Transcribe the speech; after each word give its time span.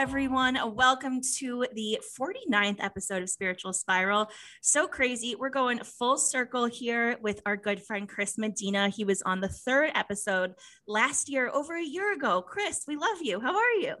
Everyone. 0.00 0.58
Welcome 0.74 1.20
to 1.36 1.66
the 1.74 2.00
49th 2.18 2.82
episode 2.82 3.22
of 3.22 3.28
Spiritual 3.28 3.74
Spiral. 3.74 4.30
So 4.62 4.88
crazy. 4.88 5.36
We're 5.38 5.50
going 5.50 5.78
full 5.84 6.16
circle 6.16 6.64
here 6.64 7.18
with 7.20 7.42
our 7.44 7.54
good 7.54 7.82
friend 7.82 8.08
Chris 8.08 8.38
Medina. 8.38 8.88
He 8.88 9.04
was 9.04 9.20
on 9.20 9.42
the 9.42 9.48
third 9.48 9.90
episode 9.94 10.54
last 10.88 11.28
year, 11.28 11.50
over 11.50 11.76
a 11.76 11.84
year 11.84 12.14
ago. 12.14 12.40
Chris, 12.40 12.84
we 12.88 12.96
love 12.96 13.18
you. 13.20 13.40
How 13.40 13.54
are 13.54 13.74
you? 13.74 13.96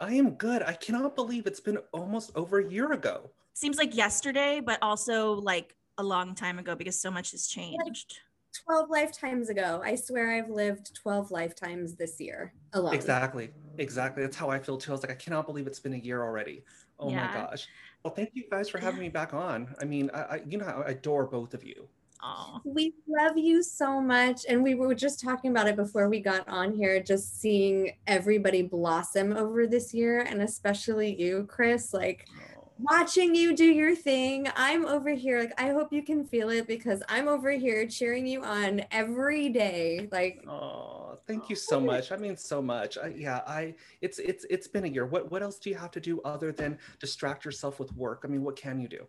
I 0.00 0.14
am 0.14 0.36
good. 0.36 0.62
I 0.62 0.72
cannot 0.72 1.14
believe 1.16 1.46
it's 1.46 1.60
been 1.60 1.80
almost 1.92 2.32
over 2.34 2.60
a 2.60 2.72
year 2.72 2.92
ago. 2.92 3.28
Seems 3.52 3.76
like 3.76 3.94
yesterday, 3.94 4.60
but 4.64 4.78
also 4.80 5.32
like 5.34 5.76
a 5.98 6.02
long 6.02 6.34
time 6.34 6.60
ago 6.60 6.74
because 6.74 6.98
so 6.98 7.10
much 7.10 7.32
has 7.32 7.46
changed. 7.46 8.20
12 8.52 8.90
lifetimes 8.90 9.48
ago. 9.48 9.80
I 9.84 9.94
swear 9.94 10.32
I've 10.32 10.50
lived 10.50 10.94
12 10.94 11.30
lifetimes 11.30 11.94
this 11.94 12.20
year 12.20 12.52
alone. 12.72 12.94
Exactly. 12.94 13.50
Exactly. 13.78 14.22
That's 14.22 14.36
how 14.36 14.50
I 14.50 14.58
feel 14.58 14.76
too. 14.76 14.92
I 14.92 14.94
was 14.94 15.02
like, 15.02 15.12
I 15.12 15.16
cannot 15.16 15.46
believe 15.46 15.66
it's 15.66 15.80
been 15.80 15.94
a 15.94 15.98
year 15.98 16.22
already. 16.22 16.64
Oh 16.98 17.10
Yeah. 17.10 17.26
my 17.26 17.34
gosh. 17.34 17.66
Well, 18.04 18.14
thank 18.14 18.30
you 18.34 18.44
guys 18.50 18.68
for 18.68 18.78
having 18.78 19.00
me 19.00 19.08
back 19.08 19.32
on. 19.32 19.74
I 19.80 19.84
mean, 19.84 20.10
I, 20.12 20.20
I 20.20 20.42
you 20.46 20.58
know, 20.58 20.66
I 20.66 20.90
adore 20.90 21.24
both 21.26 21.54
of 21.54 21.64
you. 21.64 21.88
Oh, 22.24 22.60
We 22.64 22.94
love 23.08 23.36
you 23.36 23.64
so 23.64 24.00
much. 24.00 24.44
And 24.48 24.62
we 24.62 24.74
were 24.76 24.94
just 24.94 25.20
talking 25.20 25.50
about 25.50 25.66
it 25.66 25.74
before 25.74 26.08
we 26.08 26.20
got 26.20 26.46
on 26.48 26.72
here, 26.72 27.02
just 27.02 27.40
seeing 27.40 27.96
everybody 28.06 28.62
blossom 28.62 29.32
over 29.36 29.66
this 29.66 29.92
year, 29.92 30.20
and 30.20 30.40
especially 30.42 31.20
you, 31.20 31.46
Chris. 31.48 31.92
Like 31.92 32.26
watching 32.78 33.34
you 33.34 33.54
do 33.54 33.64
your 33.64 33.94
thing. 33.94 34.48
I'm 34.56 34.86
over 34.86 35.10
here. 35.10 35.40
Like, 35.40 35.60
I 35.60 35.70
hope 35.70 35.92
you 35.92 36.02
can 36.02 36.24
feel 36.24 36.50
it 36.50 36.66
because 36.66 37.02
I'm 37.08 37.28
over 37.28 37.50
here 37.50 37.86
cheering 37.86 38.26
you 38.26 38.42
on 38.42 38.82
every 38.90 39.48
day. 39.48 40.08
Like, 40.10 40.44
Oh, 40.48 41.18
thank 41.26 41.48
you 41.48 41.56
oh, 41.56 41.62
so 41.70 41.80
much. 41.80 42.12
I 42.12 42.16
mean, 42.16 42.36
so 42.36 42.62
much. 42.62 42.98
I, 42.98 43.08
yeah, 43.16 43.40
I. 43.46 43.74
It's 44.00 44.18
it's 44.18 44.44
it's 44.50 44.68
been 44.68 44.84
a 44.84 44.88
year. 44.88 45.06
What 45.06 45.30
what 45.30 45.42
else 45.42 45.58
do 45.58 45.70
you 45.70 45.76
have 45.76 45.90
to 45.92 46.00
do 46.00 46.20
other 46.22 46.52
than 46.52 46.78
distract 46.98 47.44
yourself 47.44 47.78
with 47.78 47.94
work? 47.96 48.22
I 48.24 48.28
mean, 48.28 48.42
what 48.42 48.56
can 48.56 48.80
you 48.80 48.88
do? 48.88 49.06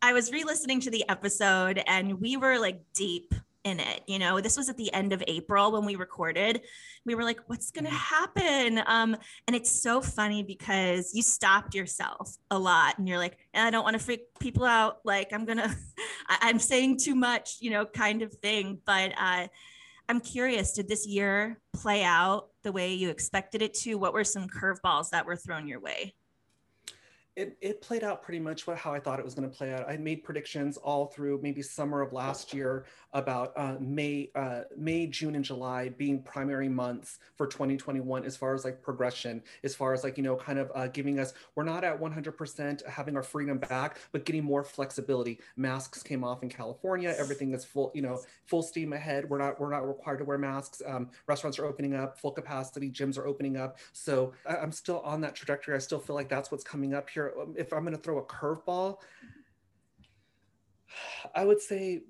I 0.00 0.12
was 0.12 0.30
re 0.30 0.44
listening 0.44 0.80
to 0.80 0.90
the 0.90 1.08
episode 1.08 1.82
and 1.86 2.20
we 2.20 2.36
were 2.36 2.58
like 2.58 2.80
deep 2.94 3.34
in 3.68 3.80
it. 3.80 4.02
You 4.06 4.18
know, 4.18 4.40
this 4.40 4.56
was 4.56 4.68
at 4.68 4.76
the 4.76 4.92
end 4.92 5.12
of 5.12 5.22
April 5.28 5.72
when 5.72 5.84
we 5.84 5.96
recorded. 5.96 6.62
We 7.06 7.14
were 7.14 7.22
like, 7.22 7.40
what's 7.46 7.70
going 7.70 7.84
to 7.84 7.90
happen? 7.90 8.82
Um, 8.86 9.16
and 9.46 9.54
it's 9.54 9.70
so 9.70 10.00
funny 10.00 10.42
because 10.42 11.12
you 11.14 11.22
stopped 11.22 11.74
yourself 11.74 12.34
a 12.50 12.58
lot 12.58 12.98
and 12.98 13.08
you're 13.08 13.18
like, 13.18 13.38
I 13.54 13.70
don't 13.70 13.84
want 13.84 13.94
to 13.94 14.02
freak 14.02 14.22
people 14.40 14.64
out. 14.64 14.98
Like, 15.04 15.32
I'm 15.32 15.44
going 15.44 15.58
to, 15.58 15.76
I'm 16.28 16.58
saying 16.58 16.98
too 16.98 17.14
much, 17.14 17.58
you 17.60 17.70
know, 17.70 17.84
kind 17.84 18.22
of 18.22 18.32
thing. 18.34 18.78
But 18.84 19.12
uh, 19.16 19.46
I'm 20.08 20.20
curious, 20.20 20.72
did 20.72 20.88
this 20.88 21.06
year 21.06 21.60
play 21.74 22.02
out 22.02 22.48
the 22.64 22.72
way 22.72 22.94
you 22.94 23.10
expected 23.10 23.62
it 23.62 23.74
to? 23.74 23.94
What 23.96 24.14
were 24.14 24.24
some 24.24 24.48
curveballs 24.48 25.10
that 25.10 25.26
were 25.26 25.36
thrown 25.36 25.68
your 25.68 25.80
way? 25.80 26.14
It, 27.38 27.56
it 27.60 27.80
played 27.80 28.02
out 28.02 28.20
pretty 28.20 28.40
much 28.40 28.66
what, 28.66 28.78
how 28.78 28.92
I 28.92 28.98
thought 28.98 29.20
it 29.20 29.24
was 29.24 29.34
going 29.34 29.48
to 29.48 29.56
play 29.56 29.72
out. 29.72 29.88
I 29.88 29.96
made 29.96 30.24
predictions 30.24 30.76
all 30.76 31.06
through 31.06 31.38
maybe 31.40 31.62
summer 31.62 32.00
of 32.00 32.12
last 32.12 32.52
year 32.52 32.84
about 33.12 33.52
uh, 33.56 33.76
May, 33.78 34.30
uh, 34.34 34.62
May, 34.76 35.06
June, 35.06 35.36
and 35.36 35.44
July 35.44 35.88
being 35.90 36.20
primary 36.20 36.68
months 36.68 37.20
for 37.36 37.46
2021 37.46 38.24
as 38.24 38.36
far 38.36 38.54
as 38.54 38.64
like 38.64 38.82
progression, 38.82 39.40
as 39.62 39.72
far 39.72 39.94
as 39.94 40.02
like 40.02 40.16
you 40.16 40.24
know, 40.24 40.34
kind 40.34 40.58
of 40.58 40.72
uh, 40.74 40.88
giving 40.88 41.20
us. 41.20 41.32
We're 41.54 41.62
not 41.62 41.84
at 41.84 42.00
100% 42.00 42.86
having 42.88 43.16
our 43.16 43.22
freedom 43.22 43.58
back, 43.58 43.98
but 44.10 44.24
getting 44.24 44.42
more 44.42 44.64
flexibility. 44.64 45.38
Masks 45.56 46.02
came 46.02 46.24
off 46.24 46.42
in 46.42 46.48
California. 46.48 47.14
Everything 47.16 47.54
is 47.54 47.64
full, 47.64 47.92
you 47.94 48.02
know, 48.02 48.20
full 48.46 48.62
steam 48.62 48.92
ahead. 48.92 49.30
We're 49.30 49.38
not 49.38 49.60
we're 49.60 49.70
not 49.70 49.86
required 49.86 50.18
to 50.18 50.24
wear 50.24 50.38
masks. 50.38 50.82
Um, 50.84 51.10
restaurants 51.28 51.60
are 51.60 51.66
opening 51.66 51.94
up, 51.94 52.18
full 52.18 52.32
capacity. 52.32 52.90
Gyms 52.90 53.16
are 53.16 53.28
opening 53.28 53.56
up. 53.56 53.78
So 53.92 54.32
I, 54.44 54.56
I'm 54.56 54.72
still 54.72 55.00
on 55.00 55.20
that 55.20 55.36
trajectory. 55.36 55.76
I 55.76 55.78
still 55.78 56.00
feel 56.00 56.16
like 56.16 56.28
that's 56.28 56.50
what's 56.50 56.64
coming 56.64 56.94
up 56.94 57.08
here. 57.08 57.27
Um, 57.40 57.54
If 57.56 57.72
I'm 57.72 57.82
going 57.82 57.96
to 57.96 58.02
throw 58.02 58.18
a 58.18 58.24
curveball, 58.24 58.98
I 61.34 61.44
would 61.44 61.60
say, 61.60 62.02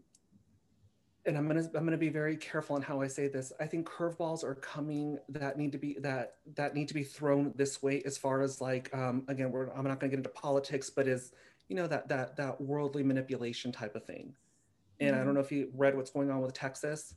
and 1.26 1.36
I'm 1.36 1.46
gonna 1.46 1.68
I'm 1.74 1.84
gonna 1.84 1.98
be 1.98 2.08
very 2.08 2.36
careful 2.36 2.76
on 2.76 2.82
how 2.82 3.00
I 3.00 3.06
say 3.06 3.28
this. 3.28 3.52
I 3.60 3.66
think 3.66 3.86
curveballs 3.86 4.44
are 4.44 4.54
coming 4.54 5.18
that 5.28 5.58
need 5.58 5.72
to 5.72 5.78
be 5.78 5.98
that 6.00 6.36
that 6.54 6.74
need 6.74 6.88
to 6.88 6.94
be 6.94 7.02
thrown 7.02 7.52
this 7.56 7.82
way. 7.82 8.02
As 8.06 8.16
far 8.16 8.40
as 8.40 8.60
like 8.60 8.94
um, 8.94 9.24
again, 9.28 9.50
we're 9.50 9.68
I'm 9.72 9.84
not 9.84 10.00
gonna 10.00 10.10
get 10.10 10.18
into 10.18 10.30
politics, 10.30 10.88
but 10.88 11.06
is 11.06 11.32
you 11.68 11.76
know 11.76 11.86
that 11.86 12.08
that 12.08 12.36
that 12.36 12.60
worldly 12.60 13.02
manipulation 13.02 13.72
type 13.72 13.94
of 13.94 14.04
thing. 14.04 14.34
And 15.00 15.14
I 15.14 15.22
don't 15.22 15.34
know 15.34 15.40
if 15.40 15.52
you 15.52 15.70
read 15.74 15.94
what's 15.96 16.10
going 16.10 16.30
on 16.30 16.40
with 16.40 16.54
Texas. 16.54 17.14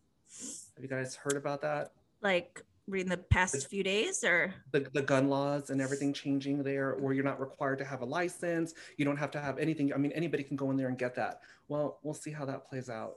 Have 0.76 0.84
you 0.84 0.90
guys 0.90 1.16
heard 1.16 1.36
about 1.36 1.62
that? 1.62 1.94
Like, 2.22 2.64
reading 2.91 3.09
the 3.09 3.18
past 3.18 3.68
few 3.69 3.84
days 3.84 4.24
or? 4.24 4.53
the, 4.72 4.88
the 4.94 5.02
gun 5.02 5.29
laws 5.29 5.69
and 5.69 5.81
everything 5.81 6.13
changing 6.13 6.62
there, 6.63 6.96
where 7.00 7.13
you're 7.13 7.24
not 7.24 7.40
required 7.40 7.79
to 7.79 7.85
have 7.85 8.02
a 8.02 8.06
license. 8.06 8.74
You 8.97 9.06
don't 9.06 9.18
have 9.18 9.31
to 9.31 9.40
have 9.40 9.57
anything. 9.57 9.94
I 9.94 9.97
mean, 9.97 10.12
anybody 10.12 10.44
can 10.44 10.56
go 10.57 10.69
in 10.72 10.78
there 10.78 10.88
and 10.90 10.97
get 10.97 11.16
that. 11.16 11.40
Well, 11.68 12.00
we'll 12.03 12.13
see 12.13 12.31
how 12.31 12.46
that 12.46 12.68
plays 12.68 12.90
out. 12.90 13.16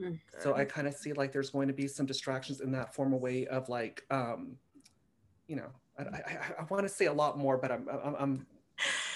Mm. 0.00 0.18
So 0.40 0.54
I 0.54 0.64
kind 0.64 0.86
of 0.88 0.94
see 0.94 1.12
like 1.12 1.32
there's 1.32 1.50
going 1.50 1.68
to 1.68 1.74
be 1.74 1.86
some 1.86 2.06
distractions 2.06 2.60
in 2.60 2.72
that 2.72 2.94
form 2.94 3.12
of 3.12 3.20
way 3.20 3.46
of 3.46 3.68
like, 3.68 4.04
um, 4.10 4.56
you 5.46 5.56
know, 5.56 5.68
I, 5.98 6.02
I, 6.02 6.06
I- 6.06 6.54
I 6.60 6.64
want 6.70 6.82
to 6.84 6.88
say 6.88 7.06
a 7.06 7.12
lot 7.12 7.38
more, 7.38 7.58
but 7.58 7.70
I'm, 7.70 7.86
I'm, 8.02 8.16
I'm 8.18 8.46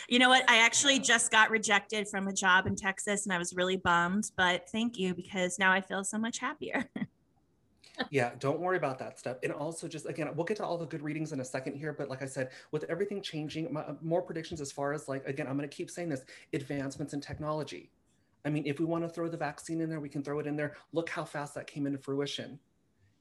You 0.09 0.19
know 0.19 0.29
what? 0.29 0.45
I 0.51 0.59
actually 0.59 0.99
just 0.99 1.31
got 1.31 1.51
rejected 1.51 2.09
from 2.09 2.29
a 2.29 2.33
job 2.33 2.67
in 2.67 2.77
Texas 2.77 3.25
and 3.25 3.33
I 3.33 3.39
was 3.39 3.55
really 3.55 3.77
bummed, 3.79 4.31
but 4.37 4.69
thank 4.69 4.99
you 4.99 5.15
because 5.15 5.59
now 5.59 5.73
I 5.73 5.81
feel 5.81 6.05
so 6.05 6.19
much 6.19 6.39
happier. 6.39 6.85
yeah, 8.11 8.33
don't 8.39 8.61
worry 8.61 8.77
about 8.77 8.99
that 8.99 9.19
stuff. 9.19 9.37
And 9.43 9.53
also, 9.53 9.89
just 9.89 10.07
again, 10.07 10.29
we'll 10.35 10.45
get 10.45 10.57
to 10.59 10.65
all 10.65 10.79
the 10.79 10.87
good 10.87 11.03
readings 11.03 11.33
in 11.33 11.41
a 11.41 11.45
second 11.45 11.77
here. 11.77 11.93
But 11.93 12.09
like 12.09 12.23
I 12.23 12.27
said, 12.27 12.51
with 12.71 12.85
everything 12.89 13.23
changing, 13.23 13.73
my, 13.73 13.81
uh, 13.83 13.95
more 14.03 14.23
predictions 14.23 14.61
as 14.61 14.73
far 14.73 14.93
as 14.93 15.09
like, 15.09 15.27
again, 15.27 15.47
I'm 15.47 15.57
going 15.57 15.69
to 15.69 15.77
keep 15.77 15.91
saying 15.91 16.09
this 16.09 16.25
advancements 16.53 17.15
in 17.15 17.21
technology. 17.21 17.91
I 18.45 18.51
mean, 18.51 18.67
if 18.67 18.79
we 18.79 18.85
want 18.85 19.05
to 19.05 19.09
throw 19.09 19.29
the 19.29 19.37
vaccine 19.37 19.81
in 19.81 19.89
there, 19.89 20.01
we 20.01 20.09
can 20.09 20.23
throw 20.23 20.39
it 20.39 20.47
in 20.47 20.57
there. 20.57 20.77
Look 20.93 21.09
how 21.09 21.25
fast 21.25 21.55
that 21.55 21.67
came 21.67 21.87
into 21.87 21.99
fruition. 21.99 22.59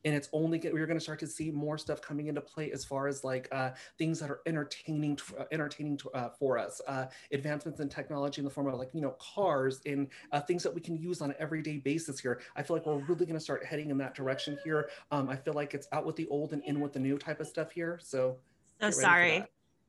And 0.05 0.15
it's 0.15 0.29
only 0.33 0.57
get, 0.57 0.73
we're 0.73 0.85
going 0.85 0.97
to 0.97 1.03
start 1.03 1.19
to 1.19 1.27
see 1.27 1.51
more 1.51 1.77
stuff 1.77 2.01
coming 2.01 2.27
into 2.27 2.41
play 2.41 2.71
as 2.71 2.85
far 2.85 3.07
as 3.07 3.23
like 3.23 3.47
uh, 3.51 3.71
things 3.97 4.19
that 4.19 4.29
are 4.29 4.39
entertaining, 4.45 5.17
to, 5.17 5.23
uh, 5.39 5.45
entertaining 5.51 5.97
to, 5.97 6.09
uh, 6.11 6.29
for 6.39 6.57
us. 6.57 6.81
Uh, 6.87 7.05
advancements 7.31 7.79
in 7.79 7.89
technology 7.89 8.39
in 8.39 8.45
the 8.45 8.49
form 8.49 8.67
of 8.67 8.75
like 8.75 8.89
you 8.93 9.01
know 9.01 9.15
cars 9.19 9.81
and 9.85 10.07
uh, 10.31 10.39
things 10.39 10.63
that 10.63 10.73
we 10.73 10.81
can 10.81 10.97
use 10.97 11.21
on 11.21 11.31
an 11.31 11.35
everyday 11.39 11.77
basis 11.77 12.19
here. 12.19 12.41
I 12.55 12.63
feel 12.63 12.75
like 12.75 12.85
we're 12.85 12.97
really 12.97 13.25
going 13.25 13.33
to 13.33 13.39
start 13.39 13.65
heading 13.65 13.89
in 13.89 13.97
that 13.97 14.15
direction 14.15 14.57
here. 14.63 14.89
Um, 15.11 15.29
I 15.29 15.35
feel 15.35 15.53
like 15.53 15.73
it's 15.73 15.87
out 15.91 16.05
with 16.05 16.15
the 16.15 16.27
old 16.27 16.53
and 16.53 16.63
in 16.63 16.79
with 16.79 16.93
the 16.93 16.99
new 16.99 17.17
type 17.17 17.39
of 17.39 17.47
stuff 17.47 17.71
here. 17.71 17.99
So 18.01 18.13
So 18.13 18.37
Get 18.79 18.85
ready 18.85 18.95
for 18.95 19.01
sorry. 19.01 19.45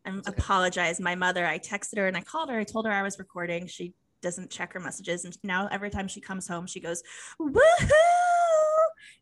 I'm 0.07 0.19
okay. 0.19 0.33
apologize. 0.37 1.01
My 1.01 1.15
mother, 1.15 1.47
I 1.47 1.59
texted 1.59 1.99
her 1.99 2.07
and 2.07 2.17
I 2.17 2.21
called 2.21 2.51
her. 2.51 2.59
I 2.59 2.65
told 2.65 2.87
her 2.87 2.93
I 2.93 3.03
was 3.03 3.19
recording. 3.19 3.67
She 3.67 3.95
doesn't 4.21 4.51
check 4.51 4.73
her 4.75 4.81
messages. 4.81 5.25
And 5.25 5.37
now 5.43 5.69
every 5.71 5.91
time 5.91 6.09
she 6.09 6.21
comes 6.21 6.47
home, 6.47 6.67
she 6.67 6.81
goes, 6.81 7.03
woohoo. 7.41 8.14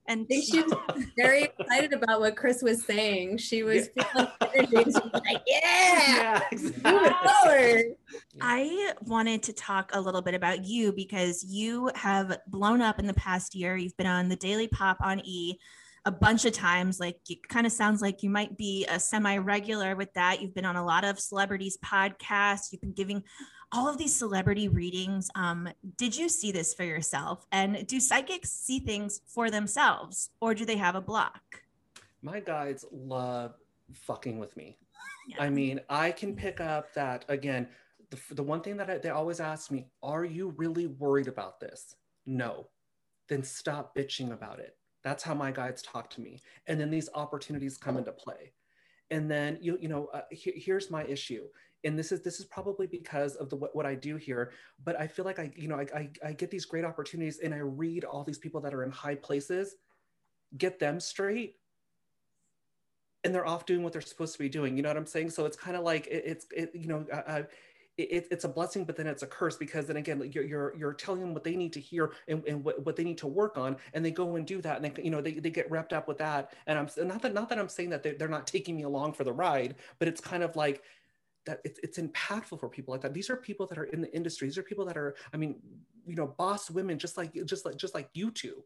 And 0.08 0.22
I 0.22 0.24
think 0.24 0.44
she- 0.44 0.52
she 0.52 0.62
was 0.62 1.04
very 1.16 1.44
excited 1.44 1.92
about 1.92 2.20
what 2.20 2.36
Chris 2.36 2.62
was 2.62 2.84
saying. 2.84 3.38
She 3.38 3.62
was 3.62 3.88
feeling 3.88 4.28
energy. 4.54 4.70
She 4.70 4.84
was 4.84 5.10
like, 5.12 5.42
yeah, 5.46 6.40
move 6.52 6.74
it 6.84 7.14
forward. 7.42 7.96
I 8.40 8.94
wanted 9.02 9.42
to 9.44 9.52
talk 9.52 9.90
a 9.94 10.00
little 10.00 10.22
bit 10.22 10.34
about 10.34 10.64
you 10.64 10.92
because 10.92 11.44
you 11.44 11.90
have 11.94 12.38
blown 12.48 12.80
up 12.80 12.98
in 12.98 13.06
the 13.06 13.14
past 13.14 13.54
year. 13.54 13.76
You've 13.76 13.96
been 13.96 14.06
on 14.06 14.28
the 14.28 14.36
Daily 14.36 14.66
Pop 14.68 14.96
on 15.00 15.20
E 15.24 15.58
a 16.04 16.10
bunch 16.10 16.44
of 16.44 16.52
times. 16.52 16.98
Like 16.98 17.18
it 17.28 17.46
kind 17.48 17.66
of 17.66 17.72
sounds 17.72 18.02
like 18.02 18.22
you 18.24 18.30
might 18.30 18.56
be 18.56 18.84
a 18.86 18.98
semi 18.98 19.36
regular 19.38 19.94
with 19.94 20.12
that. 20.14 20.42
You've 20.42 20.54
been 20.54 20.64
on 20.64 20.76
a 20.76 20.84
lot 20.84 21.04
of 21.04 21.20
celebrities' 21.20 21.78
podcasts. 21.84 22.72
You've 22.72 22.80
been 22.80 22.92
giving 22.92 23.22
all 23.72 23.88
of 23.88 23.98
these 23.98 24.14
celebrity 24.14 24.68
readings. 24.68 25.30
Um, 25.34 25.68
did 25.96 26.16
you 26.16 26.28
see 26.28 26.52
this 26.52 26.74
for 26.74 26.84
yourself? 26.84 27.46
And 27.52 27.86
do 27.86 27.98
psychics 28.00 28.50
see 28.50 28.78
things 28.78 29.20
for 29.26 29.50
themselves 29.50 30.30
or 30.40 30.54
do 30.54 30.64
they 30.64 30.76
have 30.76 30.94
a 30.94 31.00
block? 31.00 31.62
my 32.22 32.38
guides 32.38 32.84
love 32.92 33.54
fucking 33.92 34.38
with 34.38 34.56
me. 34.56 34.78
Yeah. 35.26 35.42
I 35.42 35.50
mean, 35.50 35.80
I 35.88 36.12
can 36.12 36.36
pick 36.36 36.60
up 36.60 36.92
that 36.94 37.24
again. 37.28 37.68
The, 38.10 38.34
the 38.34 38.42
one 38.42 38.60
thing 38.60 38.76
that 38.76 38.88
I, 38.88 38.98
they 38.98 39.10
always 39.10 39.40
ask 39.40 39.70
me, 39.70 39.88
are 40.02 40.24
you 40.24 40.54
really 40.56 40.86
worried 40.86 41.28
about 41.28 41.58
this? 41.58 41.96
No. 42.24 42.68
Then 43.28 43.42
stop 43.42 43.96
bitching 43.96 44.32
about 44.32 44.60
it. 44.60 44.76
That's 45.02 45.22
how 45.24 45.34
my 45.34 45.50
guides 45.50 45.82
talk 45.82 46.10
to 46.10 46.20
me. 46.20 46.40
And 46.68 46.80
then 46.80 46.90
these 46.90 47.08
opportunities 47.14 47.76
come 47.76 47.96
into 47.96 48.12
play. 48.12 48.52
And 49.10 49.30
then 49.30 49.58
you 49.60 49.78
you 49.80 49.88
know, 49.88 50.06
uh, 50.14 50.22
he- 50.30 50.60
here's 50.64 50.90
my 50.90 51.04
issue. 51.04 51.44
And 51.84 51.98
this 51.98 52.12
is 52.12 52.22
this 52.22 52.38
is 52.38 52.46
probably 52.46 52.86
because 52.86 53.36
of 53.36 53.50
the 53.50 53.56
what, 53.56 53.74
what 53.74 53.86
I 53.86 53.94
do 53.94 54.16
here. 54.16 54.52
But 54.84 54.98
I 54.98 55.06
feel 55.06 55.24
like 55.24 55.38
I 55.38 55.52
you 55.56 55.68
know 55.68 55.76
I, 55.76 55.86
I 55.94 56.10
I 56.24 56.32
get 56.32 56.50
these 56.50 56.64
great 56.64 56.84
opportunities 56.84 57.40
and 57.40 57.52
I 57.52 57.58
read 57.58 58.04
all 58.04 58.24
these 58.24 58.38
people 58.38 58.60
that 58.62 58.74
are 58.74 58.84
in 58.84 58.90
high 58.90 59.16
places, 59.16 59.76
get 60.56 60.78
them 60.78 61.00
straight, 61.00 61.56
and 63.24 63.34
they're 63.34 63.46
off 63.46 63.66
doing 63.66 63.82
what 63.82 63.92
they're 63.92 64.02
supposed 64.02 64.32
to 64.34 64.38
be 64.38 64.48
doing. 64.48 64.76
You 64.76 64.82
know 64.82 64.90
what 64.90 64.96
I'm 64.96 65.06
saying? 65.06 65.30
So 65.30 65.44
it's 65.44 65.56
kind 65.56 65.76
of 65.76 65.82
like 65.82 66.06
it, 66.06 66.22
it's 66.24 66.46
it, 66.54 66.70
you 66.74 66.88
know 66.88 67.06
uh, 67.12 67.42
it, 67.98 68.28
it's 68.30 68.44
a 68.44 68.48
blessing, 68.48 68.84
but 68.84 68.96
then 68.96 69.06
it's 69.06 69.22
a 69.22 69.26
curse 69.26 69.56
because 69.56 69.86
then 69.86 69.96
again, 69.96 70.30
you're, 70.32 70.44
you're, 70.44 70.74
you're 70.76 70.94
telling 70.94 71.20
them 71.20 71.34
what 71.34 71.44
they 71.44 71.56
need 71.56 71.72
to 71.74 71.80
hear 71.80 72.12
and, 72.26 72.42
and 72.46 72.64
what, 72.64 72.84
what 72.84 72.96
they 72.96 73.04
need 73.04 73.18
to 73.18 73.26
work 73.26 73.58
on. 73.58 73.76
And 73.92 74.04
they 74.04 74.10
go 74.10 74.36
and 74.36 74.46
do 74.46 74.62
that. 74.62 74.76
And 74.80 74.84
they, 74.84 75.02
you 75.02 75.10
know, 75.10 75.20
they, 75.20 75.32
they 75.32 75.50
get 75.50 75.70
wrapped 75.70 75.92
up 75.92 76.08
with 76.08 76.18
that. 76.18 76.54
And 76.66 76.78
I'm 76.78 76.88
not 77.06 77.22
that, 77.22 77.34
not 77.34 77.48
that 77.50 77.58
I'm 77.58 77.68
saying 77.68 77.90
that 77.90 78.02
they're, 78.02 78.14
they're 78.14 78.28
not 78.28 78.46
taking 78.46 78.76
me 78.76 78.84
along 78.84 79.12
for 79.12 79.24
the 79.24 79.32
ride, 79.32 79.74
but 79.98 80.08
it's 80.08 80.20
kind 80.20 80.42
of 80.42 80.56
like, 80.56 80.82
that 81.46 81.60
it's, 81.64 81.80
it's 81.82 81.98
impactful 81.98 82.60
for 82.60 82.68
people 82.68 82.92
like 82.92 83.00
that. 83.02 83.14
These 83.14 83.30
are 83.30 83.36
people 83.36 83.66
that 83.66 83.78
are 83.78 83.84
in 83.84 84.00
the 84.00 84.14
industry. 84.14 84.48
These 84.48 84.58
are 84.58 84.62
people 84.62 84.84
that 84.86 84.96
are, 84.96 85.16
I 85.32 85.36
mean, 85.36 85.56
you 86.06 86.14
know, 86.14 86.34
boss 86.38 86.70
women, 86.70 86.98
just 86.98 87.16
like, 87.16 87.32
just 87.44 87.64
like, 87.64 87.76
just 87.76 87.94
like 87.94 88.08
you 88.14 88.30
two 88.30 88.62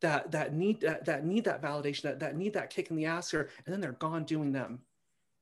that, 0.00 0.30
that 0.30 0.54
need 0.54 0.80
that, 0.82 1.04
that 1.06 1.24
need 1.24 1.44
that 1.44 1.62
validation, 1.62 2.02
that, 2.02 2.20
that 2.20 2.36
need 2.36 2.52
that 2.54 2.70
kick 2.70 2.90
in 2.90 2.96
the 2.96 3.06
ass 3.06 3.30
here. 3.30 3.48
And 3.64 3.72
then 3.72 3.80
they're 3.80 3.92
gone 3.92 4.24
doing 4.24 4.52
them. 4.52 4.80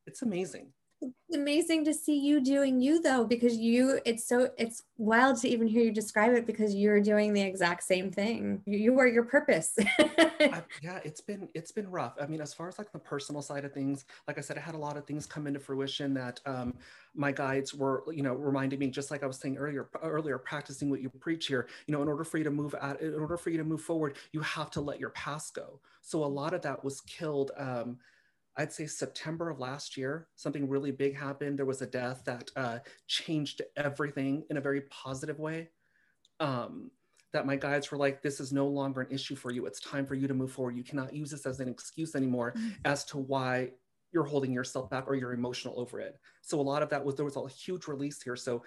It's 0.06 0.22
amazing 0.22 0.72
it's 1.02 1.36
amazing 1.36 1.84
to 1.84 1.92
see 1.92 2.18
you 2.18 2.40
doing 2.40 2.80
you 2.80 3.02
though 3.02 3.24
because 3.24 3.56
you 3.56 4.00
it's 4.06 4.26
so 4.26 4.48
it's 4.56 4.84
wild 4.96 5.38
to 5.38 5.48
even 5.48 5.66
hear 5.66 5.82
you 5.82 5.92
describe 5.92 6.32
it 6.32 6.46
because 6.46 6.74
you're 6.74 7.00
doing 7.00 7.34
the 7.34 7.42
exact 7.42 7.82
same 7.82 8.10
thing. 8.10 8.62
You, 8.64 8.78
you 8.78 8.98
are 8.98 9.06
your 9.06 9.24
purpose. 9.24 9.76
I, 9.98 10.62
yeah 10.82 11.00
it's 11.04 11.20
been 11.20 11.48
it's 11.54 11.70
been 11.70 11.90
rough. 11.90 12.14
I 12.20 12.26
mean 12.26 12.40
as 12.40 12.54
far 12.54 12.68
as 12.68 12.78
like 12.78 12.92
the 12.92 12.98
personal 12.98 13.42
side 13.42 13.64
of 13.64 13.72
things 13.72 14.06
like 14.26 14.38
i 14.38 14.40
said 14.40 14.56
i 14.56 14.60
had 14.60 14.74
a 14.74 14.78
lot 14.78 14.96
of 14.96 15.06
things 15.06 15.26
come 15.26 15.46
into 15.46 15.60
fruition 15.60 16.14
that 16.14 16.40
um, 16.46 16.74
my 17.14 17.32
guides 17.32 17.74
were 17.74 18.04
you 18.10 18.22
know 18.22 18.34
reminding 18.34 18.78
me 18.78 18.88
just 18.88 19.10
like 19.10 19.22
i 19.22 19.26
was 19.26 19.36
saying 19.36 19.58
earlier 19.58 19.88
earlier 20.02 20.38
practicing 20.38 20.88
what 20.88 21.00
you 21.02 21.10
preach 21.10 21.46
here. 21.46 21.68
You 21.86 21.92
know 21.92 22.02
in 22.02 22.08
order 22.08 22.24
for 22.24 22.38
you 22.38 22.44
to 22.44 22.50
move 22.50 22.74
out 22.80 23.00
in 23.00 23.14
order 23.14 23.36
for 23.36 23.50
you 23.50 23.58
to 23.58 23.64
move 23.64 23.82
forward 23.82 24.16
you 24.32 24.40
have 24.40 24.70
to 24.72 24.80
let 24.80 24.98
your 24.98 25.10
past 25.10 25.54
go. 25.54 25.80
So 26.00 26.24
a 26.24 26.26
lot 26.26 26.54
of 26.54 26.62
that 26.62 26.84
was 26.84 27.00
killed 27.02 27.50
um, 27.56 27.98
I'd 28.56 28.72
say 28.72 28.86
September 28.86 29.50
of 29.50 29.58
last 29.58 29.96
year, 29.96 30.28
something 30.34 30.68
really 30.68 30.90
big 30.90 31.16
happened. 31.16 31.58
There 31.58 31.66
was 31.66 31.82
a 31.82 31.86
death 31.86 32.22
that 32.24 32.50
uh, 32.56 32.78
changed 33.06 33.62
everything 33.76 34.44
in 34.50 34.56
a 34.56 34.60
very 34.60 34.82
positive 34.82 35.38
way. 35.38 35.70
Um, 36.40 36.90
that 37.32 37.44
my 37.44 37.56
guides 37.56 37.90
were 37.90 37.98
like, 37.98 38.22
this 38.22 38.40
is 38.40 38.52
no 38.52 38.66
longer 38.66 39.02
an 39.02 39.08
issue 39.10 39.36
for 39.36 39.50
you. 39.50 39.66
It's 39.66 39.80
time 39.80 40.06
for 40.06 40.14
you 40.14 40.26
to 40.26 40.32
move 40.32 40.52
forward. 40.52 40.76
You 40.76 40.84
cannot 40.84 41.14
use 41.14 41.30
this 41.30 41.44
as 41.44 41.60
an 41.60 41.68
excuse 41.68 42.14
anymore 42.14 42.54
mm-hmm. 42.56 42.68
as 42.86 43.04
to 43.06 43.18
why 43.18 43.72
you're 44.12 44.24
holding 44.24 44.52
yourself 44.52 44.88
back 44.88 45.04
or 45.06 45.16
you're 45.16 45.34
emotional 45.34 45.78
over 45.78 46.00
it. 46.00 46.18
So 46.40 46.58
a 46.58 46.62
lot 46.62 46.82
of 46.82 46.88
that 46.90 47.04
was, 47.04 47.14
there 47.14 47.26
was 47.26 47.36
a 47.36 47.46
huge 47.48 47.88
release 47.88 48.22
here. 48.22 48.36
So 48.36 48.62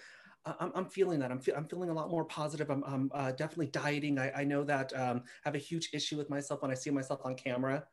uh, 0.45 0.53
I'm, 0.59 0.71
I'm 0.75 0.85
feeling 0.85 1.19
that. 1.19 1.31
I'm, 1.31 1.39
fe- 1.39 1.53
I'm 1.53 1.65
feeling 1.65 1.89
a 1.89 1.93
lot 1.93 2.11
more 2.11 2.25
positive. 2.25 2.69
I'm, 2.69 2.83
I'm 2.83 3.09
uh, 3.13 3.31
definitely 3.31 3.67
dieting. 3.67 4.19
I, 4.19 4.31
I 4.35 4.43
know 4.43 4.63
that 4.65 4.93
um, 4.93 5.23
I 5.45 5.47
have 5.47 5.55
a 5.55 5.59
huge 5.59 5.89
issue 5.93 6.17
with 6.17 6.29
myself 6.29 6.61
when 6.61 6.69
I 6.69 6.75
see 6.75 6.91
myself 6.91 7.21
on 7.23 7.35
camera 7.35 7.85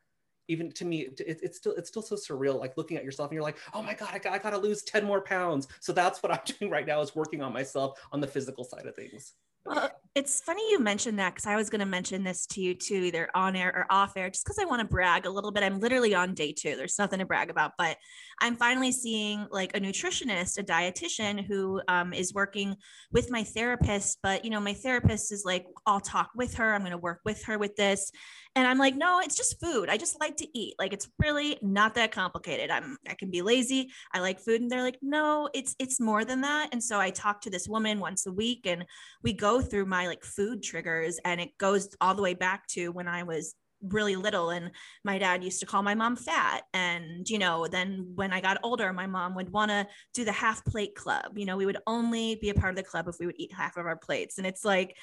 even 0.47 0.71
to 0.71 0.85
me 0.85 1.01
it, 1.01 1.39
it's 1.41 1.57
still 1.57 1.73
it's 1.73 1.89
still 1.89 2.01
so 2.01 2.15
surreal 2.15 2.59
like 2.59 2.77
looking 2.77 2.97
at 2.97 3.03
yourself 3.03 3.29
and 3.29 3.35
you're 3.35 3.43
like 3.43 3.57
oh 3.73 3.81
my 3.81 3.93
god 3.93 4.09
I, 4.13 4.35
I 4.35 4.37
gotta 4.37 4.57
lose 4.57 4.83
10 4.83 5.05
more 5.05 5.21
pounds. 5.21 5.67
So 5.79 5.93
that's 5.93 6.21
what 6.23 6.31
i'm 6.31 6.39
doing 6.59 6.71
right 6.71 6.85
now 6.85 7.01
is 7.01 7.15
working 7.15 7.41
on 7.41 7.53
myself 7.53 7.99
on 8.11 8.21
the 8.21 8.27
physical 8.27 8.63
side 8.63 8.85
of 8.85 8.95
things. 8.95 9.33
Well, 9.65 9.91
it's 10.17 10.41
funny 10.41 10.63
you 10.71 10.79
mentioned 10.79 11.19
that 11.19 11.35
because 11.35 11.45
I 11.45 11.55
was 11.55 11.69
going 11.69 11.79
to 11.79 11.85
mention 11.85 12.23
this 12.23 12.47
to 12.47 12.59
you 12.59 12.73
too, 12.73 12.95
either 12.95 13.29
on 13.35 13.55
air 13.55 13.69
or 13.69 13.85
off 13.91 14.17
air, 14.17 14.31
just 14.31 14.43
because 14.43 14.57
I 14.57 14.65
want 14.65 14.79
to 14.79 14.87
brag 14.87 15.27
a 15.27 15.29
little 15.29 15.51
bit. 15.51 15.61
I'm 15.61 15.79
literally 15.79 16.15
on 16.15 16.33
day 16.33 16.51
two. 16.51 16.75
There's 16.75 16.97
nothing 16.97 17.19
to 17.19 17.25
brag 17.25 17.51
about, 17.51 17.73
but 17.77 17.97
I'm 18.41 18.55
finally 18.55 18.91
seeing 18.91 19.45
like 19.51 19.77
a 19.77 19.79
nutritionist, 19.79 20.57
a 20.57 20.63
dietitian 20.63 21.45
who 21.45 21.83
um, 21.87 22.13
is 22.13 22.33
working 22.33 22.75
with 23.11 23.29
my 23.29 23.43
therapist. 23.43 24.17
But, 24.23 24.43
you 24.43 24.49
know, 24.49 24.59
my 24.59 24.73
therapist 24.73 25.31
is 25.31 25.45
like, 25.45 25.67
I'll 25.85 25.99
talk 25.99 26.31
with 26.35 26.55
her. 26.55 26.73
I'm 26.73 26.81
going 26.81 26.93
to 26.93 26.97
work 26.97 27.19
with 27.23 27.43
her 27.43 27.59
with 27.59 27.75
this. 27.75 28.11
And 28.57 28.65
I'm 28.65 28.79
like, 28.79 28.95
no, 28.95 29.19
it's 29.19 29.37
just 29.37 29.59
food. 29.61 29.87
I 29.87 29.97
just 29.97 30.19
like 30.19 30.35
to 30.37 30.57
eat. 30.57 30.73
Like 30.79 30.91
it's 30.91 31.07
really 31.19 31.59
not 31.61 31.93
that 31.93 32.11
complicated. 32.11 32.71
I'm 32.71 32.97
I 33.07 33.13
can 33.13 33.29
be 33.29 33.43
lazy. 33.43 33.91
I 34.11 34.19
like 34.19 34.39
food. 34.39 34.61
And 34.61 34.71
they're 34.71 34.81
like, 34.81 34.97
no, 35.03 35.47
it's 35.53 35.75
it's 35.77 35.99
more 35.99 36.25
than 36.25 36.41
that. 36.41 36.69
And 36.71 36.83
so 36.83 36.99
I 36.99 37.11
talk 37.11 37.41
to 37.41 37.51
this 37.51 37.67
woman 37.67 37.99
once 37.99 38.25
a 38.25 38.31
week 38.31 38.61
and 38.65 38.83
we 39.21 39.31
go 39.31 39.61
through 39.61 39.85
my 39.85 40.06
like 40.07 40.23
food 40.23 40.63
triggers 40.63 41.19
and 41.23 41.39
it 41.41 41.57
goes 41.57 41.89
all 42.01 42.15
the 42.15 42.21
way 42.21 42.33
back 42.33 42.67
to 42.67 42.89
when 42.89 43.07
I 43.07 43.23
was 43.23 43.55
really 43.83 44.15
little 44.15 44.49
and 44.49 44.71
my 45.03 45.19
dad 45.19 45.43
used 45.43 45.59
to 45.59 45.65
call 45.65 45.83
my 45.83 45.95
mom 45.95 46.15
fat. 46.15 46.63
And 46.73 47.29
you 47.29 47.37
know 47.37 47.67
then 47.67 48.11
when 48.15 48.33
i 48.33 48.41
got 48.41 48.59
older 48.63 48.91
my 48.91 49.05
mom 49.05 49.35
would 49.35 49.51
want 49.51 49.69
to 49.69 49.85
do 50.13 50.25
the 50.25 50.31
half 50.31 50.65
plate 50.65 50.95
club. 50.95 51.37
You 51.37 51.45
know 51.45 51.57
we 51.57 51.65
would 51.65 51.77
only 51.85 52.35
be 52.35 52.49
a 52.49 52.55
part 52.55 52.71
of 52.71 52.75
the 52.75 52.89
club 52.89 53.07
if 53.07 53.15
we 53.19 53.25
would 53.25 53.39
eat 53.39 53.53
half 53.53 53.77
of 53.77 53.85
our 53.85 53.97
plates. 53.97 54.37
And 54.37 54.47
it's 54.47 54.65
like 54.65 54.97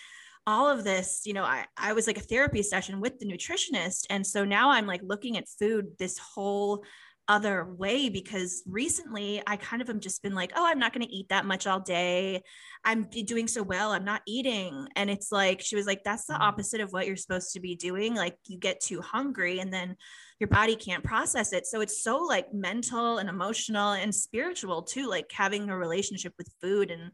all 0.46 0.68
of 0.68 0.84
this, 0.84 1.22
you 1.24 1.32
know, 1.32 1.44
I, 1.44 1.64
I 1.76 1.94
was 1.94 2.06
like 2.06 2.18
a 2.18 2.22
therapy 2.22 2.62
session 2.62 3.00
with 3.00 3.18
the 3.18 3.26
nutritionist. 3.26 4.06
And 4.10 4.26
so 4.26 4.44
now 4.44 4.70
I'm 4.70 4.86
like 4.86 5.00
looking 5.02 5.38
at 5.38 5.48
food 5.48 5.86
this 5.98 6.18
whole 6.18 6.84
other 7.28 7.64
way 7.64 8.08
because 8.08 8.62
recently 8.66 9.42
I 9.46 9.56
kind 9.56 9.80
of 9.80 9.88
am 9.88 10.00
just 10.00 10.22
been 10.22 10.34
like, 10.34 10.52
oh, 10.56 10.66
I'm 10.66 10.78
not 10.78 10.92
going 10.92 11.06
to 11.06 11.12
eat 11.12 11.28
that 11.30 11.46
much 11.46 11.66
all 11.66 11.80
day. 11.80 12.42
I'm 12.84 13.04
doing 13.04 13.48
so 13.48 13.62
well. 13.62 13.92
I'm 13.92 14.04
not 14.04 14.22
eating. 14.26 14.88
And 14.96 15.10
it's 15.10 15.32
like, 15.32 15.60
she 15.60 15.76
was 15.76 15.86
like, 15.86 16.04
that's 16.04 16.26
the 16.26 16.34
mm-hmm. 16.34 16.42
opposite 16.42 16.80
of 16.80 16.92
what 16.92 17.06
you're 17.06 17.16
supposed 17.16 17.52
to 17.52 17.60
be 17.60 17.76
doing. 17.76 18.14
Like, 18.14 18.36
you 18.46 18.58
get 18.58 18.80
too 18.80 19.00
hungry 19.00 19.60
and 19.60 19.72
then 19.72 19.96
your 20.38 20.48
body 20.48 20.76
can't 20.76 21.04
process 21.04 21.52
it. 21.52 21.66
So 21.66 21.80
it's 21.80 22.02
so 22.02 22.18
like 22.18 22.52
mental 22.52 23.18
and 23.18 23.28
emotional 23.28 23.92
and 23.92 24.14
spiritual 24.14 24.82
too, 24.82 25.08
like 25.08 25.30
having 25.32 25.70
a 25.70 25.78
relationship 25.78 26.34
with 26.38 26.52
food 26.60 26.90
and 26.90 27.10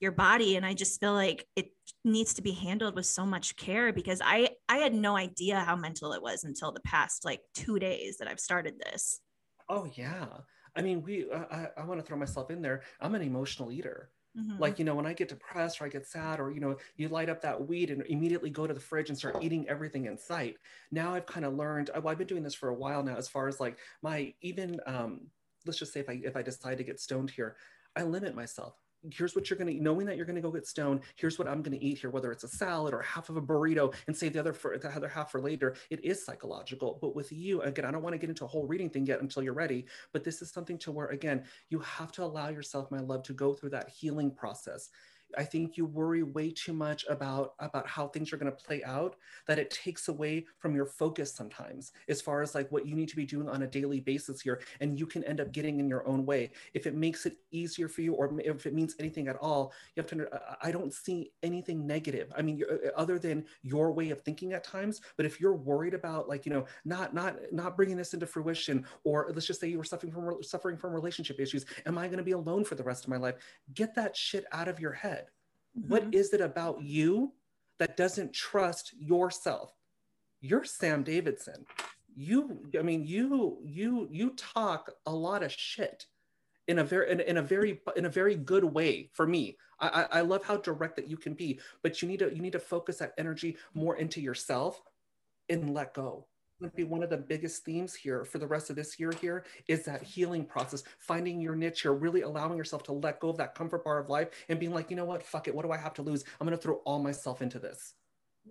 your 0.00 0.10
body 0.10 0.56
and 0.56 0.66
i 0.66 0.74
just 0.74 0.98
feel 0.98 1.12
like 1.12 1.46
it 1.54 1.68
needs 2.04 2.34
to 2.34 2.42
be 2.42 2.50
handled 2.50 2.96
with 2.96 3.06
so 3.06 3.24
much 3.24 3.54
care 3.54 3.92
because 3.92 4.20
i 4.24 4.48
i 4.68 4.78
had 4.78 4.92
no 4.92 5.16
idea 5.16 5.60
how 5.60 5.76
mental 5.76 6.12
it 6.12 6.20
was 6.20 6.42
until 6.42 6.72
the 6.72 6.80
past 6.80 7.24
like 7.24 7.40
two 7.54 7.78
days 7.78 8.16
that 8.18 8.26
i've 8.26 8.40
started 8.40 8.74
this 8.80 9.20
oh 9.72 9.88
yeah. 9.94 10.26
I 10.76 10.82
mean 10.82 11.02
we 11.02 11.26
i, 11.32 11.68
I 11.76 11.84
want 11.84 11.98
to 12.00 12.06
throw 12.06 12.16
myself 12.16 12.50
in 12.50 12.62
there. 12.62 12.82
I'm 13.00 13.14
an 13.14 13.22
emotional 13.22 13.72
eater. 13.72 14.10
Mm-hmm. 14.34 14.62
like 14.62 14.78
you 14.78 14.86
know 14.86 14.94
when 14.94 15.04
i 15.04 15.12
get 15.12 15.28
depressed 15.28 15.78
or 15.78 15.84
i 15.84 15.90
get 15.90 16.06
sad 16.06 16.40
or 16.40 16.50
you 16.50 16.58
know 16.58 16.78
you 16.96 17.08
light 17.08 17.28
up 17.28 17.42
that 17.42 17.68
weed 17.68 17.90
and 17.90 18.02
immediately 18.06 18.48
go 18.48 18.66
to 18.66 18.72
the 18.72 18.80
fridge 18.80 19.10
and 19.10 19.18
start 19.18 19.36
eating 19.42 19.68
everything 19.68 20.06
in 20.06 20.16
sight. 20.16 20.56
Now 20.90 21.12
i've 21.12 21.26
kind 21.26 21.44
of 21.44 21.52
learned 21.52 21.90
well, 21.94 22.08
i've 22.08 22.16
been 22.16 22.26
doing 22.26 22.42
this 22.42 22.54
for 22.54 22.70
a 22.70 22.74
while 22.74 23.02
now 23.02 23.16
as 23.16 23.28
far 23.28 23.46
as 23.46 23.60
like 23.60 23.76
my 24.00 24.32
even 24.40 24.80
um 24.86 25.26
let's 25.66 25.78
just 25.78 25.92
say 25.92 26.00
if 26.00 26.08
i 26.08 26.18
if 26.24 26.34
i 26.34 26.40
decide 26.40 26.78
to 26.78 26.84
get 26.84 26.98
stoned 26.98 27.28
here 27.28 27.56
i 27.94 28.04
limit 28.04 28.34
myself 28.34 28.81
here's 29.10 29.34
what 29.34 29.50
you're 29.50 29.58
going 29.58 29.74
to 29.76 29.82
knowing 29.82 30.06
that 30.06 30.16
you're 30.16 30.26
going 30.26 30.36
to 30.36 30.42
go 30.42 30.50
get 30.50 30.66
stoned 30.66 31.00
here's 31.16 31.38
what 31.38 31.48
i'm 31.48 31.62
going 31.62 31.76
to 31.76 31.84
eat 31.84 31.98
here 31.98 32.10
whether 32.10 32.30
it's 32.30 32.44
a 32.44 32.48
salad 32.48 32.94
or 32.94 33.02
half 33.02 33.28
of 33.28 33.36
a 33.36 33.42
burrito 33.42 33.92
and 34.06 34.16
save 34.16 34.32
the 34.32 34.38
other 34.38 34.52
for 34.52 34.78
the 34.78 34.88
other 34.88 35.08
half 35.08 35.30
for 35.30 35.40
later 35.40 35.74
it 35.90 36.04
is 36.04 36.24
psychological. 36.24 36.98
But 37.00 37.16
with 37.16 37.32
you 37.32 37.62
again 37.62 37.84
i 37.84 37.90
don't 37.90 38.02
want 38.02 38.14
to 38.14 38.18
get 38.18 38.30
into 38.30 38.44
a 38.44 38.48
whole 38.48 38.66
reading 38.66 38.90
thing 38.90 39.06
yet 39.06 39.20
until 39.20 39.42
you're 39.42 39.54
ready 39.54 39.86
but 40.12 40.24
this 40.24 40.42
is 40.42 40.50
something 40.50 40.78
to 40.78 40.92
where 40.92 41.08
again 41.08 41.44
you 41.68 41.78
have 41.80 42.12
to 42.12 42.22
allow 42.22 42.48
yourself 42.48 42.90
my 42.90 43.00
love 43.00 43.22
to 43.24 43.32
go 43.32 43.54
through 43.54 43.70
that 43.70 43.88
healing 43.88 44.30
process 44.30 44.90
I 45.36 45.44
think 45.44 45.76
you 45.76 45.86
worry 45.86 46.22
way 46.22 46.50
too 46.50 46.72
much 46.72 47.04
about 47.08 47.54
about 47.58 47.86
how 47.86 48.08
things 48.08 48.32
are 48.32 48.36
going 48.36 48.50
to 48.50 48.64
play 48.64 48.82
out 48.84 49.16
that 49.46 49.58
it 49.58 49.70
takes 49.70 50.08
away 50.08 50.46
from 50.58 50.74
your 50.74 50.86
focus 50.86 51.34
sometimes 51.34 51.92
as 52.08 52.20
far 52.20 52.42
as 52.42 52.54
like 52.54 52.70
what 52.70 52.86
you 52.86 52.94
need 52.94 53.08
to 53.08 53.16
be 53.16 53.24
doing 53.24 53.48
on 53.48 53.62
a 53.62 53.66
daily 53.66 54.00
basis 54.00 54.40
here 54.40 54.60
and 54.80 54.98
you 54.98 55.06
can 55.06 55.24
end 55.24 55.40
up 55.40 55.52
getting 55.52 55.80
in 55.80 55.88
your 55.88 56.06
own 56.06 56.24
way. 56.24 56.50
If 56.74 56.86
it 56.86 56.94
makes 56.94 57.26
it 57.26 57.36
easier 57.50 57.88
for 57.88 58.02
you 58.02 58.14
or 58.14 58.32
if 58.40 58.66
it 58.66 58.74
means 58.74 58.94
anything 58.98 59.28
at 59.28 59.36
all 59.36 59.72
you 59.94 60.02
have 60.02 60.10
to 60.10 60.28
I 60.60 60.70
don't 60.70 60.92
see 60.92 61.32
anything 61.42 61.86
negative. 61.86 62.32
I 62.36 62.42
mean 62.42 62.62
uh, 62.70 62.88
other 62.96 63.18
than 63.18 63.44
your 63.62 63.92
way 63.92 64.10
of 64.10 64.20
thinking 64.22 64.52
at 64.52 64.64
times 64.64 65.00
but 65.16 65.26
if 65.26 65.40
you're 65.40 65.54
worried 65.54 65.94
about 65.94 66.28
like 66.28 66.46
you 66.46 66.52
know 66.52 66.64
not 66.84 67.14
not 67.14 67.36
not 67.50 67.76
bringing 67.76 67.96
this 67.96 68.14
into 68.14 68.26
fruition 68.26 68.84
or 69.04 69.30
let's 69.34 69.46
just 69.46 69.60
say 69.60 69.68
you 69.68 69.78
were 69.78 69.84
suffering 69.84 70.12
from 70.12 70.42
suffering 70.42 70.76
from 70.76 70.92
relationship 70.92 71.40
issues 71.40 71.64
am 71.86 71.98
I 71.98 72.06
going 72.06 72.18
to 72.18 72.24
be 72.24 72.32
alone 72.32 72.64
for 72.64 72.74
the 72.74 72.82
rest 72.82 73.04
of 73.04 73.10
my 73.10 73.16
life? 73.16 73.34
Get 73.74 73.94
that 73.94 74.16
shit 74.16 74.44
out 74.52 74.68
of 74.68 74.80
your 74.80 74.92
head 74.92 75.21
Mm-hmm. 75.78 75.90
What 75.90 76.14
is 76.14 76.32
it 76.32 76.40
about 76.40 76.82
you 76.82 77.32
that 77.78 77.96
doesn't 77.96 78.32
trust 78.32 78.94
yourself? 78.98 79.72
You're 80.40 80.64
Sam 80.64 81.02
Davidson. 81.02 81.64
You, 82.14 82.60
I 82.78 82.82
mean, 82.82 83.04
you, 83.04 83.58
you, 83.64 84.08
you 84.10 84.30
talk 84.30 84.90
a 85.06 85.12
lot 85.12 85.42
of 85.42 85.52
shit 85.52 86.06
in 86.68 86.78
a 86.78 86.84
very, 86.84 87.10
in, 87.10 87.20
in 87.20 87.36
a 87.38 87.42
very, 87.42 87.80
in 87.96 88.04
a 88.04 88.10
very 88.10 88.34
good 88.34 88.64
way 88.64 89.08
for 89.12 89.26
me. 89.26 89.56
I, 89.80 90.06
I 90.12 90.20
love 90.20 90.44
how 90.44 90.58
direct 90.58 90.96
that 90.96 91.08
you 91.08 91.16
can 91.16 91.34
be, 91.34 91.58
but 91.82 92.02
you 92.02 92.08
need 92.08 92.18
to, 92.18 92.32
you 92.32 92.40
need 92.40 92.52
to 92.52 92.60
focus 92.60 92.98
that 92.98 93.14
energy 93.18 93.56
more 93.74 93.96
into 93.96 94.20
yourself 94.20 94.80
and 95.48 95.74
let 95.74 95.94
go 95.94 96.26
going 96.62 96.70
to 96.70 96.76
be 96.76 96.84
one 96.84 97.02
of 97.02 97.10
the 97.10 97.16
biggest 97.16 97.64
themes 97.64 97.94
here 97.94 98.24
for 98.24 98.38
the 98.38 98.46
rest 98.46 98.70
of 98.70 98.76
this 98.76 98.98
year 98.98 99.12
here 99.20 99.44
is 99.68 99.84
that 99.84 100.02
healing 100.02 100.44
process 100.44 100.82
finding 100.98 101.40
your 101.40 101.54
niche 101.54 101.82
here 101.82 101.92
really 101.92 102.22
allowing 102.22 102.56
yourself 102.56 102.82
to 102.84 102.92
let 102.92 103.20
go 103.20 103.28
of 103.28 103.36
that 103.36 103.54
comfort 103.54 103.84
bar 103.84 103.98
of 103.98 104.08
life 104.08 104.28
and 104.48 104.58
being 104.58 104.72
like 104.72 104.90
you 104.90 104.96
know 104.96 105.04
what? 105.04 105.22
Fuck 105.22 105.48
it. 105.48 105.54
What 105.54 105.64
do 105.64 105.72
i 105.72 105.76
have 105.76 105.94
to 105.94 106.02
lose? 106.02 106.24
I'm 106.40 106.46
going 106.46 106.56
to 106.56 106.62
throw 106.62 106.76
all 106.84 107.02
myself 107.02 107.42
into 107.42 107.58
this. 107.58 107.94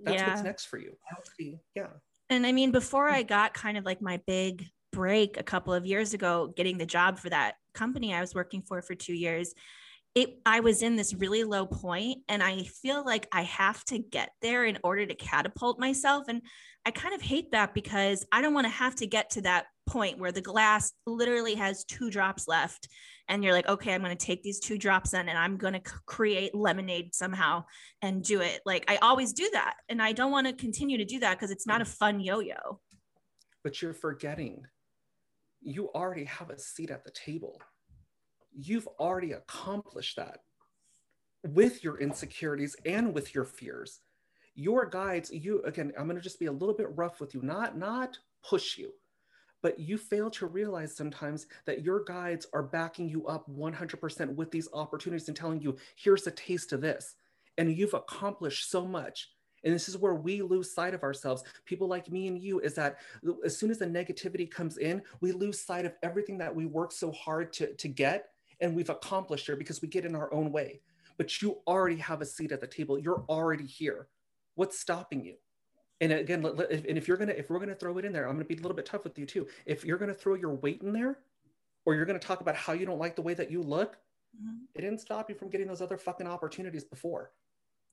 That's 0.03 0.21
yeah. 0.21 0.29
what's 0.29 0.43
next 0.43 0.65
for 0.65 0.77
you. 0.77 0.95
Yeah. 1.75 1.87
And 2.29 2.45
i 2.45 2.51
mean 2.51 2.71
before 2.71 3.07
hmm. 3.09 3.15
i 3.15 3.23
got 3.23 3.53
kind 3.53 3.77
of 3.77 3.85
like 3.85 4.01
my 4.01 4.19
big 4.27 4.65
break 4.91 5.37
a 5.37 5.43
couple 5.43 5.73
of 5.73 5.85
years 5.85 6.13
ago 6.13 6.53
getting 6.55 6.77
the 6.77 6.85
job 6.85 7.17
for 7.17 7.29
that 7.29 7.55
company 7.73 8.13
i 8.13 8.19
was 8.19 8.35
working 8.35 8.61
for 8.61 8.81
for 8.81 8.93
two 8.93 9.13
years 9.13 9.53
it 10.15 10.39
i 10.45 10.59
was 10.59 10.81
in 10.81 10.95
this 10.95 11.13
really 11.13 11.43
low 11.43 11.65
point 11.65 12.19
and 12.27 12.43
i 12.43 12.63
feel 12.63 13.03
like 13.05 13.27
i 13.31 13.41
have 13.43 13.83
to 13.85 13.97
get 13.97 14.29
there 14.41 14.65
in 14.65 14.77
order 14.83 15.05
to 15.05 15.15
catapult 15.15 15.79
myself 15.79 16.25
and 16.27 16.41
I 16.85 16.91
kind 16.91 17.13
of 17.13 17.21
hate 17.21 17.51
that 17.51 17.73
because 17.73 18.25
I 18.31 18.41
don't 18.41 18.53
want 18.53 18.65
to 18.65 18.71
have 18.71 18.95
to 18.95 19.07
get 19.07 19.29
to 19.31 19.41
that 19.41 19.65
point 19.87 20.17
where 20.17 20.31
the 20.31 20.41
glass 20.41 20.93
literally 21.05 21.55
has 21.55 21.83
two 21.83 22.09
drops 22.09 22.47
left 22.47 22.87
and 23.27 23.43
you're 23.43 23.53
like 23.53 23.67
okay 23.67 23.93
i'm 23.93 24.01
going 24.01 24.15
to 24.15 24.25
take 24.25 24.41
these 24.41 24.59
two 24.59 24.77
drops 24.77 25.13
in 25.13 25.27
and 25.27 25.37
i'm 25.37 25.57
going 25.57 25.73
to 25.73 25.81
create 26.05 26.55
lemonade 26.55 27.13
somehow 27.13 27.63
and 28.01 28.23
do 28.23 28.41
it. 28.41 28.61
Like 28.65 28.85
i 28.89 28.97
always 28.97 29.33
do 29.33 29.49
that 29.53 29.75
and 29.89 30.01
i 30.01 30.11
don't 30.11 30.31
want 30.31 30.47
to 30.47 30.53
continue 30.53 30.97
to 30.97 31.05
do 31.05 31.19
that 31.19 31.37
because 31.37 31.51
it's 31.51 31.67
not 31.67 31.81
a 31.81 31.85
fun 31.85 32.19
yo-yo. 32.19 32.79
But 33.63 33.81
you're 33.81 33.93
forgetting. 33.93 34.63
You 35.61 35.89
already 35.89 36.25
have 36.25 36.49
a 36.49 36.57
seat 36.57 36.89
at 36.89 37.03
the 37.03 37.11
table 37.11 37.61
you've 38.53 38.87
already 38.99 39.33
accomplished 39.33 40.17
that 40.17 40.39
with 41.47 41.83
your 41.83 41.99
insecurities 41.99 42.75
and 42.85 43.13
with 43.13 43.33
your 43.33 43.45
fears. 43.45 43.99
Your 44.53 44.85
guides 44.85 45.31
you 45.31 45.61
again 45.63 45.93
i'm 45.97 46.05
going 46.05 46.17
to 46.17 46.21
just 46.21 46.39
be 46.39 46.47
a 46.47 46.51
little 46.51 46.75
bit 46.75 46.89
rough 46.95 47.21
with 47.21 47.33
you 47.33 47.41
not 47.41 47.77
not 47.77 48.17
push 48.43 48.77
you 48.77 48.91
but 49.61 49.79
you 49.79 49.97
fail 49.97 50.29
to 50.31 50.47
realize 50.47 50.95
sometimes 50.95 51.45
that 51.65 51.83
your 51.83 52.03
guides 52.03 52.47
are 52.53 52.63
backing 52.63 53.07
you 53.07 53.25
up 53.27 53.49
100% 53.49 54.35
with 54.35 54.51
these 54.51 54.67
opportunities 54.73 55.27
and 55.27 55.37
telling 55.37 55.61
you 55.61 55.77
here's 55.95 56.27
a 56.27 56.31
taste 56.31 56.73
of 56.73 56.81
this 56.81 57.15
and 57.57 57.75
you've 57.75 57.93
accomplished 57.93 58.69
so 58.69 58.85
much. 58.85 59.29
And 59.63 59.73
this 59.73 59.87
is 59.87 59.97
where 59.97 60.15
we 60.15 60.41
lose 60.41 60.73
sight 60.73 60.95
of 60.95 61.03
ourselves. 61.03 61.43
People 61.65 61.87
like 61.87 62.09
me 62.09 62.27
and 62.27 62.41
you 62.41 62.59
is 62.61 62.73
that 62.75 62.97
as 63.45 63.55
soon 63.55 63.69
as 63.69 63.77
the 63.77 63.85
negativity 63.85 64.49
comes 64.49 64.79
in 64.79 65.01
we 65.21 65.31
lose 65.31 65.59
sight 65.61 65.85
of 65.85 65.93
everything 66.01 66.37
that 66.39 66.53
we 66.53 66.65
work 66.65 66.91
so 66.91 67.11
hard 67.11 67.53
to, 67.53 67.73
to 67.75 67.87
get 67.87 68.30
and 68.61 68.75
we've 68.75 68.89
accomplished 68.89 69.47
here 69.47 69.55
because 69.55 69.81
we 69.81 69.87
get 69.87 70.05
in 70.05 70.15
our 70.15 70.33
own 70.33 70.51
way. 70.51 70.81
But 71.17 71.41
you 71.41 71.57
already 71.67 71.97
have 71.97 72.21
a 72.21 72.25
seat 72.25 72.51
at 72.51 72.61
the 72.61 72.67
table. 72.67 72.97
You're 72.97 73.25
already 73.27 73.65
here. 73.65 74.07
What's 74.55 74.79
stopping 74.79 75.25
you? 75.25 75.35
And 75.99 76.11
again 76.11 76.43
and 76.43 76.97
if 76.97 77.07
you're 77.07 77.17
gonna 77.17 77.33
if 77.33 77.49
we're 77.49 77.59
gonna 77.59 77.75
throw 77.75 77.99
it 77.99 78.05
in 78.05 78.11
there 78.11 78.27
i'm 78.27 78.33
gonna 78.33 78.45
be 78.45 78.55
a 78.55 78.61
little 78.61 78.75
bit 78.75 78.87
tough 78.87 79.03
with 79.03 79.19
you 79.19 79.25
too. 79.27 79.47
If 79.67 79.85
you're 79.85 79.99
gonna 79.99 80.15
throw 80.15 80.33
your 80.33 80.55
weight 80.55 80.81
in 80.81 80.93
there 80.93 81.19
or 81.85 81.93
you're 81.93 82.05
gonna 82.05 82.17
talk 82.17 82.41
about 82.41 82.55
how 82.55 82.73
you 82.73 82.87
don't 82.87 82.97
like 82.97 83.15
the 83.15 83.21
way 83.21 83.35
that 83.35 83.51
you 83.51 83.61
look 83.61 83.97
mm-hmm. 84.35 84.63
it 84.73 84.81
didn't 84.81 84.99
stop 84.99 85.29
you 85.29 85.35
from 85.35 85.49
getting 85.49 85.67
those 85.67 85.81
other 85.81 85.97
fucking 85.97 86.25
opportunities 86.25 86.83
before. 86.83 87.31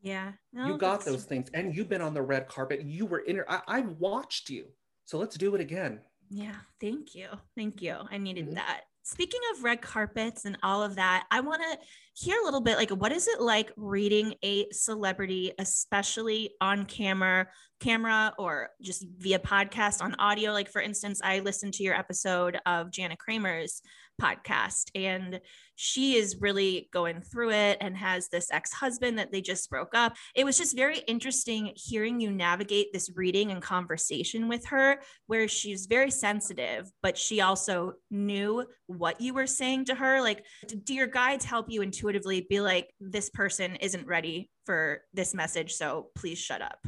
Yeah. 0.00 0.32
No, 0.54 0.68
you 0.68 0.78
got 0.78 1.04
those 1.04 1.24
things 1.24 1.50
and 1.52 1.76
you've 1.76 1.90
been 1.90 2.00
on 2.00 2.14
the 2.14 2.22
red 2.22 2.48
carpet. 2.48 2.82
You 2.82 3.04
were 3.04 3.18
in 3.18 3.42
I, 3.46 3.60
I 3.68 3.80
watched 3.80 4.48
you. 4.48 4.68
So 5.04 5.18
let's 5.18 5.36
do 5.36 5.54
it 5.54 5.60
again. 5.60 6.00
Yeah. 6.30 6.54
Thank 6.80 7.14
you. 7.14 7.28
Thank 7.56 7.82
you. 7.82 7.96
I 8.10 8.16
needed 8.16 8.46
mm-hmm. 8.46 8.54
that 8.54 8.84
speaking 9.08 9.40
of 9.52 9.64
red 9.64 9.80
carpets 9.80 10.44
and 10.44 10.58
all 10.62 10.82
of 10.82 10.96
that, 10.96 11.24
I 11.30 11.40
want 11.40 11.62
to 11.62 11.78
hear 12.12 12.38
a 12.40 12.44
little 12.44 12.60
bit 12.60 12.76
like 12.76 12.90
what 12.90 13.10
is 13.10 13.26
it 13.26 13.40
like 13.40 13.72
reading 13.76 14.34
a 14.44 14.66
celebrity, 14.70 15.52
especially 15.58 16.50
on 16.60 16.84
camera, 16.84 17.46
camera 17.80 18.34
or 18.38 18.68
just 18.82 19.06
via 19.16 19.38
podcast 19.38 20.02
on 20.02 20.14
audio? 20.16 20.52
Like 20.52 20.70
for 20.70 20.82
instance, 20.82 21.22
I 21.24 21.38
listened 21.40 21.72
to 21.74 21.82
your 21.82 21.94
episode 21.94 22.58
of 22.66 22.90
Jana 22.90 23.16
Kramer's 23.16 23.80
podcast 24.20 24.90
and 24.94 25.40
she 25.76 26.16
is 26.16 26.38
really 26.40 26.88
going 26.92 27.20
through 27.20 27.50
it 27.50 27.78
and 27.80 27.96
has 27.96 28.28
this 28.28 28.50
ex-husband 28.50 29.18
that 29.18 29.30
they 29.30 29.40
just 29.40 29.70
broke 29.70 29.94
up. 29.94 30.14
It 30.34 30.44
was 30.44 30.58
just 30.58 30.76
very 30.76 30.98
interesting 31.06 31.72
hearing 31.76 32.20
you 32.20 32.30
navigate 32.30 32.92
this 32.92 33.10
reading 33.14 33.50
and 33.50 33.62
conversation 33.62 34.48
with 34.48 34.66
her 34.66 35.00
where 35.26 35.46
she's 35.48 35.86
very 35.86 36.10
sensitive 36.10 36.90
but 37.02 37.16
she 37.16 37.40
also 37.40 37.94
knew 38.10 38.64
what 38.86 39.20
you 39.20 39.34
were 39.34 39.46
saying 39.46 39.84
to 39.86 39.94
her. 39.94 40.20
Like 40.20 40.44
do 40.84 40.94
your 40.94 41.06
guides 41.06 41.44
help 41.44 41.66
you 41.70 41.82
intuitively 41.82 42.46
be 42.48 42.60
like 42.60 42.92
this 43.00 43.30
person 43.30 43.76
isn't 43.76 44.06
ready 44.06 44.50
for 44.66 45.02
this 45.14 45.34
message 45.34 45.72
so 45.72 46.08
please 46.14 46.38
shut 46.38 46.60
up 46.60 46.86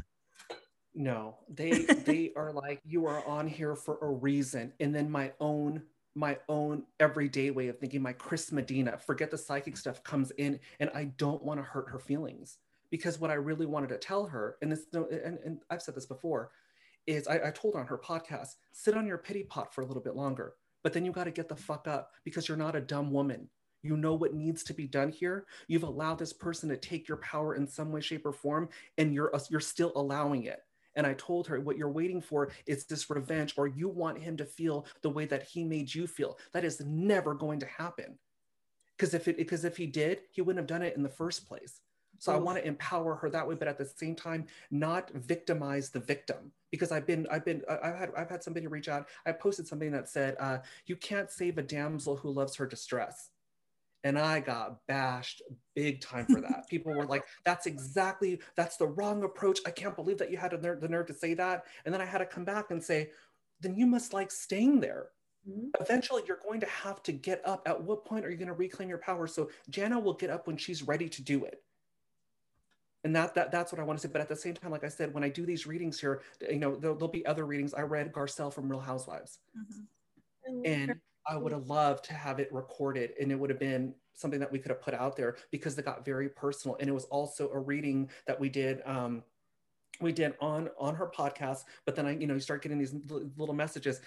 no 0.94 1.38
they 1.48 1.70
they 2.04 2.30
are 2.36 2.52
like 2.52 2.80
you 2.84 3.06
are 3.06 3.24
on 3.26 3.46
here 3.46 3.74
for 3.74 3.96
a 4.02 4.10
reason 4.10 4.72
and 4.80 4.94
then 4.94 5.10
my 5.10 5.32
own 5.40 5.82
my 6.14 6.38
own 6.48 6.84
everyday 6.98 7.50
way 7.50 7.68
of 7.68 7.78
thinking, 7.78 8.02
my 8.02 8.12
Chris 8.12 8.52
Medina, 8.52 8.98
forget 8.98 9.30
the 9.30 9.38
psychic 9.38 9.76
stuff 9.76 10.02
comes 10.02 10.30
in, 10.32 10.58
and 10.80 10.90
I 10.94 11.04
don't 11.16 11.42
want 11.42 11.60
to 11.60 11.64
hurt 11.64 11.88
her 11.90 11.98
feelings. 11.98 12.58
Because 12.90 13.20
what 13.20 13.30
I 13.30 13.34
really 13.34 13.66
wanted 13.66 13.90
to 13.90 13.98
tell 13.98 14.26
her, 14.26 14.56
and 14.62 14.72
this, 14.72 14.86
and, 14.92 15.38
and 15.44 15.60
I've 15.70 15.82
said 15.82 15.94
this 15.94 16.06
before, 16.06 16.50
is 17.06 17.28
I, 17.28 17.48
I 17.48 17.50
told 17.50 17.74
her 17.74 17.80
on 17.80 17.86
her 17.86 17.98
podcast, 17.98 18.56
sit 18.72 18.96
on 18.96 19.06
your 19.06 19.18
pity 19.18 19.44
pot 19.44 19.72
for 19.72 19.82
a 19.82 19.86
little 19.86 20.02
bit 20.02 20.16
longer, 20.16 20.54
but 20.82 20.92
then 20.92 21.04
you 21.04 21.12
got 21.12 21.24
to 21.24 21.30
get 21.30 21.48
the 21.48 21.56
fuck 21.56 21.86
up 21.86 22.10
because 22.24 22.48
you're 22.48 22.56
not 22.56 22.76
a 22.76 22.80
dumb 22.80 23.12
woman. 23.12 23.48
You 23.82 23.96
know 23.96 24.14
what 24.14 24.34
needs 24.34 24.62
to 24.64 24.74
be 24.74 24.86
done 24.86 25.10
here. 25.10 25.46
You've 25.68 25.84
allowed 25.84 26.18
this 26.18 26.32
person 26.32 26.68
to 26.68 26.76
take 26.76 27.08
your 27.08 27.16
power 27.18 27.54
in 27.54 27.66
some 27.66 27.92
way, 27.92 28.00
shape, 28.00 28.26
or 28.26 28.32
form, 28.32 28.68
and 28.98 29.14
you're 29.14 29.32
you're 29.48 29.60
still 29.60 29.92
allowing 29.94 30.44
it. 30.44 30.60
And 30.96 31.06
I 31.06 31.14
told 31.14 31.46
her, 31.46 31.60
what 31.60 31.76
you're 31.76 31.90
waiting 31.90 32.20
for 32.20 32.50
is 32.66 32.84
this 32.84 33.08
revenge, 33.08 33.54
or 33.56 33.66
you 33.66 33.88
want 33.88 34.18
him 34.18 34.36
to 34.38 34.44
feel 34.44 34.86
the 35.02 35.10
way 35.10 35.24
that 35.26 35.44
he 35.44 35.64
made 35.64 35.94
you 35.94 36.06
feel. 36.06 36.38
That 36.52 36.64
is 36.64 36.80
never 36.80 37.34
going 37.34 37.60
to 37.60 37.66
happen. 37.66 38.18
Because 38.96 39.14
if 39.14 39.28
it 39.28 39.36
because 39.36 39.64
if 39.64 39.76
he 39.76 39.86
did, 39.86 40.22
he 40.30 40.42
wouldn't 40.42 40.58
have 40.58 40.66
done 40.66 40.82
it 40.82 40.96
in 40.96 41.02
the 41.02 41.08
first 41.08 41.46
place. 41.48 41.80
So. 42.18 42.34
I 42.34 42.36
want 42.36 42.58
to 42.58 42.66
empower 42.66 43.14
her 43.14 43.30
that 43.30 43.48
way, 43.48 43.54
but 43.54 43.66
at 43.66 43.78
the 43.78 43.86
same 43.86 44.14
time, 44.14 44.46
not 44.70 45.10
victimize 45.14 45.88
the 45.88 46.00
victim. 46.00 46.52
Because 46.70 46.92
I've 46.92 47.06
been, 47.06 47.26
I've 47.30 47.46
been, 47.46 47.62
I've 47.66 47.96
had, 47.96 48.10
I've 48.14 48.28
had 48.28 48.44
somebody 48.44 48.66
reach 48.66 48.88
out. 48.88 49.08
I 49.24 49.32
posted 49.32 49.66
something 49.66 49.90
that 49.92 50.10
said, 50.10 50.36
uh, 50.38 50.58
"You 50.84 50.96
can't 50.96 51.30
save 51.30 51.56
a 51.56 51.62
damsel 51.62 52.16
who 52.16 52.30
loves 52.30 52.54
her 52.56 52.66
distress." 52.66 53.30
And 54.04 54.18
I 54.18 54.40
got 54.40 54.86
bashed 54.86 55.42
big 55.74 56.00
time 56.00 56.26
for 56.26 56.40
that. 56.40 56.68
People 56.68 56.94
were 56.94 57.06
like, 57.06 57.24
"That's 57.44 57.66
exactly 57.66 58.40
that's 58.56 58.76
the 58.76 58.86
wrong 58.86 59.24
approach." 59.24 59.60
I 59.66 59.70
can't 59.70 59.96
believe 59.96 60.18
that 60.18 60.30
you 60.30 60.38
had 60.38 60.52
the 60.52 60.58
nerve, 60.58 60.80
the 60.80 60.88
nerve 60.88 61.06
to 61.06 61.14
say 61.14 61.34
that. 61.34 61.64
And 61.84 61.92
then 61.92 62.00
I 62.00 62.06
had 62.06 62.18
to 62.18 62.26
come 62.26 62.44
back 62.44 62.70
and 62.70 62.82
say, 62.82 63.10
"Then 63.60 63.74
you 63.74 63.86
must 63.86 64.12
like 64.12 64.30
staying 64.30 64.80
there." 64.80 65.08
Mm-hmm. 65.48 65.68
Eventually, 65.80 66.22
you're 66.26 66.40
going 66.46 66.60
to 66.60 66.66
have 66.66 67.02
to 67.04 67.12
get 67.12 67.42
up. 67.46 67.62
At 67.66 67.82
what 67.82 68.04
point 68.04 68.24
are 68.24 68.30
you 68.30 68.36
going 68.36 68.48
to 68.48 68.54
reclaim 68.54 68.88
your 68.88 68.98
power? 68.98 69.26
So 69.26 69.50
Jana 69.68 69.98
will 69.98 70.14
get 70.14 70.30
up 70.30 70.46
when 70.46 70.56
she's 70.56 70.82
ready 70.82 71.08
to 71.08 71.22
do 71.22 71.44
it. 71.44 71.62
And 73.02 73.16
that, 73.16 73.34
that 73.34 73.50
that's 73.50 73.72
what 73.72 73.80
I 73.80 73.84
want 73.84 73.98
to 73.98 74.06
say. 74.06 74.12
But 74.12 74.20
at 74.20 74.28
the 74.28 74.36
same 74.36 74.52
time, 74.52 74.70
like 74.70 74.84
I 74.84 74.88
said, 74.88 75.14
when 75.14 75.24
I 75.24 75.30
do 75.30 75.46
these 75.46 75.66
readings 75.66 75.98
here, 75.98 76.20
you 76.42 76.58
know, 76.58 76.76
there'll, 76.76 76.96
there'll 76.96 77.08
be 77.08 77.24
other 77.24 77.46
readings. 77.46 77.72
I 77.72 77.80
read 77.82 78.12
Garcelle 78.12 78.52
from 78.52 78.68
Real 78.68 78.80
Housewives, 78.80 79.38
mm-hmm. 79.58 80.60
and 80.66 81.00
I 81.26 81.36
would 81.36 81.52
have 81.52 81.66
loved 81.68 82.04
to 82.06 82.14
have 82.14 82.40
it 82.40 82.52
recorded 82.52 83.12
and 83.20 83.30
it 83.30 83.34
would 83.36 83.50
have 83.50 83.58
been 83.58 83.94
something 84.14 84.40
that 84.40 84.50
we 84.50 84.58
could 84.58 84.70
have 84.70 84.82
put 84.82 84.94
out 84.94 85.16
there 85.16 85.36
because 85.50 85.78
it 85.78 85.84
got 85.84 86.04
very 86.04 86.28
personal. 86.28 86.76
And 86.80 86.88
it 86.88 86.92
was 86.92 87.04
also 87.06 87.50
a 87.50 87.58
reading 87.58 88.10
that 88.26 88.38
we 88.38 88.48
did. 88.48 88.82
Um, 88.84 89.22
we 90.00 90.12
did 90.12 90.34
on 90.40 90.70
on 90.78 90.94
her 90.94 91.10
podcast 91.14 91.64
but 91.84 91.94
then 91.94 92.06
i 92.06 92.16
you 92.16 92.26
know 92.26 92.32
you 92.32 92.40
start 92.40 92.62
getting 92.62 92.78
these 92.78 92.94
little 93.36 93.54
messages 93.54 94.00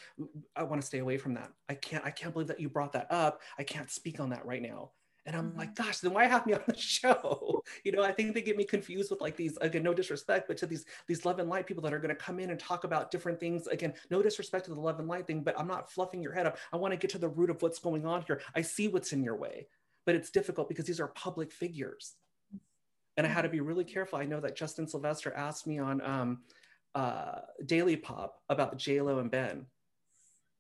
i 0.56 0.64
want 0.64 0.82
to 0.82 0.88
stay 0.88 1.00
away 1.00 1.18
from 1.18 1.36
that 1.36 1.52
i 1.70 1.76
can't 1.76 2.04
i 2.04 2.10
can't 2.10 2.34
believe 2.34 2.48
that 2.48 2.60
you 2.60 2.68
brought 2.68 2.92
that 2.92 3.06
up 3.12 3.42
i 3.60 3.64
can't 3.64 3.92
speak 3.92 4.20
on 4.20 4.30
that 4.30 4.44
right 4.44 4.64
now 4.64 4.90
and 5.26 5.36
I'm 5.36 5.56
like, 5.56 5.74
mm-hmm. 5.74 5.84
gosh, 5.84 6.00
then 6.00 6.14
why 6.14 6.26
have 6.26 6.46
me 6.46 6.54
on 6.54 6.62
the 6.68 6.76
show? 6.76 7.64
You 7.84 7.92
know, 7.92 8.04
I 8.04 8.12
think 8.12 8.34
they 8.34 8.42
get 8.42 8.58
me 8.58 8.66
confused 8.66 9.10
with 9.10 9.22
like 9.22 9.36
these, 9.36 9.58
again, 9.62 9.84
no 9.84 9.94
disrespect, 9.94 10.48
but 10.48 10.58
to 10.58 10.66
these 10.66 10.86
these 11.08 11.26
love 11.26 11.40
and 11.40 11.50
light 11.50 11.66
people 11.66 11.84
that 11.84 11.94
are 11.94 12.00
going 12.00 12.10
to 12.10 12.16
come 12.16 12.40
in 12.40 12.50
and 12.50 12.60
talk 12.60 12.84
about 12.84 13.12
different 13.12 13.40
things. 13.40 13.68
Again, 13.68 13.94
no 14.10 14.22
disrespect 14.22 14.66
to 14.66 14.74
the 14.74 14.80
love 14.80 15.00
and 15.00 15.08
light 15.08 15.28
thing, 15.28 15.42
but 15.42 15.58
I'm 15.58 15.68
not 15.68 15.92
fluffing 15.92 16.22
your 16.22 16.34
head 16.34 16.46
up. 16.46 16.58
I 16.72 16.78
want 16.78 16.92
to 16.94 16.98
get 16.98 17.12
to 17.12 17.18
the 17.18 17.30
root 17.30 17.50
of 17.50 17.62
what's 17.62 17.80
going 17.80 18.06
on 18.06 18.24
here. 18.24 18.42
I 18.56 18.62
see 18.62 18.88
what's 18.88 19.14
in 19.14 19.24
your 19.24 19.36
way, 19.36 19.68
but 20.06 20.16
it's 20.16 20.30
difficult 20.30 20.68
because 20.68 20.86
these 20.86 21.00
are 21.00 21.08
public 21.10 21.52
figures. 21.52 22.16
And 23.16 23.28
I 23.28 23.30
had 23.30 23.44
to 23.44 23.50
be 23.50 23.60
really 23.60 23.84
careful. 23.84 24.18
I 24.18 24.26
know 24.26 24.40
that 24.40 24.56
Justin 24.56 24.88
Sylvester 24.88 25.32
asked 25.36 25.68
me 25.68 25.78
on 25.78 26.02
um, 26.02 26.40
uh, 26.96 27.40
Daily 27.66 27.96
Pop 27.96 28.42
about 28.50 28.78
J 28.78 29.02
Lo 29.02 29.20
and 29.20 29.30
Ben. 29.30 29.68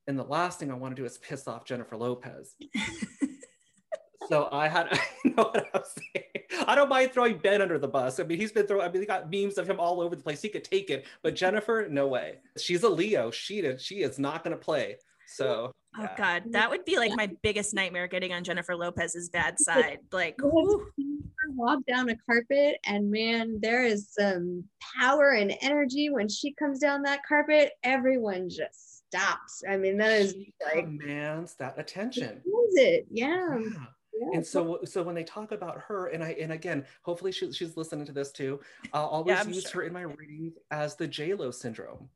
And 0.05 0.19
the 0.19 0.23
last 0.23 0.59
thing 0.59 0.69
I 0.69 0.75
want 0.75 0.95
to 0.95 1.01
do 1.01 1.05
is 1.05 1.17
piss 1.17 1.47
off 1.47 1.65
Jennifer 1.65 1.97
Lopez. 1.97 2.55
So 4.27 4.49
I 4.51 4.67
had, 4.67 4.99
you 5.25 5.33
know 5.35 5.43
what 5.43 5.67
I'm 5.73 5.81
saying? 5.83 6.65
I 6.67 6.75
don't 6.75 6.89
mind 6.89 7.11
throwing 7.11 7.37
Ben 7.37 7.61
under 7.61 7.77
the 7.77 7.87
bus. 7.87 8.19
I 8.19 8.23
mean, 8.23 8.39
he's 8.39 8.51
been 8.51 8.67
throwing, 8.67 8.87
I 8.87 8.91
mean, 8.91 9.01
he 9.01 9.07
got 9.07 9.31
memes 9.31 9.57
of 9.57 9.69
him 9.69 9.79
all 9.79 10.01
over 10.01 10.15
the 10.15 10.23
place. 10.23 10.41
He 10.41 10.49
could 10.49 10.63
take 10.63 10.89
it, 10.89 11.05
but 11.21 11.35
Jennifer, 11.35 11.87
no 11.89 12.07
way. 12.07 12.35
She's 12.57 12.83
a 12.83 12.89
Leo. 12.89 13.31
She 13.31 13.61
did, 13.61 13.81
she 13.81 14.01
is 14.01 14.19
not 14.19 14.43
going 14.43 14.55
to 14.55 14.63
play. 14.63 14.97
So. 15.27 15.71
Oh 15.95 16.01
yeah. 16.01 16.15
God, 16.17 16.43
that 16.51 16.69
would 16.69 16.85
be 16.85 16.97
like 16.97 17.11
my 17.15 17.29
biggest 17.43 17.73
nightmare 17.73 18.07
getting 18.07 18.33
on 18.33 18.43
Jennifer 18.43 18.75
Lopez's 18.75 19.29
bad 19.29 19.59
side. 19.59 19.99
Like, 20.11 20.35
walk 21.55 21.85
down 21.85 22.09
a 22.09 22.15
carpet, 22.25 22.77
and 22.85 23.11
man, 23.11 23.59
there 23.61 23.83
is 23.83 24.09
some 24.11 24.63
power 24.97 25.31
and 25.31 25.55
energy 25.61 26.09
when 26.09 26.27
she 26.27 26.53
comes 26.53 26.79
down 26.79 27.03
that 27.03 27.19
carpet. 27.27 27.73
Everyone 27.83 28.49
just 28.49 29.05
stops. 29.07 29.63
I 29.69 29.77
mean, 29.77 29.97
that 29.97 30.13
is 30.13 30.31
she 30.31 30.53
like 30.63 30.85
commands 30.85 31.53
that 31.55 31.77
attention. 31.77 32.37
Is 32.37 32.75
it? 32.75 33.05
yeah. 33.11 33.59
yeah 33.59 33.85
and 34.33 34.45
so 34.45 34.79
so 34.85 35.01
when 35.03 35.15
they 35.15 35.23
talk 35.23 35.51
about 35.51 35.79
her 35.79 36.07
and 36.07 36.23
i 36.23 36.31
and 36.33 36.51
again 36.51 36.85
hopefully 37.01 37.31
she, 37.31 37.51
she's 37.51 37.75
listening 37.77 38.05
to 38.05 38.11
this 38.11 38.31
too 38.31 38.59
i'll 38.93 39.07
always 39.07 39.35
yeah, 39.35 39.47
use 39.47 39.63
sure. 39.63 39.81
her 39.81 39.87
in 39.87 39.93
my 39.93 40.01
readings 40.01 40.53
as 40.71 40.95
the 40.95 41.07
j-lo 41.07 41.51
syndrome 41.51 42.09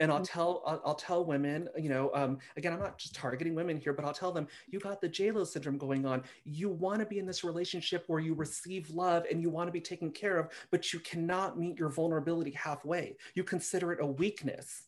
and 0.00 0.10
I'll 0.10 0.24
tell 0.24 0.62
I'll, 0.66 0.80
I'll, 0.86 0.94
tell 0.94 1.24
women, 1.24 1.68
you 1.78 1.90
know, 1.90 2.10
um, 2.14 2.38
again, 2.56 2.72
I'm 2.72 2.80
not 2.80 2.98
just 2.98 3.14
targeting 3.14 3.54
women 3.54 3.76
here, 3.76 3.92
but 3.92 4.04
I'll 4.04 4.14
tell 4.14 4.32
them, 4.32 4.48
you 4.66 4.80
got 4.80 5.00
the 5.00 5.08
J 5.08 5.30
Lo 5.30 5.44
syndrome 5.44 5.76
going 5.76 6.06
on. 6.06 6.22
You 6.44 6.70
want 6.70 7.00
to 7.00 7.06
be 7.06 7.18
in 7.18 7.26
this 7.26 7.44
relationship 7.44 8.04
where 8.06 8.18
you 8.18 8.34
receive 8.34 8.88
love 8.90 9.24
and 9.30 9.42
you 9.42 9.50
want 9.50 9.68
to 9.68 9.72
be 9.72 9.80
taken 9.80 10.10
care 10.10 10.38
of, 10.38 10.48
but 10.70 10.92
you 10.92 11.00
cannot 11.00 11.58
meet 11.58 11.78
your 11.78 11.90
vulnerability 11.90 12.52
halfway. 12.52 13.16
You 13.34 13.44
consider 13.44 13.92
it 13.92 14.00
a 14.00 14.06
weakness. 14.06 14.84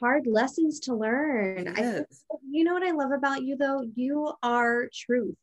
Hard 0.00 0.26
lessons 0.26 0.80
to 0.80 0.94
learn. 0.94 1.74
I, 1.76 2.02
you 2.50 2.64
know 2.64 2.72
what 2.72 2.82
I 2.82 2.90
love 2.90 3.12
about 3.12 3.42
you 3.42 3.56
though? 3.56 3.82
You 3.94 4.32
are 4.42 4.88
truth. 4.92 5.36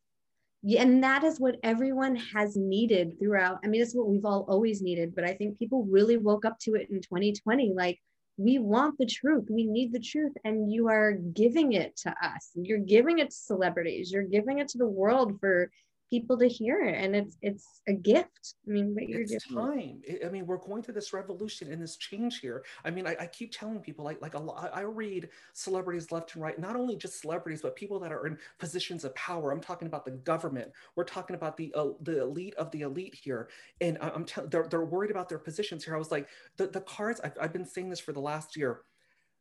And 0.78 1.02
that 1.04 1.24
is 1.24 1.38
what 1.38 1.56
everyone 1.62 2.16
has 2.16 2.56
needed 2.56 3.18
throughout. 3.18 3.58
I 3.62 3.66
mean, 3.66 3.82
it's 3.82 3.94
what 3.94 4.08
we've 4.08 4.24
all 4.24 4.46
always 4.48 4.80
needed, 4.80 5.14
but 5.14 5.24
I 5.24 5.34
think 5.34 5.58
people 5.58 5.84
really 5.84 6.16
woke 6.16 6.44
up 6.44 6.58
to 6.60 6.74
it 6.74 6.88
in 6.90 7.02
2020. 7.02 7.72
Like, 7.74 8.00
we 8.36 8.58
want 8.58 8.98
the 8.98 9.06
truth 9.06 9.44
we 9.48 9.64
need 9.64 9.92
the 9.92 10.00
truth 10.00 10.32
and 10.44 10.72
you 10.72 10.88
are 10.88 11.12
giving 11.12 11.72
it 11.72 11.96
to 11.96 12.10
us 12.20 12.50
you're 12.54 12.78
giving 12.78 13.20
it 13.20 13.30
to 13.30 13.36
celebrities 13.36 14.10
you're 14.10 14.24
giving 14.24 14.58
it 14.58 14.68
to 14.68 14.78
the 14.78 14.86
world 14.86 15.38
for 15.38 15.70
people 16.10 16.38
to 16.38 16.46
hear 16.46 16.82
it 16.82 16.94
and 16.94 17.16
it's 17.16 17.36
it's 17.42 17.80
a 17.88 17.92
gift 17.92 18.54
i 18.66 18.70
mean 18.70 18.94
but 18.94 19.08
you're 19.08 19.22
it's 19.22 19.46
time. 19.52 20.00
I 20.24 20.28
mean 20.28 20.46
we're 20.46 20.58
going 20.58 20.82
through 20.82 20.94
this 20.94 21.12
revolution 21.12 21.72
and 21.72 21.80
this 21.82 21.96
change 21.96 22.40
here. 22.40 22.64
I 22.84 22.90
mean 22.90 23.06
i, 23.06 23.16
I 23.18 23.26
keep 23.26 23.52
telling 23.52 23.80
people 23.80 24.04
like 24.04 24.20
like 24.20 24.34
a 24.34 24.38
lot 24.38 24.70
i 24.74 24.82
read 24.82 25.28
celebrities 25.54 26.12
left 26.12 26.34
and 26.34 26.42
right 26.42 26.58
not 26.58 26.76
only 26.76 26.96
just 26.96 27.20
celebrities 27.20 27.62
but 27.62 27.74
people 27.74 27.98
that 28.00 28.12
are 28.12 28.26
in 28.26 28.38
positions 28.58 29.04
of 29.04 29.14
power. 29.14 29.50
I'm 29.50 29.60
talking 29.60 29.86
about 29.86 30.04
the 30.04 30.12
government. 30.12 30.70
We're 30.94 31.04
talking 31.04 31.36
about 31.36 31.56
the 31.56 31.72
uh, 31.74 31.90
the 32.02 32.22
elite 32.22 32.54
of 32.56 32.70
the 32.70 32.82
elite 32.82 33.14
here. 33.14 33.48
And 33.80 33.98
i'm 34.00 34.24
telling 34.24 34.50
they're, 34.50 34.68
they're 34.68 34.84
worried 34.84 35.10
about 35.10 35.28
their 35.28 35.38
positions 35.38 35.84
here. 35.84 35.94
I 35.94 35.98
was 35.98 36.10
like 36.10 36.28
the, 36.56 36.66
the 36.66 36.82
cards 36.82 37.20
I've, 37.24 37.36
I've 37.40 37.52
been 37.52 37.66
saying 37.66 37.90
this 37.90 38.00
for 38.00 38.12
the 38.12 38.20
last 38.20 38.56
year. 38.56 38.82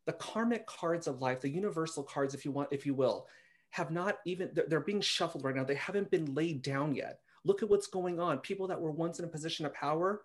The 0.05 0.13
karmic 0.13 0.65
cards 0.65 1.07
of 1.07 1.21
life 1.21 1.41
the 1.41 1.49
universal 1.49 2.03
cards 2.03 2.33
if 2.33 2.45
you 2.45 2.51
want 2.51 2.69
if 2.71 2.85
you 2.85 2.93
will 2.93 3.27
have 3.73 3.89
not 3.89 4.19
even, 4.25 4.51
they're, 4.53 4.65
they're 4.67 4.79
being 4.79 5.01
shuffled 5.01 5.43
right 5.43 5.55
now. 5.55 5.63
They 5.63 5.75
haven't 5.75 6.11
been 6.11 6.33
laid 6.35 6.61
down 6.61 6.93
yet. 6.93 7.19
Look 7.43 7.63
at 7.63 7.69
what's 7.69 7.87
going 7.87 8.19
on. 8.19 8.37
People 8.37 8.67
that 8.67 8.79
were 8.79 8.91
once 8.91 9.17
in 9.17 9.25
a 9.25 9.27
position 9.27 9.65
of 9.65 9.73
power 9.73 10.21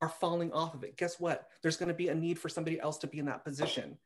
are 0.00 0.08
falling 0.08 0.52
off 0.52 0.74
of 0.74 0.84
it. 0.84 0.96
Guess 0.96 1.18
what? 1.18 1.48
There's 1.60 1.76
going 1.76 1.88
to 1.88 1.94
be 1.94 2.08
a 2.08 2.14
need 2.14 2.38
for 2.38 2.48
somebody 2.48 2.78
else 2.78 2.98
to 2.98 3.08
be 3.08 3.18
in 3.18 3.26
that 3.26 3.44
position. 3.44 3.98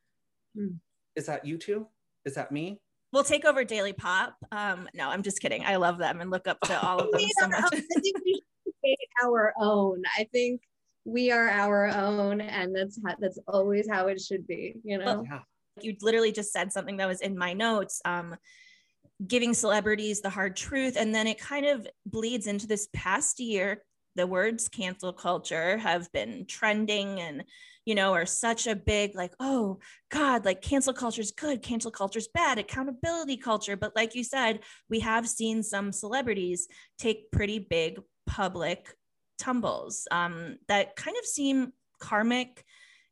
Hmm. 0.57 0.77
Is 1.17 1.27
that 1.27 1.45
you 1.45 1.59
two? 1.59 1.87
Is 2.25 2.35
that 2.37 2.51
me? 2.51 2.81
We'll 3.13 3.25
take 3.25 3.45
over 3.45 3.63
Daily 3.63 3.93
Pop. 3.93 4.35
Um, 4.53 4.89
no, 4.95 5.11
I'm 5.11 5.23
just 5.23 5.41
kidding. 5.41 5.65
I 5.65 5.77
love 5.77 5.99
them 5.99 6.23
and 6.23 6.31
look 6.31 6.49
up 6.49 6.59
to 6.63 6.81
all 6.81 6.99
of 6.99 7.13
them 7.13 7.21
so 7.39 7.49
much. 7.49 7.65
I 7.65 7.81
think 7.81 8.17
we 8.25 8.43
should 8.65 9.09
our 9.23 9.53
own. 9.61 10.03
I 10.17 10.25
think 10.33 10.63
we 11.05 11.31
are 11.31 11.49
our 11.49 11.89
own, 11.89 12.41
and 12.41 12.75
that's 12.75 12.99
how, 13.05 13.15
that's 13.19 13.39
always 13.49 13.87
how 13.91 14.09
it 14.09 14.21
should 14.21 14.47
be. 14.47 14.77
You 14.83 14.99
know. 14.99 15.05
Well, 15.05 15.25
yeah. 15.25 15.41
You 15.81 15.95
literally 16.03 16.33
just 16.33 16.53
said 16.53 16.73
something 16.73 16.97
that 16.97 17.07
was 17.07 17.21
in 17.21 17.39
my 17.39 17.53
notes. 17.53 18.01
Um, 18.05 18.37
giving 19.27 19.55
celebrities 19.55 20.21
the 20.21 20.31
hard 20.31 20.57
truth. 20.57 20.97
And 20.97 21.15
then 21.15 21.27
it 21.27 21.41
kind 21.41 21.67
of 21.67 21.87
bleeds 22.07 22.47
into 22.47 22.67
this 22.67 22.89
past 22.93 23.41
year. 23.41 23.83
The 24.15 24.27
words 24.27 24.69
cancel 24.69 25.13
culture 25.13 25.79
have 25.79 26.11
been 26.13 26.45
trending 26.47 27.21
and, 27.21 27.45
you 27.85 27.95
know, 27.95 28.13
are 28.15 28.27
such 28.27 28.67
a 28.67 28.77
big, 28.77 29.15
like, 29.15 29.33
oh 29.41 29.79
God, 30.11 30.45
like 30.45 30.63
cancel 30.63 30.93
culture 30.93 31.21
is 31.21 31.33
good, 31.33 31.63
cancel 31.63 31.91
culture 31.91 32.19
is 32.19 32.29
bad, 32.29 32.59
accountability 32.59 33.37
culture. 33.37 33.77
But 33.77 33.95
like 33.95 34.15
you 34.15 34.25
said, 34.25 34.61
we 34.91 35.01
have 35.01 35.29
seen 35.29 35.63
some 35.63 35.93
celebrities 35.93 36.69
take 36.99 37.31
pretty 37.31 37.59
big 37.59 38.01
public 38.27 38.95
tumbles 39.39 40.07
um, 40.11 40.57
that 40.69 40.97
kind 40.97 41.17
of 41.17 41.25
seem 41.25 41.73
karmic 42.01 42.65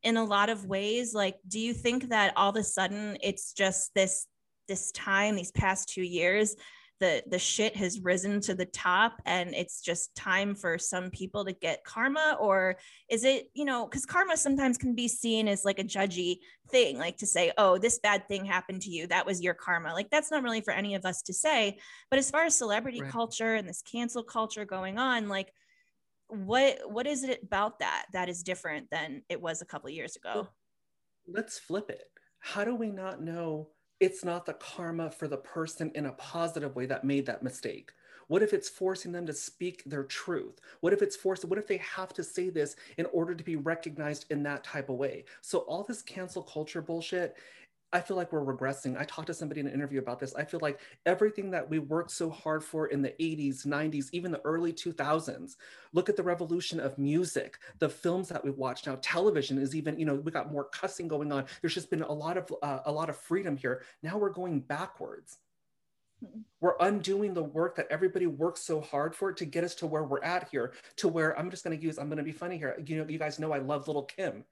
in 0.02 0.16
a 0.16 0.24
lot 0.24 0.48
of 0.48 0.66
ways. 0.66 1.14
Like, 1.14 1.36
do 1.48 1.58
you 1.58 1.72
think 1.72 2.10
that 2.10 2.32
all 2.36 2.50
of 2.50 2.56
a 2.56 2.62
sudden 2.62 3.16
it's 3.22 3.52
just 3.52 3.92
this 3.94 4.26
this 4.66 4.92
time, 4.92 5.36
these 5.36 5.52
past 5.52 5.88
two 5.88 6.02
years, 6.02 6.56
the 6.98 7.22
the 7.26 7.38
shit 7.38 7.76
has 7.76 8.00
risen 8.00 8.40
to 8.40 8.54
the 8.54 8.64
top 8.64 9.20
and 9.26 9.54
it's 9.54 9.82
just 9.82 10.14
time 10.14 10.54
for 10.54 10.78
some 10.78 11.10
people 11.10 11.44
to 11.44 11.52
get 11.52 11.84
karma 11.84 12.38
or 12.40 12.76
is 13.10 13.22
it 13.24 13.50
you 13.54 13.66
know 13.66 13.86
because 13.86 14.06
karma 14.06 14.36
sometimes 14.36 14.78
can 14.78 14.94
be 14.94 15.06
seen 15.06 15.46
as 15.46 15.64
like 15.64 15.78
a 15.78 15.84
judgy 15.84 16.38
thing 16.70 16.98
like 16.98 17.18
to 17.18 17.26
say 17.26 17.52
oh 17.58 17.76
this 17.76 17.98
bad 17.98 18.26
thing 18.28 18.44
happened 18.44 18.80
to 18.82 18.90
you. 18.90 19.06
That 19.06 19.26
was 19.26 19.42
your 19.42 19.54
karma. 19.54 19.92
Like 19.92 20.10
that's 20.10 20.30
not 20.30 20.42
really 20.42 20.62
for 20.62 20.72
any 20.72 20.94
of 20.94 21.04
us 21.04 21.22
to 21.22 21.32
say 21.32 21.78
but 22.10 22.18
as 22.18 22.30
far 22.30 22.44
as 22.44 22.56
celebrity 22.56 23.02
right. 23.02 23.10
culture 23.10 23.54
and 23.54 23.68
this 23.68 23.82
cancel 23.82 24.22
culture 24.22 24.64
going 24.64 24.98
on 24.98 25.28
like 25.28 25.52
what 26.28 26.78
what 26.90 27.06
is 27.06 27.22
it 27.24 27.42
about 27.42 27.78
that 27.78 28.06
that 28.12 28.28
is 28.28 28.42
different 28.42 28.90
than 28.90 29.22
it 29.28 29.40
was 29.40 29.62
a 29.62 29.66
couple 29.66 29.90
years 29.90 30.16
ago? 30.16 30.32
Well, 30.34 30.54
let's 31.28 31.58
flip 31.58 31.90
it. 31.90 32.04
How 32.40 32.64
do 32.64 32.74
we 32.74 32.90
not 32.90 33.22
know 33.22 33.68
it's 34.00 34.24
not 34.24 34.46
the 34.46 34.54
karma 34.54 35.10
for 35.10 35.28
the 35.28 35.36
person 35.36 35.90
in 35.94 36.06
a 36.06 36.12
positive 36.12 36.76
way 36.76 36.86
that 36.86 37.04
made 37.04 37.26
that 37.26 37.42
mistake? 37.42 37.92
What 38.28 38.42
if 38.42 38.52
it's 38.52 38.68
forcing 38.68 39.12
them 39.12 39.26
to 39.26 39.32
speak 39.32 39.84
their 39.86 40.02
truth? 40.02 40.60
What 40.80 40.92
if 40.92 41.00
it's 41.00 41.16
forced? 41.16 41.44
What 41.44 41.58
if 41.58 41.68
they 41.68 41.76
have 41.78 42.12
to 42.14 42.24
say 42.24 42.50
this 42.50 42.76
in 42.98 43.06
order 43.12 43.34
to 43.34 43.44
be 43.44 43.56
recognized 43.56 44.26
in 44.30 44.42
that 44.42 44.64
type 44.64 44.88
of 44.88 44.96
way? 44.96 45.24
So 45.42 45.60
all 45.60 45.84
this 45.84 46.02
cancel 46.02 46.42
culture 46.42 46.82
bullshit, 46.82 47.36
I 47.96 48.00
feel 48.02 48.14
like 48.18 48.30
we're 48.30 48.44
regressing. 48.44 49.00
I 49.00 49.04
talked 49.04 49.28
to 49.28 49.34
somebody 49.34 49.62
in 49.62 49.66
an 49.66 49.72
interview 49.72 50.00
about 50.00 50.20
this. 50.20 50.34
I 50.34 50.44
feel 50.44 50.60
like 50.60 50.80
everything 51.06 51.50
that 51.52 51.66
we 51.66 51.78
worked 51.78 52.10
so 52.10 52.28
hard 52.28 52.62
for 52.62 52.88
in 52.88 53.00
the 53.00 53.14
80s, 53.18 53.66
90s, 53.66 54.08
even 54.12 54.30
the 54.30 54.42
early 54.44 54.70
2000s, 54.70 55.56
look 55.94 56.10
at 56.10 56.16
the 56.16 56.22
revolution 56.22 56.78
of 56.78 56.98
music, 56.98 57.58
the 57.78 57.88
films 57.88 58.28
that 58.28 58.44
we 58.44 58.50
watch 58.50 58.86
now. 58.86 58.98
Television 59.00 59.56
is 59.56 59.74
even, 59.74 59.98
you 59.98 60.04
know, 60.04 60.16
we 60.16 60.30
got 60.30 60.52
more 60.52 60.64
cussing 60.64 61.08
going 61.08 61.32
on. 61.32 61.46
There's 61.62 61.72
just 61.72 61.88
been 61.88 62.02
a 62.02 62.12
lot 62.12 62.36
of 62.36 62.52
uh, 62.62 62.80
a 62.84 62.92
lot 62.92 63.08
of 63.08 63.16
freedom 63.16 63.56
here. 63.56 63.82
Now 64.02 64.18
we're 64.18 64.28
going 64.28 64.60
backwards. 64.60 65.38
Hmm. 66.22 66.40
We're 66.60 66.76
undoing 66.80 67.32
the 67.32 67.44
work 67.44 67.76
that 67.76 67.86
everybody 67.88 68.26
works 68.26 68.60
so 68.60 68.82
hard 68.82 69.14
for 69.14 69.32
to 69.32 69.44
get 69.46 69.64
us 69.64 69.74
to 69.76 69.86
where 69.86 70.04
we're 70.04 70.22
at 70.22 70.50
here, 70.50 70.74
to 70.96 71.08
where 71.08 71.38
I'm 71.38 71.50
just 71.50 71.64
going 71.64 71.78
to 71.78 71.82
use, 71.82 71.98
I'm 71.98 72.08
going 72.08 72.18
to 72.18 72.22
be 72.22 72.32
funny 72.32 72.58
here. 72.58 72.76
You 72.84 72.98
know, 72.98 73.08
you 73.08 73.18
guys 73.18 73.38
know 73.38 73.52
I 73.52 73.58
love 73.58 73.88
Lil' 73.88 74.02
Kim. 74.02 74.44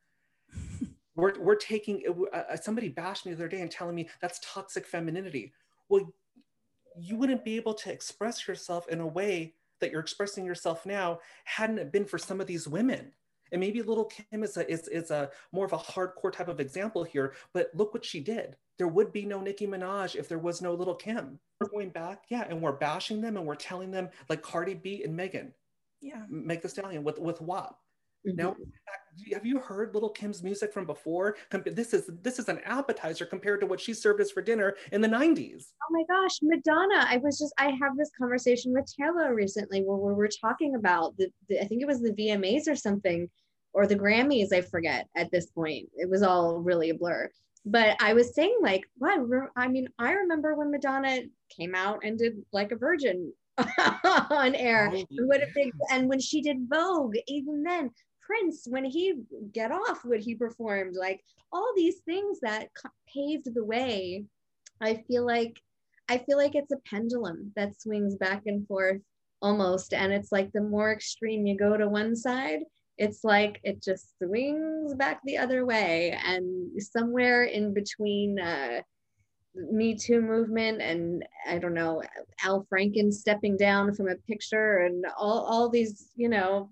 we're, 1.16 1.38
we're 1.40 1.54
taking 1.54 2.02
uh, 2.32 2.36
uh, 2.36 2.56
somebody 2.56 2.88
bashed 2.88 3.26
me 3.26 3.32
the 3.32 3.38
other 3.38 3.48
day 3.48 3.60
and 3.60 3.70
telling 3.70 3.94
me 3.94 4.08
that's 4.20 4.40
toxic 4.42 4.86
femininity 4.86 5.52
well 5.88 6.12
you 6.96 7.16
wouldn't 7.16 7.44
be 7.44 7.56
able 7.56 7.74
to 7.74 7.92
express 7.92 8.46
yourself 8.46 8.88
in 8.88 9.00
a 9.00 9.06
way 9.06 9.54
that 9.80 9.90
you're 9.90 10.00
expressing 10.00 10.44
yourself 10.44 10.86
now 10.86 11.18
hadn't 11.44 11.78
it 11.78 11.92
been 11.92 12.04
for 12.04 12.18
some 12.18 12.40
of 12.40 12.46
these 12.46 12.68
women 12.68 13.12
and 13.54 13.60
maybe 13.60 13.82
Lil' 13.82 14.06
Kim 14.06 14.42
is 14.42 14.56
a 14.56 14.68
is, 14.68 14.88
is 14.88 15.12
a 15.12 15.30
more 15.52 15.64
of 15.64 15.72
a 15.72 15.78
hardcore 15.78 16.32
type 16.32 16.48
of 16.48 16.58
example 16.58 17.04
here, 17.04 17.34
but 17.52 17.70
look 17.72 17.94
what 17.94 18.04
she 18.04 18.18
did. 18.18 18.56
There 18.78 18.88
would 18.88 19.12
be 19.12 19.24
no 19.24 19.40
Nicki 19.40 19.66
Minaj 19.66 20.16
if 20.16 20.28
there 20.28 20.40
was 20.40 20.60
no 20.60 20.74
Lil' 20.74 20.96
Kim. 20.96 21.38
We're 21.60 21.68
going 21.68 21.90
back, 21.90 22.24
yeah, 22.28 22.46
and 22.48 22.60
we're 22.60 22.72
bashing 22.72 23.20
them 23.20 23.36
and 23.36 23.46
we're 23.46 23.54
telling 23.54 23.92
them 23.92 24.08
like 24.28 24.42
Cardi 24.42 24.74
B 24.74 25.04
and 25.04 25.16
Megan, 25.16 25.54
yeah, 26.00 26.24
make 26.28 26.62
the 26.62 26.68
stallion 26.68 27.04
with 27.04 27.20
with 27.20 27.40
WAP. 27.40 27.78
Mm-hmm. 28.26 28.62
Have 29.32 29.46
you 29.46 29.58
heard 29.60 29.94
Lil' 29.94 30.10
Kim's 30.10 30.42
music 30.42 30.72
from 30.72 30.86
before? 30.86 31.36
This 31.66 31.94
is 31.94 32.10
this 32.22 32.38
is 32.38 32.48
an 32.48 32.60
appetizer 32.64 33.26
compared 33.26 33.60
to 33.60 33.66
what 33.66 33.80
she 33.80 33.94
served 33.94 34.20
us 34.20 34.30
for 34.30 34.42
dinner 34.42 34.74
in 34.92 35.00
the 35.00 35.08
90s. 35.08 35.66
Oh 35.82 35.92
my 35.92 36.02
gosh, 36.08 36.38
Madonna. 36.42 37.06
I 37.08 37.18
was 37.18 37.38
just 37.38 37.54
I 37.58 37.66
have 37.66 37.96
this 37.96 38.10
conversation 38.18 38.72
with 38.72 38.92
Taylor 38.98 39.34
recently 39.34 39.82
where 39.82 39.98
we 39.98 40.14
were 40.14 40.28
talking 40.28 40.74
about 40.74 41.16
the, 41.16 41.28
the 41.48 41.60
I 41.60 41.66
think 41.66 41.82
it 41.82 41.86
was 41.86 42.00
the 42.00 42.12
VMAs 42.12 42.68
or 42.68 42.74
something 42.74 43.28
or 43.74 43.86
the 43.86 43.96
Grammys, 43.96 44.52
I 44.52 44.62
forget 44.62 45.08
at 45.16 45.30
this 45.30 45.46
point. 45.46 45.88
It 45.96 46.08
was 46.08 46.22
all 46.22 46.58
really 46.58 46.90
a 46.90 46.94
blur. 46.94 47.28
But 47.66 47.96
I 48.00 48.14
was 48.14 48.34
saying 48.34 48.58
like, 48.62 48.84
what 48.98 49.18
I 49.56 49.68
mean, 49.68 49.88
I 49.98 50.12
remember 50.12 50.54
when 50.54 50.70
Madonna 50.70 51.22
came 51.54 51.74
out 51.74 52.00
and 52.04 52.18
did 52.18 52.34
like 52.52 52.72
a 52.72 52.76
virgin 52.76 53.32
on 53.58 54.54
air. 54.54 54.90
Oh, 54.92 55.04
what 55.26 55.42
a 55.42 55.46
big 55.54 55.72
and 55.90 56.08
when 56.08 56.20
she 56.20 56.40
did 56.40 56.68
Vogue, 56.68 57.16
even 57.26 57.62
then, 57.62 57.90
Prince 58.26 58.66
when 58.68 58.84
he 58.84 59.14
get 59.52 59.70
off 59.70 60.04
what 60.04 60.20
he 60.20 60.34
performed, 60.34 60.96
like 60.96 61.22
all 61.52 61.72
these 61.76 62.00
things 62.00 62.40
that 62.40 62.68
paved 63.12 63.52
the 63.54 63.64
way. 63.64 64.24
I 64.80 65.04
feel 65.08 65.24
like 65.26 65.60
I 66.08 66.18
feel 66.18 66.36
like 66.36 66.54
it's 66.54 66.72
a 66.72 66.88
pendulum 66.88 67.52
that 67.56 67.80
swings 67.80 68.16
back 68.16 68.42
and 68.46 68.66
forth 68.66 69.00
almost, 69.40 69.94
and 69.94 70.12
it's 70.12 70.32
like 70.32 70.52
the 70.52 70.60
more 70.60 70.92
extreme 70.92 71.46
you 71.46 71.56
go 71.56 71.76
to 71.76 71.88
one 71.88 72.14
side, 72.14 72.60
it's 72.98 73.24
like 73.24 73.60
it 73.62 73.82
just 73.82 74.18
swings 74.18 74.94
back 74.94 75.20
the 75.24 75.38
other 75.38 75.64
way, 75.64 76.18
and 76.24 76.70
somewhere 76.82 77.44
in 77.44 77.74
between. 77.74 78.38
Uh, 78.38 78.82
me 79.70 79.94
Too 79.94 80.20
movement 80.20 80.82
and 80.82 81.24
I 81.46 81.58
don't 81.58 81.74
know 81.74 82.02
Al 82.42 82.66
Franken 82.68 83.12
stepping 83.12 83.56
down 83.56 83.94
from 83.94 84.08
a 84.08 84.16
picture 84.26 84.78
and 84.78 85.06
all 85.16 85.44
all 85.44 85.68
these 85.68 86.08
you 86.16 86.28
know 86.28 86.70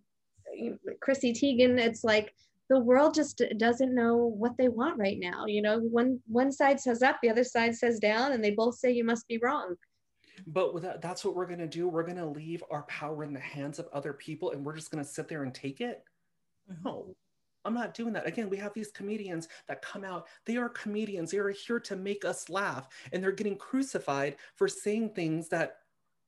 Chrissy 1.01 1.33
Teigen, 1.33 1.79
it's 1.79 2.05
like 2.05 2.35
the 2.69 2.79
world 2.79 3.15
just 3.15 3.43
doesn't 3.59 3.95
know 3.95 4.17
what 4.17 4.57
they 4.57 4.69
want 4.69 4.99
right 4.99 5.19
now. 5.19 5.47
You 5.47 5.63
know, 5.63 5.79
one 5.81 6.21
one 6.27 6.51
side 6.51 6.81
says 6.81 7.03
up, 7.03 7.17
the 7.23 7.31
other 7.31 7.45
side 7.45 7.75
says 7.75 7.99
down, 7.99 8.33
and 8.33 8.43
they 8.43 8.53
both 8.53 8.77
say 8.77 8.91
you 8.91 9.05
must 9.05 9.29
be 9.29 9.39
wrong. 9.39 9.75
But 10.47 10.81
that, 10.83 11.03
that's 11.03 11.25
what 11.25 11.35
we're 11.35 11.47
gonna 11.47 11.67
do. 11.67 11.89
We're 11.89 12.07
gonna 12.07 12.29
leave 12.29 12.65
our 12.71 12.83
power 12.85 13.25
in 13.25 13.33
the 13.33 13.41
hands 13.41 13.79
of 13.79 13.89
other 13.93 14.13
people, 14.13 14.53
and 14.53 14.65
we're 14.65 14.77
just 14.77 14.91
gonna 14.91 15.05
sit 15.05 15.29
there 15.29 15.43
and 15.43 15.55
take 15.55 15.81
it. 15.81 16.03
Mm-hmm. 16.71 16.89
No, 16.89 17.15
I'm 17.65 17.75
not 17.75 17.95
doing 17.95 18.13
that. 18.15 18.27
Again, 18.27 18.49
we 18.49 18.57
have 18.57 18.73
these 18.75 18.91
comedians 18.91 19.49
that 19.69 19.83
come 19.83 20.05
out. 20.05 20.27
They 20.47 20.57
are 20.57 20.69
comedians. 20.69 21.31
They 21.31 21.39
are 21.39 21.51
here 21.51 21.81
to 21.81 21.97
make 21.97 22.25
us 22.25 22.49
laugh. 22.49 22.89
And 23.13 23.23
they're 23.23 23.33
getting 23.33 23.57
crucified 23.57 24.37
for 24.57 24.69
saying 24.69 25.11
things 25.11 25.49
that 25.51 25.77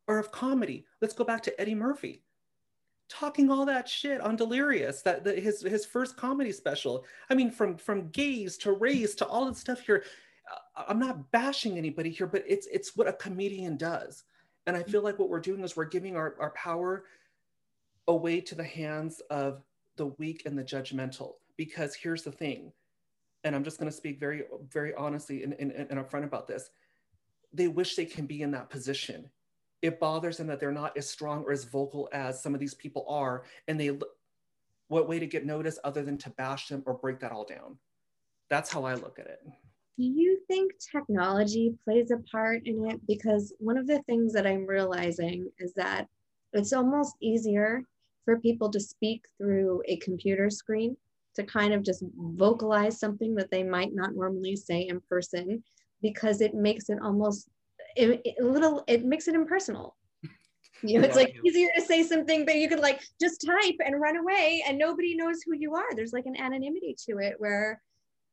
are 0.08 0.18
of 0.18 0.30
comedy. 0.30 0.84
Let's 1.00 1.14
go 1.14 1.24
back 1.24 1.42
to 1.44 1.60
Eddie 1.60 1.74
Murphy 1.74 2.23
talking 3.08 3.50
all 3.50 3.66
that 3.66 3.88
shit 3.88 4.20
on 4.20 4.36
Delirious, 4.36 5.02
that, 5.02 5.24
his 5.26 5.62
his 5.62 5.84
first 5.84 6.16
comedy 6.16 6.52
special. 6.52 7.04
I 7.30 7.34
mean, 7.34 7.50
from 7.50 7.76
from 7.76 8.08
gays 8.08 8.56
to 8.58 8.72
race 8.72 9.14
to 9.16 9.26
all 9.26 9.46
that 9.46 9.56
stuff 9.56 9.80
here. 9.80 10.04
Uh, 10.50 10.84
I'm 10.88 10.98
not 10.98 11.30
bashing 11.30 11.78
anybody 11.78 12.10
here, 12.10 12.26
but 12.26 12.44
it's 12.46 12.66
it's 12.66 12.96
what 12.96 13.08
a 13.08 13.12
comedian 13.12 13.76
does. 13.76 14.24
And 14.66 14.76
I 14.76 14.82
feel 14.82 15.02
like 15.02 15.18
what 15.18 15.28
we're 15.28 15.40
doing 15.40 15.62
is 15.62 15.76
we're 15.76 15.84
giving 15.84 16.16
our, 16.16 16.36
our 16.40 16.50
power 16.50 17.04
away 18.08 18.40
to 18.40 18.54
the 18.54 18.64
hands 18.64 19.20
of 19.30 19.62
the 19.96 20.06
weak 20.06 20.42
and 20.46 20.58
the 20.58 20.64
judgmental. 20.64 21.34
Because 21.56 21.94
here's 21.94 22.22
the 22.22 22.32
thing, 22.32 22.72
and 23.44 23.54
I'm 23.54 23.62
just 23.62 23.78
going 23.78 23.90
to 23.90 23.96
speak 23.96 24.18
very, 24.18 24.44
very 24.70 24.94
honestly 24.94 25.44
and, 25.44 25.54
and, 25.54 25.70
and 25.70 26.00
upfront 26.00 26.24
about 26.24 26.48
this. 26.48 26.70
They 27.52 27.68
wish 27.68 27.94
they 27.94 28.06
can 28.06 28.26
be 28.26 28.42
in 28.42 28.50
that 28.52 28.70
position 28.70 29.30
it 29.84 30.00
bothers 30.00 30.38
them 30.38 30.46
that 30.46 30.58
they're 30.58 30.72
not 30.72 30.96
as 30.96 31.08
strong 31.08 31.44
or 31.44 31.52
as 31.52 31.64
vocal 31.64 32.08
as 32.10 32.42
some 32.42 32.54
of 32.54 32.60
these 32.60 32.72
people 32.72 33.04
are 33.06 33.44
and 33.68 33.78
they 33.78 33.90
what 34.88 35.08
way 35.08 35.18
to 35.18 35.26
get 35.26 35.44
noticed 35.44 35.78
other 35.84 36.02
than 36.02 36.16
to 36.16 36.30
bash 36.30 36.68
them 36.68 36.82
or 36.86 36.94
break 36.94 37.20
that 37.20 37.32
all 37.32 37.44
down? 37.44 37.76
That's 38.48 38.72
how 38.72 38.84
i 38.84 38.94
look 38.94 39.18
at 39.18 39.26
it. 39.26 39.40
Do 39.98 40.04
you 40.04 40.40
think 40.48 40.72
technology 40.90 41.74
plays 41.84 42.10
a 42.10 42.18
part 42.32 42.62
in 42.66 42.90
it? 42.90 43.00
Because 43.06 43.52
one 43.58 43.76
of 43.76 43.86
the 43.86 44.02
things 44.04 44.32
that 44.32 44.46
i'm 44.46 44.66
realizing 44.66 45.50
is 45.58 45.74
that 45.74 46.08
it's 46.54 46.72
almost 46.72 47.16
easier 47.20 47.82
for 48.24 48.40
people 48.40 48.70
to 48.70 48.80
speak 48.80 49.26
through 49.36 49.82
a 49.86 49.98
computer 49.98 50.48
screen 50.48 50.96
to 51.34 51.42
kind 51.42 51.74
of 51.74 51.82
just 51.82 52.02
vocalize 52.16 52.98
something 52.98 53.34
that 53.34 53.50
they 53.50 53.62
might 53.62 53.94
not 53.94 54.14
normally 54.14 54.56
say 54.56 54.86
in 54.88 55.00
person 55.10 55.62
because 56.00 56.40
it 56.40 56.54
makes 56.54 56.88
it 56.88 56.98
almost 57.02 57.48
it, 57.96 58.20
it, 58.24 58.34
a 58.40 58.44
little 58.44 58.84
it 58.86 59.04
makes 59.04 59.28
it 59.28 59.34
impersonal. 59.34 59.96
You 60.82 60.98
know 60.98 61.06
it's 61.06 61.16
like 61.16 61.34
easier 61.46 61.68
to 61.76 61.80
say 61.80 62.02
something 62.02 62.44
but 62.44 62.56
you 62.56 62.68
could 62.68 62.80
like 62.80 63.00
just 63.18 63.46
type 63.46 63.76
and 63.82 63.98
run 63.98 64.18
away 64.18 64.62
and 64.68 64.76
nobody 64.76 65.16
knows 65.16 65.40
who 65.42 65.54
you 65.54 65.74
are. 65.74 65.94
There's 65.94 66.12
like 66.12 66.26
an 66.26 66.36
anonymity 66.38 66.94
to 67.06 67.18
it 67.20 67.36
where 67.38 67.80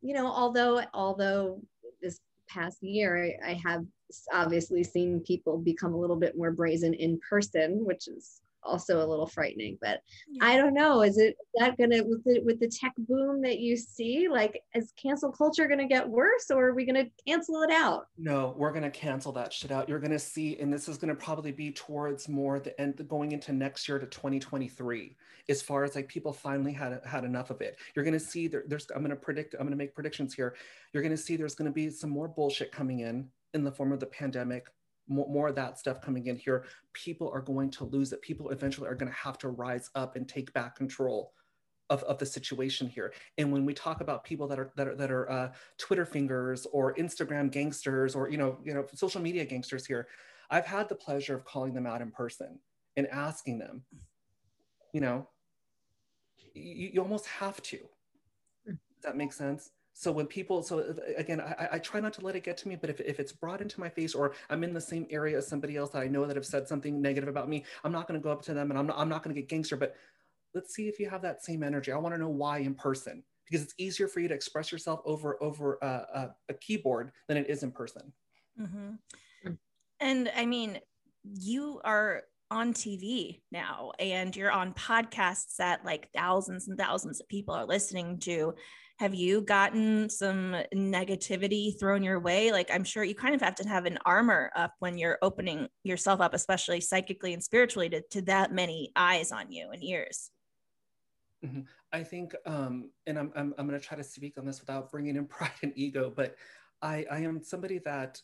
you 0.01 0.13
know 0.13 0.27
although 0.27 0.81
although 0.93 1.61
this 2.01 2.19
past 2.49 2.83
year 2.83 3.37
I, 3.41 3.51
I 3.51 3.61
have 3.63 3.85
obviously 4.33 4.83
seen 4.83 5.21
people 5.21 5.59
become 5.59 5.93
a 5.93 5.97
little 5.97 6.17
bit 6.17 6.37
more 6.37 6.51
brazen 6.51 6.93
in 6.93 7.21
person 7.29 7.85
which 7.85 8.09
is 8.09 8.41
also 8.63 9.05
a 9.05 9.07
little 9.07 9.27
frightening 9.27 9.77
but 9.81 10.01
yeah. 10.29 10.45
i 10.45 10.57
don't 10.57 10.73
know 10.73 11.01
is 11.01 11.17
it 11.17 11.35
that 11.55 11.77
gonna 11.77 12.03
with 12.03 12.23
the 12.23 12.41
with 12.43 12.59
the 12.59 12.67
tech 12.67 12.93
boom 12.97 13.41
that 13.41 13.59
you 13.59 13.75
see 13.75 14.27
like 14.29 14.61
is 14.75 14.93
cancel 15.01 15.31
culture 15.31 15.67
gonna 15.67 15.87
get 15.87 16.07
worse 16.07 16.49
or 16.49 16.67
are 16.67 16.73
we 16.73 16.85
gonna 16.85 17.05
cancel 17.27 17.61
it 17.63 17.71
out? 17.71 18.07
No 18.17 18.53
we're 18.57 18.71
gonna 18.71 18.89
cancel 18.89 19.31
that 19.33 19.51
shit 19.51 19.71
out. 19.71 19.89
You're 19.89 19.99
gonna 19.99 20.19
see 20.19 20.57
and 20.59 20.71
this 20.71 20.87
is 20.87 20.97
gonna 20.97 21.15
probably 21.15 21.51
be 21.51 21.71
towards 21.71 22.29
more 22.29 22.59
the 22.59 22.79
end 22.79 23.05
going 23.07 23.31
into 23.31 23.51
next 23.51 23.87
year 23.87 23.99
to 23.99 24.05
2023 24.05 25.15
as 25.49 25.61
far 25.61 25.83
as 25.83 25.95
like 25.95 26.07
people 26.07 26.33
finally 26.33 26.71
had 26.71 27.01
had 27.05 27.23
enough 27.23 27.49
of 27.49 27.61
it. 27.61 27.77
You're 27.95 28.05
gonna 28.05 28.19
see 28.19 28.47
there, 28.47 28.63
there's 28.67 28.87
i'm 28.95 29.01
gonna 29.01 29.15
predict 29.15 29.55
i'm 29.59 29.65
gonna 29.65 29.75
make 29.75 29.95
predictions 29.95 30.33
here. 30.33 30.55
You're 30.93 31.03
gonna 31.03 31.17
see 31.17 31.35
there's 31.35 31.55
gonna 31.55 31.71
be 31.71 31.89
some 31.89 32.09
more 32.09 32.27
bullshit 32.27 32.71
coming 32.71 32.99
in 32.99 33.29
in 33.53 33.63
the 33.63 33.71
form 33.71 33.91
of 33.91 33.99
the 33.99 34.05
pandemic 34.05 34.67
more, 35.11 35.49
of 35.49 35.55
that 35.55 35.77
stuff 35.77 36.01
coming 36.01 36.27
in 36.27 36.37
here, 36.37 36.65
people 36.93 37.29
are 37.33 37.41
going 37.41 37.69
to 37.71 37.85
lose 37.85 38.13
it. 38.13 38.21
People 38.21 38.49
eventually 38.49 38.87
are 38.87 38.95
going 38.95 39.11
to 39.11 39.17
have 39.17 39.37
to 39.39 39.49
rise 39.49 39.89
up 39.95 40.15
and 40.15 40.27
take 40.27 40.53
back 40.53 40.75
control 40.75 41.33
of, 41.89 42.03
of 42.03 42.17
the 42.17 42.25
situation 42.25 42.87
here. 42.87 43.13
And 43.37 43.51
when 43.51 43.65
we 43.65 43.73
talk 43.73 44.01
about 44.01 44.23
people 44.23 44.47
that 44.47 44.57
are 44.57 44.71
that 44.77 44.87
are, 44.87 44.95
that 44.95 45.11
are 45.11 45.29
uh, 45.29 45.51
Twitter 45.77 46.05
fingers 46.05 46.65
or 46.71 46.95
Instagram 46.95 47.51
gangsters 47.51 48.15
or 48.15 48.29
you 48.29 48.37
know 48.37 48.57
you 48.63 48.73
know 48.73 48.85
social 48.95 49.21
media 49.21 49.43
gangsters 49.45 49.85
here, 49.85 50.07
I've 50.49 50.65
had 50.65 50.87
the 50.87 50.95
pleasure 50.95 51.35
of 51.35 51.43
calling 51.43 51.73
them 51.73 51.85
out 51.85 52.01
in 52.01 52.11
person 52.11 52.59
and 52.97 53.07
asking 53.07 53.59
them, 53.59 53.83
you 54.93 55.01
know, 55.01 55.27
you, 56.53 56.91
you 56.93 57.01
almost 57.01 57.27
have 57.27 57.61
to. 57.63 57.77
Does 58.65 58.77
that 59.03 59.17
make 59.17 59.33
sense? 59.33 59.71
So 60.01 60.11
when 60.11 60.25
people 60.25 60.63
so 60.63 60.79
uh, 60.79 60.93
again 61.15 61.39
I, 61.39 61.69
I, 61.73 61.77
try 61.77 61.99
not 61.99 62.11
to 62.13 62.21
let 62.21 62.35
it 62.35 62.43
get 62.43 62.57
to 62.57 62.67
me 62.67 62.75
but 62.75 62.89
if, 62.89 62.99
if 63.01 63.19
it's 63.19 63.31
brought 63.31 63.61
into 63.61 63.79
my 63.79 63.87
face 63.87 64.15
or 64.15 64.33
i'm 64.49 64.63
in 64.63 64.73
the 64.73 64.81
same 64.81 65.05
area 65.11 65.37
as 65.37 65.47
somebody 65.47 65.77
else 65.77 65.91
that 65.91 66.01
i 66.01 66.07
know 66.07 66.25
that 66.25 66.35
have 66.35 66.45
said 66.45 66.67
something 66.67 66.99
negative 66.99 67.29
about 67.29 67.47
me 67.47 67.63
i'm 67.83 67.91
not 67.91 68.07
going 68.07 68.19
to 68.19 68.23
go 68.23 68.31
up 68.31 68.41
to 68.41 68.53
them 68.53 68.71
and 68.71 68.79
i'm 68.79 68.87
not, 68.87 68.97
I'm 68.97 69.09
not 69.09 69.23
going 69.23 69.35
to 69.35 69.39
get 69.39 69.47
gangster 69.47 69.77
but 69.77 69.95
let's 70.55 70.73
see 70.73 70.87
if 70.87 70.99
you 70.99 71.07
have 71.07 71.21
that 71.21 71.43
same 71.43 71.61
energy 71.61 71.91
i 71.91 71.97
want 71.97 72.15
to 72.15 72.19
know 72.19 72.29
why 72.29 72.59
in 72.59 72.73
person 72.73 73.23
because 73.45 73.63
it's 73.63 73.75
easier 73.77 74.07
for 74.07 74.21
you 74.21 74.27
to 74.27 74.33
express 74.33 74.71
yourself 74.71 75.01
over 75.05 75.41
over 75.41 75.77
a, 75.83 75.85
a, 75.85 76.35
a 76.49 76.53
keyboard 76.55 77.11
than 77.27 77.37
it 77.37 77.47
is 77.47 77.61
in 77.61 77.71
person 77.71 78.11
mm-hmm. 78.59 78.93
Hmm. 79.43 79.53
and 79.99 80.31
i 80.35 80.47
mean 80.47 80.79
you 81.23 81.79
are 81.83 82.23
on 82.49 82.73
TV 82.73 83.39
now 83.53 83.93
and 83.97 84.35
you're 84.35 84.51
on 84.51 84.73
podcasts 84.73 85.55
that 85.55 85.85
like 85.85 86.09
thousands 86.13 86.67
and 86.67 86.77
thousands 86.77 87.21
of 87.21 87.27
people 87.29 87.55
are 87.55 87.65
listening 87.65 88.19
to 88.19 88.53
have 89.01 89.15
you 89.15 89.41
gotten 89.41 90.09
some 90.09 90.55
negativity 90.73 91.77
thrown 91.79 92.03
your 92.03 92.19
way? 92.19 92.51
Like 92.51 92.69
i'm 92.71 92.83
sure 92.83 93.03
you 93.03 93.15
kind 93.15 93.33
of 93.33 93.41
have 93.41 93.55
to 93.55 93.67
have 93.67 93.85
an 93.85 93.97
armor 94.05 94.51
up 94.55 94.75
when 94.79 94.97
you're 94.97 95.17
opening 95.21 95.67
yourself 95.83 96.21
up 96.21 96.33
especially 96.33 96.79
psychically 96.79 97.33
and 97.33 97.43
spiritually 97.43 97.89
to, 97.89 98.01
to 98.11 98.21
that 98.23 98.53
many 98.53 98.91
eyes 98.95 99.31
on 99.31 99.51
you 99.51 99.71
and 99.71 99.83
ears. 99.83 100.29
Mm-hmm. 101.43 101.61
i 101.91 102.03
think 102.03 102.35
um 102.45 102.91
and 103.07 103.17
i'm 103.17 103.31
i'm, 103.35 103.55
I'm 103.57 103.67
going 103.67 103.79
to 103.79 103.83
try 103.83 103.97
to 103.97 104.03
speak 104.03 104.37
on 104.37 104.45
this 104.45 104.59
without 104.59 104.91
bringing 104.91 105.15
in 105.15 105.25
pride 105.37 105.49
and 105.63 105.73
ego 105.75 106.13
but 106.15 106.35
i 106.83 107.03
i 107.09 107.17
am 107.17 107.41
somebody 107.41 107.79
that 107.79 108.21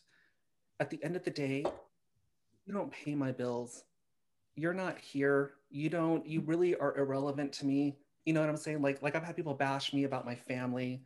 at 0.78 0.88
the 0.88 1.02
end 1.02 1.16
of 1.16 1.24
the 1.24 1.30
day 1.32 1.64
you 2.68 2.74
don't 2.74 2.92
pay 2.92 3.14
my 3.14 3.32
bills. 3.32 3.84
You're 4.54 4.74
not 4.74 4.98
here. 4.98 5.52
You 5.70 5.88
don't 5.88 6.26
you 6.26 6.42
really 6.42 6.76
are 6.76 6.96
irrelevant 6.98 7.52
to 7.54 7.66
me 7.66 7.96
you 8.28 8.34
know 8.34 8.40
what 8.40 8.50
I'm 8.50 8.58
saying? 8.58 8.82
Like, 8.82 9.00
like 9.00 9.16
I've 9.16 9.24
had 9.24 9.36
people 9.36 9.54
bash 9.54 9.94
me 9.94 10.04
about 10.04 10.26
my 10.26 10.34
family, 10.34 11.00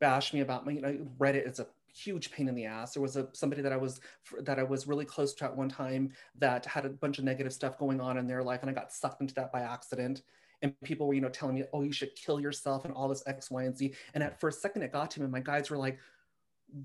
bash 0.00 0.32
me 0.32 0.40
about 0.40 0.64
my, 0.64 0.72
you 0.72 0.80
know, 0.80 1.06
Reddit 1.18 1.46
is 1.46 1.60
a 1.60 1.66
huge 1.94 2.32
pain 2.32 2.48
in 2.48 2.54
the 2.54 2.64
ass. 2.64 2.94
There 2.94 3.02
was 3.02 3.16
a 3.16 3.28
somebody 3.34 3.60
that 3.60 3.70
I 3.70 3.76
was 3.76 4.00
that 4.40 4.58
I 4.58 4.62
was 4.62 4.86
really 4.86 5.04
close 5.04 5.34
to 5.34 5.44
at 5.44 5.54
one 5.54 5.68
time 5.68 6.12
that 6.38 6.64
had 6.64 6.86
a 6.86 6.88
bunch 6.88 7.18
of 7.18 7.24
negative 7.24 7.52
stuff 7.52 7.78
going 7.78 8.00
on 8.00 8.16
in 8.16 8.26
their 8.26 8.42
life, 8.42 8.62
and 8.62 8.70
I 8.70 8.72
got 8.72 8.90
sucked 8.90 9.20
into 9.20 9.34
that 9.34 9.52
by 9.52 9.60
accident. 9.60 10.22
And 10.62 10.74
people 10.84 11.06
were, 11.06 11.12
you 11.12 11.20
know, 11.20 11.28
telling 11.28 11.54
me, 11.54 11.64
"Oh, 11.74 11.82
you 11.82 11.92
should 11.92 12.16
kill 12.16 12.40
yourself," 12.40 12.86
and 12.86 12.94
all 12.94 13.08
this 13.08 13.22
X, 13.26 13.50
Y, 13.50 13.64
and 13.64 13.76
Z. 13.76 13.94
And 14.14 14.24
at 14.24 14.40
first 14.40 14.62
second, 14.62 14.84
it 14.84 14.90
got 14.90 15.10
to 15.10 15.20
me, 15.20 15.24
and 15.24 15.32
my 15.32 15.40
guides 15.40 15.68
were 15.68 15.76
like, 15.76 15.98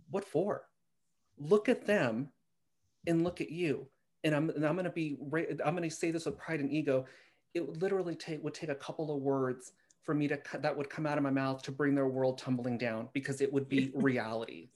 "What 0.10 0.26
for? 0.26 0.68
Look 1.38 1.70
at 1.70 1.86
them, 1.86 2.34
and 3.08 3.24
look 3.24 3.39
at 3.39 3.50
you." 3.50 3.88
And 4.26 4.36
I'm, 4.36 4.50
and 4.50 4.65
I'm 4.65 4.76
gonna 4.76 4.89
be, 4.89 5.18
I'm 5.63 5.74
gonna 5.74 5.89
say 5.89 6.12
this 6.12 6.26
with 6.26 6.38
pride 6.38 6.60
and 6.60 6.70
ego 6.70 7.06
it 7.53 7.67
would 7.67 7.81
literally 7.81 8.15
take 8.15 8.43
would 8.43 8.53
take 8.53 8.69
a 8.69 8.75
couple 8.75 9.13
of 9.13 9.21
words 9.21 9.73
for 10.03 10.13
me 10.13 10.27
to 10.27 10.39
that 10.62 10.75
would 10.75 10.89
come 10.89 11.05
out 11.05 11.17
of 11.17 11.23
my 11.23 11.29
mouth 11.29 11.62
to 11.63 11.71
bring 11.71 11.95
their 11.95 12.07
world 12.07 12.38
tumbling 12.38 12.77
down 12.77 13.09
because 13.13 13.41
it 13.41 13.51
would 13.51 13.67
be 13.69 13.91
reality. 13.95 14.69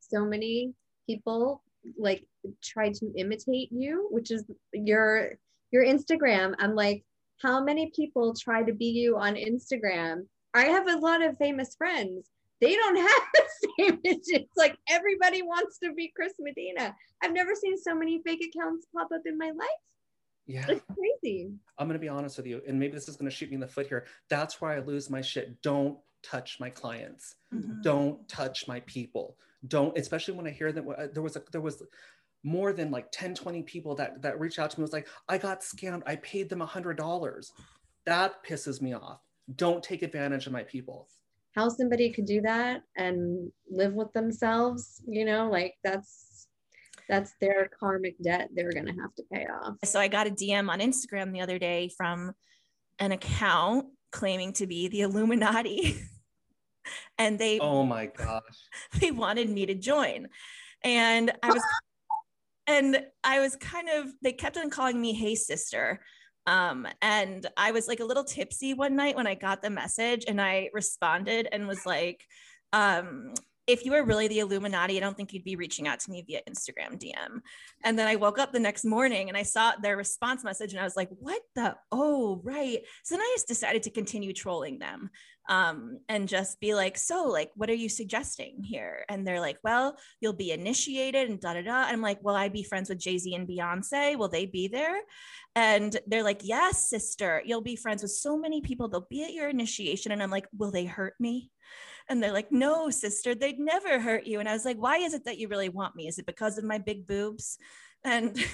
So 0.00 0.24
many 0.24 0.72
people 1.06 1.62
like 1.98 2.24
try 2.62 2.90
to 2.90 3.12
imitate 3.16 3.70
you, 3.70 4.08
which 4.10 4.30
is 4.30 4.44
your 4.72 5.38
your 5.70 5.84
Instagram. 5.84 6.54
I'm 6.58 6.74
like, 6.74 7.04
how 7.42 7.62
many 7.62 7.92
people 7.94 8.34
try 8.34 8.62
to 8.62 8.72
be 8.72 8.86
you 8.86 9.16
on 9.16 9.34
Instagram? 9.34 10.26
I 10.54 10.64
have 10.64 10.88
a 10.88 10.96
lot 10.96 11.22
of 11.22 11.36
famous 11.38 11.74
friends. 11.76 12.30
They 12.60 12.74
don't 12.74 12.96
have 12.96 13.22
the 13.34 13.42
same 13.78 14.00
It's 14.04 14.56
like 14.56 14.76
everybody 14.88 15.42
wants 15.42 15.78
to 15.80 15.92
be 15.92 16.12
Chris 16.16 16.32
Medina. 16.38 16.94
I've 17.22 17.34
never 17.34 17.54
seen 17.54 17.76
so 17.76 17.94
many 17.94 18.22
fake 18.24 18.42
accounts 18.42 18.86
pop 18.94 19.08
up 19.14 19.22
in 19.26 19.36
my 19.36 19.50
life. 19.50 19.68
Yeah. 20.46 20.64
It's 20.68 20.84
crazy. 20.94 21.50
I'm 21.78 21.88
going 21.88 21.98
to 21.98 22.00
be 22.00 22.08
honest 22.08 22.36
with 22.36 22.46
you, 22.46 22.62
and 22.66 22.78
maybe 22.78 22.94
this 22.94 23.08
is 23.08 23.16
going 23.16 23.30
to 23.30 23.36
shoot 23.36 23.48
me 23.48 23.54
in 23.54 23.60
the 23.60 23.66
foot 23.66 23.88
here. 23.88 24.06
That's 24.30 24.60
where 24.60 24.70
I 24.70 24.78
lose 24.78 25.10
my 25.10 25.20
shit. 25.20 25.60
Don't 25.62 25.98
touch 26.22 26.58
my 26.60 26.70
clients. 26.70 27.36
Mm-hmm. 27.54 27.82
Don't 27.82 28.26
touch 28.28 28.68
my 28.68 28.80
people. 28.80 29.36
Don't, 29.66 29.96
especially 29.98 30.34
when 30.34 30.46
I 30.46 30.50
hear 30.50 30.72
that 30.72 30.86
uh, 30.86 31.06
there 31.12 31.22
was 31.22 31.36
a, 31.36 31.42
there 31.52 31.60
was 31.60 31.82
more 32.44 32.72
than 32.72 32.90
like 32.90 33.10
10, 33.12 33.34
20 33.34 33.62
people 33.62 33.94
that, 33.96 34.22
that 34.22 34.38
reached 34.38 34.58
out 34.58 34.70
to 34.70 34.78
me 34.78 34.82
was 34.82 34.92
like, 34.92 35.08
I 35.28 35.38
got 35.38 35.60
scammed. 35.60 36.02
I 36.06 36.16
paid 36.16 36.48
them 36.48 36.62
a 36.62 36.66
hundred 36.66 36.96
dollars. 36.96 37.52
That 38.04 38.44
pisses 38.44 38.80
me 38.80 38.94
off. 38.94 39.20
Don't 39.56 39.82
take 39.82 40.02
advantage 40.02 40.46
of 40.46 40.52
my 40.52 40.62
people. 40.62 41.08
How 41.56 41.68
somebody 41.68 42.12
could 42.12 42.26
do 42.26 42.40
that 42.42 42.82
and 42.96 43.50
live 43.68 43.94
with 43.94 44.12
themselves, 44.12 45.02
you 45.08 45.24
know, 45.24 45.48
like 45.50 45.74
that's 45.82 46.25
that's 47.08 47.34
their 47.40 47.68
karmic 47.78 48.16
debt 48.22 48.50
they're 48.54 48.72
going 48.72 48.86
to 48.86 49.00
have 49.00 49.14
to 49.14 49.22
pay 49.32 49.46
off. 49.46 49.76
So 49.84 50.00
I 50.00 50.08
got 50.08 50.26
a 50.26 50.30
DM 50.30 50.68
on 50.68 50.80
Instagram 50.80 51.32
the 51.32 51.40
other 51.40 51.58
day 51.58 51.90
from 51.96 52.32
an 52.98 53.12
account 53.12 53.86
claiming 54.12 54.52
to 54.54 54.66
be 54.66 54.88
the 54.88 55.02
Illuminati. 55.02 56.00
and 57.18 57.38
they 57.38 57.58
Oh 57.58 57.84
my 57.84 58.06
gosh. 58.06 58.42
They 59.00 59.10
wanted 59.10 59.50
me 59.50 59.66
to 59.66 59.74
join. 59.74 60.28
And 60.82 61.32
I 61.42 61.50
was 61.50 61.62
and 62.66 62.98
I 63.22 63.40
was 63.40 63.56
kind 63.56 63.88
of 63.88 64.12
they 64.22 64.32
kept 64.32 64.56
on 64.56 64.70
calling 64.70 65.00
me 65.00 65.12
hey 65.12 65.34
sister 65.34 66.00
Um, 66.46 66.86
and 67.02 67.46
I 67.56 67.72
was 67.72 67.88
like 67.88 68.00
a 68.00 68.04
little 68.04 68.24
tipsy 68.24 68.74
one 68.74 68.96
night 68.96 69.16
when 69.16 69.26
I 69.26 69.34
got 69.34 69.62
the 69.62 69.70
message 69.70 70.24
and 70.28 70.40
I 70.40 70.70
responded 70.72 71.48
and 71.50 71.66
was 71.66 71.84
like, 71.84 72.22
um, 72.72 73.34
if 73.66 73.84
you 73.84 73.92
were 73.92 74.04
really 74.04 74.28
the 74.28 74.38
Illuminati, 74.38 74.96
I 74.96 75.00
don't 75.00 75.16
think 75.16 75.32
you'd 75.32 75.44
be 75.44 75.56
reaching 75.56 75.88
out 75.88 76.00
to 76.00 76.10
me 76.10 76.24
via 76.26 76.40
Instagram 76.48 76.98
DM. 76.98 77.40
And 77.84 77.98
then 77.98 78.06
I 78.06 78.16
woke 78.16 78.38
up 78.38 78.52
the 78.52 78.60
next 78.60 78.84
morning 78.84 79.28
and 79.28 79.36
I 79.36 79.42
saw 79.42 79.72
their 79.80 79.96
response 79.96 80.44
message 80.44 80.72
and 80.72 80.80
I 80.80 80.84
was 80.84 80.96
like, 80.96 81.08
what 81.18 81.42
the? 81.54 81.76
Oh, 81.90 82.40
right. 82.44 82.78
So 83.04 83.14
then 83.14 83.22
I 83.22 83.32
just 83.34 83.48
decided 83.48 83.82
to 83.84 83.90
continue 83.90 84.32
trolling 84.32 84.78
them 84.78 85.10
um, 85.48 85.98
and 86.08 86.28
just 86.28 86.60
be 86.60 86.74
like, 86.74 86.96
so, 86.96 87.28
like, 87.28 87.50
what 87.54 87.70
are 87.70 87.74
you 87.74 87.88
suggesting 87.88 88.62
here? 88.62 89.04
And 89.08 89.26
they're 89.26 89.40
like, 89.40 89.58
well, 89.62 89.96
you'll 90.20 90.32
be 90.32 90.52
initiated 90.52 91.28
and 91.28 91.40
da 91.40 91.54
da 91.54 91.62
da. 91.62 91.84
I'm 91.88 92.00
like, 92.00 92.22
will 92.22 92.34
I 92.34 92.48
be 92.48 92.62
friends 92.62 92.88
with 92.88 92.98
Jay 92.98 93.18
Z 93.18 93.34
and 93.34 93.48
Beyonce? 93.48 94.16
Will 94.16 94.28
they 94.28 94.46
be 94.46 94.68
there? 94.68 95.00
And 95.54 95.98
they're 96.06 96.22
like, 96.22 96.40
yes, 96.42 96.88
sister, 96.88 97.42
you'll 97.44 97.62
be 97.62 97.76
friends 97.76 98.02
with 98.02 98.12
so 98.12 98.36
many 98.36 98.60
people. 98.60 98.88
They'll 98.88 99.06
be 99.08 99.24
at 99.24 99.32
your 99.32 99.48
initiation. 99.48 100.12
And 100.12 100.22
I'm 100.22 100.30
like, 100.30 100.46
will 100.56 100.70
they 100.70 100.84
hurt 100.84 101.14
me? 101.18 101.50
And 102.08 102.22
they're 102.22 102.32
like, 102.32 102.52
no, 102.52 102.88
sister, 102.90 103.34
they'd 103.34 103.58
never 103.58 103.98
hurt 103.98 104.26
you. 104.26 104.38
And 104.40 104.48
I 104.48 104.52
was 104.52 104.64
like, 104.64 104.78
why 104.78 104.98
is 104.98 105.12
it 105.14 105.24
that 105.24 105.38
you 105.38 105.48
really 105.48 105.68
want 105.68 105.96
me? 105.96 106.06
Is 106.06 106.18
it 106.18 106.26
because 106.26 106.56
of 106.56 106.64
my 106.64 106.78
big 106.78 107.06
boobs? 107.06 107.58
And 108.04 108.36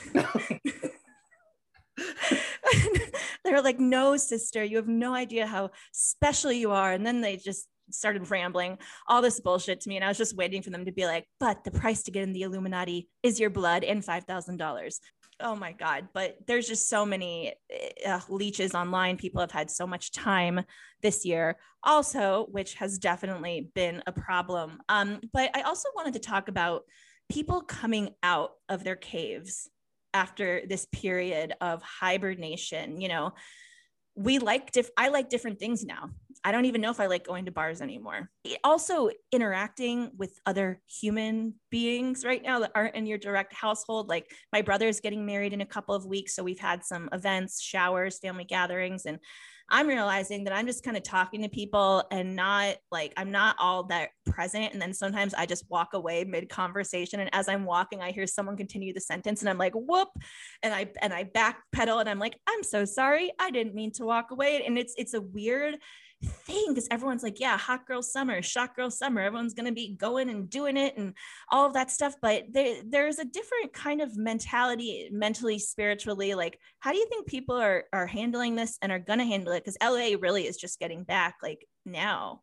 they're 3.44 3.62
like, 3.62 3.78
no, 3.78 4.16
sister, 4.16 4.64
you 4.64 4.76
have 4.76 4.88
no 4.88 5.12
idea 5.14 5.46
how 5.46 5.70
special 5.92 6.50
you 6.50 6.70
are. 6.70 6.92
And 6.92 7.06
then 7.06 7.20
they 7.20 7.36
just 7.36 7.68
started 7.90 8.30
rambling 8.30 8.78
all 9.06 9.20
this 9.20 9.40
bullshit 9.40 9.80
to 9.82 9.88
me. 9.88 9.96
And 9.96 10.04
I 10.04 10.08
was 10.08 10.16
just 10.16 10.36
waiting 10.36 10.62
for 10.62 10.70
them 10.70 10.86
to 10.86 10.92
be 10.92 11.04
like, 11.04 11.26
but 11.38 11.64
the 11.64 11.70
price 11.70 12.02
to 12.04 12.10
get 12.10 12.22
in 12.22 12.32
the 12.32 12.42
Illuminati 12.42 13.08
is 13.22 13.38
your 13.38 13.50
blood 13.50 13.84
and 13.84 14.02
$5,000 14.02 14.98
oh 15.42 15.56
my 15.56 15.72
god 15.72 16.08
but 16.14 16.36
there's 16.46 16.66
just 16.66 16.88
so 16.88 17.04
many 17.04 17.54
uh, 18.06 18.20
leeches 18.28 18.74
online. 18.74 19.16
People 19.16 19.40
have 19.40 19.50
had 19.50 19.70
so 19.70 19.86
much 19.86 20.12
time 20.12 20.60
this 21.02 21.24
year 21.24 21.56
also 21.82 22.46
which 22.50 22.74
has 22.74 22.98
definitely 22.98 23.70
been 23.74 24.02
a 24.06 24.12
problem. 24.12 24.78
Um, 24.88 25.20
but 25.32 25.50
i 25.54 25.62
also 25.62 25.88
wanted 25.94 26.14
to 26.14 26.20
talk 26.20 26.48
about 26.48 26.82
people 27.30 27.62
coming 27.62 28.10
out 28.22 28.52
of 28.68 28.84
their 28.84 28.96
caves 28.96 29.68
after 30.14 30.62
this 30.68 30.86
period 30.92 31.54
of 31.60 31.80
hibernation 31.82 33.00
you 33.00 33.08
know 33.08 33.32
we 34.14 34.38
like 34.38 34.72
diff- 34.72 34.90
I 34.96 35.08
like 35.08 35.28
different 35.28 35.58
things 35.58 35.84
now. 35.84 36.10
I 36.44 36.52
don't 36.52 36.64
even 36.64 36.80
know 36.80 36.90
if 36.90 37.00
I 37.00 37.06
like 37.06 37.24
going 37.24 37.44
to 37.44 37.52
bars 37.52 37.80
anymore. 37.80 38.28
Also 38.64 39.10
interacting 39.30 40.10
with 40.16 40.38
other 40.44 40.80
human 40.88 41.54
beings 41.70 42.24
right 42.24 42.42
now 42.42 42.58
that 42.60 42.72
aren't 42.74 42.96
in 42.96 43.06
your 43.06 43.18
direct 43.18 43.54
household. 43.54 44.08
Like 44.08 44.30
my 44.52 44.60
brother's 44.60 45.00
getting 45.00 45.24
married 45.24 45.52
in 45.52 45.60
a 45.60 45.66
couple 45.66 45.94
of 45.94 46.04
weeks, 46.04 46.34
so 46.34 46.42
we've 46.42 46.58
had 46.58 46.84
some 46.84 47.08
events, 47.12 47.62
showers, 47.62 48.18
family 48.18 48.44
gatherings 48.44 49.06
and 49.06 49.18
I'm 49.70 49.86
realizing 49.86 50.44
that 50.44 50.52
I'm 50.52 50.66
just 50.66 50.84
kind 50.84 50.96
of 50.96 51.02
talking 51.02 51.42
to 51.42 51.48
people 51.48 52.04
and 52.10 52.36
not 52.36 52.76
like 52.90 53.12
I'm 53.16 53.30
not 53.30 53.56
all 53.58 53.84
that 53.84 54.10
present. 54.26 54.72
And 54.72 54.82
then 54.82 54.92
sometimes 54.92 55.34
I 55.34 55.46
just 55.46 55.64
walk 55.68 55.94
away 55.94 56.24
mid 56.24 56.48
conversation. 56.48 57.20
And 57.20 57.30
as 57.32 57.48
I'm 57.48 57.64
walking, 57.64 58.00
I 58.00 58.10
hear 58.10 58.26
someone 58.26 58.56
continue 58.56 58.92
the 58.92 59.00
sentence 59.00 59.40
and 59.40 59.48
I'm 59.48 59.58
like, 59.58 59.74
whoop. 59.74 60.08
And 60.62 60.74
I 60.74 60.90
and 61.00 61.12
I 61.12 61.24
backpedal 61.24 62.00
and 62.00 62.08
I'm 62.08 62.18
like, 62.18 62.38
I'm 62.46 62.62
so 62.62 62.84
sorry. 62.84 63.32
I 63.38 63.50
didn't 63.50 63.74
mean 63.74 63.92
to 63.92 64.04
walk 64.04 64.30
away. 64.30 64.64
And 64.66 64.76
it's 64.78 64.94
it's 64.96 65.14
a 65.14 65.20
weird 65.20 65.76
thing 66.22 66.66
because 66.68 66.88
everyone's 66.90 67.22
like, 67.22 67.40
yeah, 67.40 67.56
hot 67.56 67.86
girl 67.86 68.02
summer, 68.02 68.42
shot 68.42 68.76
girl 68.76 68.90
summer. 68.90 69.20
Everyone's 69.20 69.54
going 69.54 69.66
to 69.66 69.72
be 69.72 69.94
going 69.96 70.28
and 70.30 70.48
doing 70.48 70.76
it 70.76 70.96
and 70.96 71.14
all 71.50 71.66
of 71.66 71.74
that 71.74 71.90
stuff. 71.90 72.14
But 72.20 72.44
there, 72.50 72.82
there's 72.84 73.18
a 73.18 73.24
different 73.24 73.72
kind 73.72 74.00
of 74.00 74.16
mentality, 74.16 75.08
mentally, 75.12 75.58
spiritually. 75.58 76.34
Like, 76.34 76.58
how 76.80 76.92
do 76.92 76.98
you 76.98 77.06
think 77.08 77.26
people 77.26 77.56
are, 77.56 77.84
are 77.92 78.06
handling 78.06 78.56
this 78.56 78.78
and 78.82 78.92
are 78.92 78.98
going 78.98 79.18
to 79.18 79.24
handle 79.24 79.52
it? 79.52 79.64
Because 79.64 79.76
LA 79.82 80.16
really 80.20 80.46
is 80.46 80.56
just 80.56 80.78
getting 80.78 81.04
back 81.04 81.36
like 81.42 81.66
now. 81.84 82.42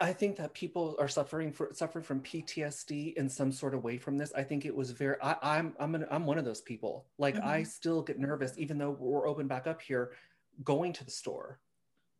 I 0.00 0.12
think 0.12 0.36
that 0.36 0.54
people 0.54 0.94
are 1.00 1.08
suffering 1.08 1.52
for 1.52 1.70
suffering 1.72 2.04
from 2.04 2.20
PTSD 2.20 3.14
in 3.14 3.28
some 3.28 3.50
sort 3.50 3.74
of 3.74 3.82
way 3.82 3.98
from 3.98 4.16
this. 4.16 4.32
I 4.32 4.44
think 4.44 4.64
it 4.64 4.74
was 4.74 4.92
very. 4.92 5.16
I, 5.20 5.32
am 5.32 5.38
I'm 5.42 5.74
I'm, 5.80 5.94
an, 5.96 6.06
I'm 6.12 6.26
one 6.26 6.38
of 6.38 6.44
those 6.44 6.60
people. 6.60 7.06
Like 7.18 7.34
mm-hmm. 7.34 7.48
I 7.48 7.62
still 7.64 8.02
get 8.02 8.16
nervous, 8.16 8.52
even 8.58 8.78
though 8.78 8.96
we're 8.96 9.26
open 9.26 9.48
back 9.48 9.66
up 9.66 9.82
here, 9.82 10.12
going 10.62 10.92
to 10.92 11.04
the 11.04 11.10
store 11.10 11.58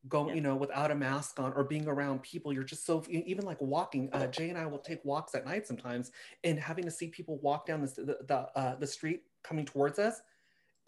going, 0.08 0.28
yeah. 0.28 0.34
you 0.37 0.40
know, 0.40 0.54
without 0.54 0.90
a 0.90 0.94
mask 0.94 1.40
on 1.40 1.52
or 1.54 1.64
being 1.64 1.88
around 1.88 2.22
people. 2.22 2.52
You're 2.52 2.62
just 2.62 2.87
so 2.87 3.02
even 3.08 3.44
like 3.44 3.61
walking. 3.61 4.08
Uh, 4.12 4.26
Jay 4.26 4.48
and 4.48 4.58
I 4.58 4.66
will 4.66 4.78
take 4.78 5.04
walks 5.04 5.34
at 5.34 5.44
night 5.44 5.66
sometimes, 5.66 6.12
and 6.44 6.58
having 6.58 6.84
to 6.84 6.90
see 6.90 7.08
people 7.08 7.38
walk 7.38 7.66
down 7.66 7.80
the 7.80 7.88
the 8.02 8.18
the, 8.26 8.58
uh, 8.58 8.74
the 8.76 8.87
street 8.87 9.22
coming 9.42 9.64
towards 9.64 9.98
us 9.98 10.20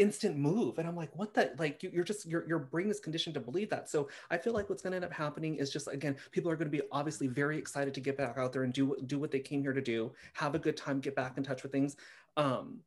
instant 0.01 0.35
move 0.35 0.79
and 0.79 0.89
i'm 0.89 0.97
like 0.97 1.15
what 1.15 1.35
the 1.35 1.53
like 1.59 1.83
you, 1.83 2.01
are 2.01 2.03
just 2.03 2.27
your, 2.27 2.49
your 2.49 2.59
brain 2.59 2.89
is 2.89 2.99
conditioned 3.01 3.35
to 3.35 3.41
believe 3.41 3.69
that 3.69 3.87
so 3.87 4.09
i 4.31 4.39
feel 4.39 4.55
like 4.55 4.71
what's 4.71 4.81
going 4.81 4.93
to 4.93 4.97
end 4.97 5.05
up 5.05 5.13
happening 5.13 5.57
is 5.57 5.71
just 5.71 5.89
again 5.89 6.17
people 6.31 6.51
are 6.51 6.57
going 6.57 6.71
to 6.71 6.75
be 6.75 6.83
obviously 6.91 7.27
very 7.27 7.59
excited 7.59 7.93
to 7.93 8.01
get 8.01 8.17
back 8.17 8.39
out 8.39 8.51
there 8.51 8.63
and 8.63 8.73
do 8.73 8.97
do 9.05 9.19
what 9.19 9.31
they 9.31 9.39
came 9.39 9.61
here 9.61 9.75
to 9.75 9.83
do 9.83 10.11
have 10.33 10.55
a 10.55 10.59
good 10.59 10.75
time 10.75 11.01
get 11.01 11.15
back 11.15 11.37
in 11.37 11.45
touch 11.45 11.63
with 11.63 11.71
things 11.71 11.97
um 12.39 12.79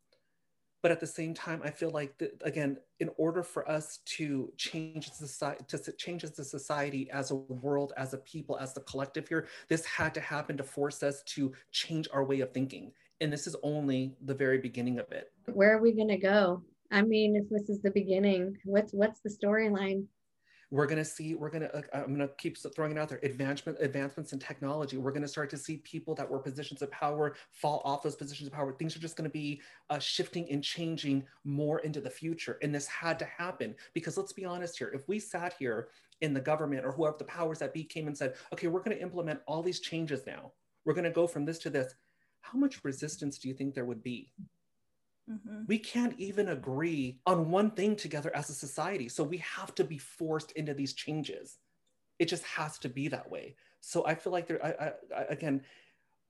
but 0.83 0.91
at 0.91 0.99
the 0.99 1.07
same 1.07 1.33
time 1.33 1.59
i 1.63 1.71
feel 1.71 1.89
like 1.89 2.15
the, 2.19 2.31
again 2.43 2.77
in 2.99 3.09
order 3.17 3.41
for 3.41 3.67
us 3.67 3.99
to 4.05 4.51
change 4.57 5.11
society 5.11 5.63
to 5.67 5.91
change 5.93 6.21
the 6.21 6.43
society 6.43 7.09
as 7.09 7.31
a 7.31 7.35
world 7.35 7.93
as 7.97 8.13
a 8.13 8.17
people 8.19 8.57
as 8.59 8.73
the 8.73 8.81
collective 8.81 9.27
here 9.27 9.47
this 9.69 9.83
had 9.85 10.13
to 10.13 10.21
happen 10.21 10.57
to 10.57 10.63
force 10.63 11.03
us 11.03 11.23
to 11.23 11.51
change 11.71 12.07
our 12.13 12.23
way 12.23 12.41
of 12.41 12.51
thinking. 12.51 12.91
And 13.21 13.31
this 13.31 13.47
is 13.47 13.55
only 13.63 14.15
the 14.25 14.33
very 14.33 14.57
beginning 14.57 14.99
of 14.99 15.11
it. 15.11 15.31
Where 15.53 15.75
are 15.75 15.81
we 15.81 15.93
going 15.93 16.09
to 16.09 16.17
go? 16.17 16.61
I 16.91 17.01
mean 17.01 17.35
if 17.35 17.49
this 17.49 17.69
is 17.69 17.81
the 17.81 17.89
beginning 17.89 18.55
what's 18.65 18.93
what's 18.93 19.19
the 19.21 19.29
storyline 19.29 20.05
we're 20.73 20.87
going 20.87 20.97
to 20.97 21.05
see 21.05 21.35
we're 21.35 21.51
going 21.51 21.61
to 21.61 21.77
uh, 21.77 21.81
i'm 21.93 22.15
going 22.15 22.27
to 22.27 22.33
keep 22.39 22.57
throwing 22.57 22.91
it 22.91 22.97
out 22.97 23.07
there 23.07 23.19
advancement 23.21 23.77
advancements 23.79 24.33
in 24.33 24.39
technology. 24.39 24.97
We're 24.97 25.11
going 25.11 25.21
to 25.21 25.27
start 25.27 25.51
to 25.51 25.57
see 25.57 25.77
people 25.77 26.15
that 26.15 26.27
were 26.27 26.39
positions 26.39 26.81
of 26.81 26.89
power 26.89 27.35
fall 27.51 27.83
off 27.85 28.01
those 28.01 28.15
positions 28.15 28.47
of 28.47 28.53
power. 28.53 28.73
Things 28.73 28.95
are 28.95 28.99
just 28.99 29.15
going 29.15 29.29
to 29.29 29.33
be 29.33 29.61
uh, 29.91 29.99
shifting 29.99 30.49
and 30.49 30.63
changing 30.63 31.25
more 31.43 31.79
into 31.81 32.01
the 32.01 32.09
future 32.09 32.57
and 32.63 32.73
this 32.73 32.87
had 32.87 33.19
to 33.19 33.25
happen. 33.25 33.75
Because 33.93 34.17
let's 34.17 34.33
be 34.33 34.45
honest 34.45 34.79
here 34.79 34.91
if 34.95 35.07
we 35.07 35.19
sat 35.19 35.53
here 35.59 35.89
in 36.21 36.33
the 36.33 36.41
government 36.41 36.85
or 36.85 36.91
whoever 36.91 37.17
the 37.19 37.25
powers 37.25 37.59
that 37.59 37.73
be 37.73 37.83
came 37.83 38.07
and 38.07 38.17
said 38.17 38.33
okay 38.51 38.67
we're 38.67 38.81
going 38.81 38.97
to 38.97 39.03
implement 39.03 39.41
all 39.45 39.61
these 39.61 39.79
changes 39.79 40.25
now. 40.25 40.51
We're 40.85 40.95
going 40.95 41.03
to 41.03 41.11
go 41.11 41.27
from 41.27 41.45
this 41.45 41.59
to 41.59 41.69
this 41.69 41.93
how 42.41 42.57
much 42.57 42.83
resistance 42.83 43.37
do 43.37 43.47
you 43.47 43.53
think 43.53 43.75
there 43.75 43.85
would 43.85 44.01
be 44.01 44.31
Mm-hmm. 45.29 45.63
We 45.67 45.79
can't 45.79 46.15
even 46.19 46.49
agree 46.49 47.19
on 47.25 47.49
one 47.49 47.71
thing 47.71 47.95
together 47.95 48.35
as 48.35 48.49
a 48.49 48.53
society. 48.53 49.07
So 49.07 49.23
we 49.23 49.37
have 49.37 49.73
to 49.75 49.83
be 49.83 49.97
forced 49.97 50.51
into 50.53 50.73
these 50.73 50.93
changes. 50.93 51.59
It 52.19 52.27
just 52.27 52.43
has 52.43 52.77
to 52.79 52.89
be 52.89 53.07
that 53.07 53.29
way. 53.29 53.55
So 53.79 54.05
I 54.05 54.15
feel 54.15 54.33
like 54.33 54.47
there, 54.47 54.63
I, 54.65 54.91
I, 55.15 55.23
again, 55.29 55.61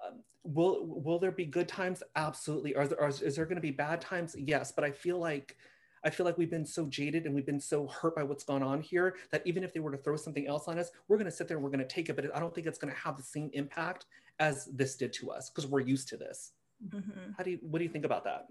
um, 0.06 0.20
will 0.44 0.86
will 0.86 1.20
there 1.20 1.32
be 1.32 1.46
good 1.46 1.68
times? 1.68 2.04
Absolutely. 2.16 2.76
Are 2.76 2.88
there, 2.88 3.02
are, 3.02 3.10
is 3.10 3.36
there 3.36 3.46
going 3.46 3.56
to 3.56 3.62
be 3.62 3.72
bad 3.72 4.02
times? 4.02 4.36
Yes. 4.38 4.72
But 4.72 4.84
I 4.84 4.92
feel 4.92 5.18
like 5.18 5.58
I 6.04 6.10
feel 6.10 6.26
like 6.26 6.38
we've 6.38 6.50
been 6.50 6.66
so 6.66 6.86
jaded 6.88 7.26
and 7.26 7.34
we've 7.34 7.46
been 7.46 7.60
so 7.60 7.88
hurt 7.88 8.16
by 8.16 8.24
what's 8.24 8.44
gone 8.44 8.62
on 8.62 8.82
here 8.82 9.16
that 9.32 9.42
even 9.46 9.64
if 9.64 9.74
they 9.74 9.80
were 9.80 9.92
to 9.92 9.98
throw 9.98 10.18
something 10.18 10.48
else 10.48 10.68
on 10.68 10.78
us, 10.78 10.92
we're 11.08 11.18
going 11.18 11.30
to 11.30 11.32
sit 11.32 11.48
there 11.48 11.58
and 11.58 11.64
we're 11.64 11.70
going 11.70 11.80
to 11.80 11.86
take 11.86 12.10
it. 12.10 12.16
But 12.16 12.36
I 12.36 12.40
don't 12.40 12.54
think 12.54 12.68
it's 12.68 12.78
going 12.78 12.94
to 12.94 13.00
have 13.00 13.18
the 13.18 13.24
same 13.24 13.50
impact 13.54 14.06
as 14.40 14.66
this 14.66 14.96
did 14.96 15.14
to 15.14 15.32
us 15.32 15.50
because 15.50 15.66
we're 15.70 15.80
used 15.80 16.10
to 16.10 16.18
this. 16.18 16.52
Mm-hmm. 16.90 17.32
How 17.38 17.44
do 17.44 17.52
you? 17.52 17.60
What 17.62 17.80
do 17.80 17.86
you 17.86 17.92
think 17.92 18.06
about 18.06 18.26
that? 18.26 18.48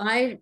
I 0.00 0.38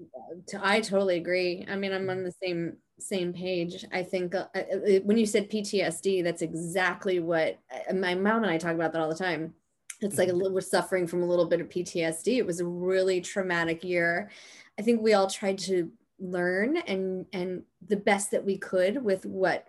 I 0.63 0.81
totally 0.81 1.17
agree. 1.17 1.67
I 1.69 1.77
mean, 1.77 1.93
I'm 1.93 2.09
on 2.09 2.23
the 2.23 2.33
same 2.43 2.77
same 3.01 3.33
page. 3.33 3.85
I 3.93 4.03
think 4.03 4.35
uh, 4.35 4.47
uh, 4.55 5.01
when 5.05 5.19
you 5.19 5.27
said 5.27 5.51
PTSD, 5.51 6.25
that's 6.25 6.43
exactly 6.43 7.21
what 7.21 7.59
uh, 7.73 7.95
my 7.95 8.15
mom 8.15 8.43
and 8.43 8.53
I 8.53 8.59
talk 8.59 8.75
about 8.75 8.93
that 8.93 9.03
all 9.03 9.09
the 9.09 9.15
time. 9.15 9.55
It's 10.01 10.17
like 10.17 10.29
a 10.29 10.31
mm-hmm. 10.31 10.39
little, 10.39 10.55
we're 10.55 10.61
suffering 10.61 11.07
from 11.07 11.23
a 11.23 11.27
little 11.27 11.47
bit 11.47 11.61
of 11.61 11.69
PTSD. 11.69 12.39
It 12.39 12.47
was 12.47 12.61
a 12.61 12.67
really 12.67 13.21
traumatic 13.21 13.83
year. 13.83 14.31
I 14.79 14.83
think 14.83 15.03
we 15.03 15.15
all 15.15 15.29
tried 15.29 15.59
to 15.59 15.91
learn 16.21 16.77
and 16.79 17.27
and 17.33 17.63
the 17.87 17.97
best 17.97 18.31
that 18.33 18.45
we 18.45 18.59
could 18.59 19.03
with 19.03 19.25
what 19.27 19.69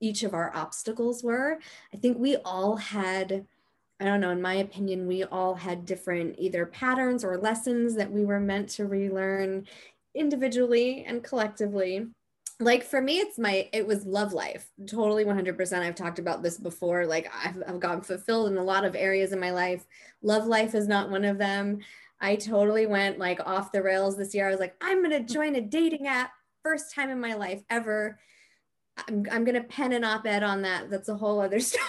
each 0.00 0.22
of 0.22 0.34
our 0.34 0.54
obstacles 0.54 1.22
were. 1.22 1.58
I 1.92 1.96
think 1.96 2.18
we 2.18 2.36
all 2.36 2.76
had 2.76 3.46
I 3.98 4.04
don't 4.04 4.20
know, 4.20 4.30
in 4.30 4.42
my 4.42 4.54
opinion, 4.54 5.06
we 5.06 5.24
all 5.24 5.54
had 5.54 5.86
different 5.86 6.36
either 6.38 6.66
patterns 6.66 7.24
or 7.24 7.38
lessons 7.38 7.94
that 7.94 8.12
we 8.12 8.24
were 8.24 8.40
meant 8.40 8.68
to 8.70 8.86
relearn 8.86 9.66
individually 10.14 11.04
and 11.06 11.24
collectively. 11.24 12.06
Like 12.60 12.84
for 12.84 13.00
me, 13.00 13.18
it's 13.18 13.38
my, 13.38 13.68
it 13.72 13.86
was 13.86 14.06
love 14.06 14.32
life, 14.32 14.70
totally 14.86 15.24
100%. 15.24 15.78
I've 15.80 15.94
talked 15.94 16.18
about 16.18 16.42
this 16.42 16.58
before. 16.58 17.06
Like 17.06 17.30
I've, 17.44 17.62
I've 17.66 17.80
gotten 17.80 18.02
fulfilled 18.02 18.50
in 18.50 18.58
a 18.58 18.64
lot 18.64 18.84
of 18.84 18.94
areas 18.94 19.32
in 19.32 19.40
my 19.40 19.50
life. 19.50 19.86
Love 20.22 20.46
life 20.46 20.74
is 20.74 20.88
not 20.88 21.10
one 21.10 21.24
of 21.24 21.38
them. 21.38 21.78
I 22.20 22.36
totally 22.36 22.86
went 22.86 23.18
like 23.18 23.40
off 23.46 23.72
the 23.72 23.82
rails 23.82 24.16
this 24.16 24.34
year. 24.34 24.46
I 24.46 24.50
was 24.50 24.60
like, 24.60 24.74
I'm 24.80 24.98
going 24.98 25.10
to 25.10 25.18
mm-hmm. 25.18 25.34
join 25.34 25.56
a 25.56 25.60
dating 25.60 26.06
app, 26.06 26.32
first 26.62 26.94
time 26.94 27.10
in 27.10 27.20
my 27.20 27.34
life 27.34 27.62
ever. 27.70 28.18
I'm, 29.08 29.26
I'm 29.30 29.44
going 29.44 29.60
to 29.60 29.62
pen 29.62 29.92
an 29.92 30.04
op 30.04 30.26
ed 30.26 30.42
on 30.42 30.62
that. 30.62 30.90
That's 30.90 31.08
a 31.08 31.16
whole 31.16 31.40
other 31.40 31.60
story. 31.60 31.84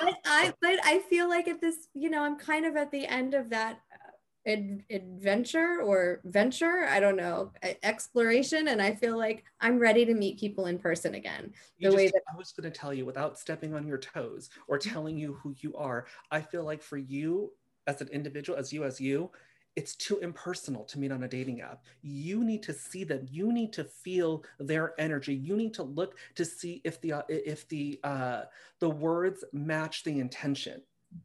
But 0.00 0.14
I 0.26 0.52
but 0.60 0.78
I 0.84 1.00
feel 1.10 1.28
like 1.28 1.48
at 1.48 1.60
this, 1.60 1.88
you 1.94 2.10
know, 2.10 2.22
I'm 2.22 2.36
kind 2.36 2.66
of 2.66 2.76
at 2.76 2.90
the 2.90 3.06
end 3.06 3.34
of 3.34 3.50
that 3.50 3.80
uh, 3.92 4.50
ad- 4.50 4.84
adventure 4.90 5.80
or 5.82 6.20
venture 6.24 6.86
i 6.88 6.98
don't 6.98 7.16
know 7.16 7.52
exploration 7.82 8.68
and 8.68 8.80
i 8.80 8.94
feel 8.94 9.18
like 9.18 9.44
i'm 9.60 9.78
ready 9.78 10.04
to 10.04 10.14
meet 10.14 10.40
people 10.40 10.66
in 10.66 10.78
person 10.78 11.14
again. 11.14 11.52
The 11.78 11.86
just, 11.86 11.96
way 11.96 12.06
that 12.06 12.22
i 12.32 12.36
was 12.36 12.52
going 12.52 12.70
to 12.70 12.76
tell 12.76 12.94
you 12.94 13.04
without 13.04 13.38
stepping 13.38 13.74
on 13.74 13.86
your 13.86 13.98
toes 13.98 14.50
or 14.66 14.78
telling 14.78 15.18
you 15.18 15.34
who 15.34 15.54
you 15.58 15.74
are 15.76 16.06
i 16.30 16.40
feel 16.40 16.64
like 16.64 16.82
for 16.82 16.96
you 16.96 17.52
as 17.86 18.00
an 18.00 18.08
individual 18.08 18.58
as 18.58 18.72
you 18.72 18.84
as 18.84 19.00
you 19.00 19.30
it's 19.76 19.94
too 19.94 20.18
impersonal 20.18 20.84
to 20.84 20.98
meet 20.98 21.12
on 21.12 21.22
a 21.22 21.28
dating 21.28 21.60
app. 21.60 21.84
You 22.02 22.44
need 22.44 22.62
to 22.64 22.72
see 22.72 23.04
them. 23.04 23.26
You 23.30 23.52
need 23.52 23.72
to 23.74 23.84
feel 23.84 24.44
their 24.58 24.94
energy. 24.98 25.34
You 25.34 25.56
need 25.56 25.74
to 25.74 25.82
look 25.82 26.18
to 26.34 26.44
see 26.44 26.80
if 26.84 27.00
the 27.00 27.12
uh, 27.12 27.22
if 27.28 27.68
the 27.68 28.00
uh, 28.04 28.42
the 28.80 28.90
words 28.90 29.44
match 29.52 30.04
the 30.04 30.18
intention. 30.18 30.82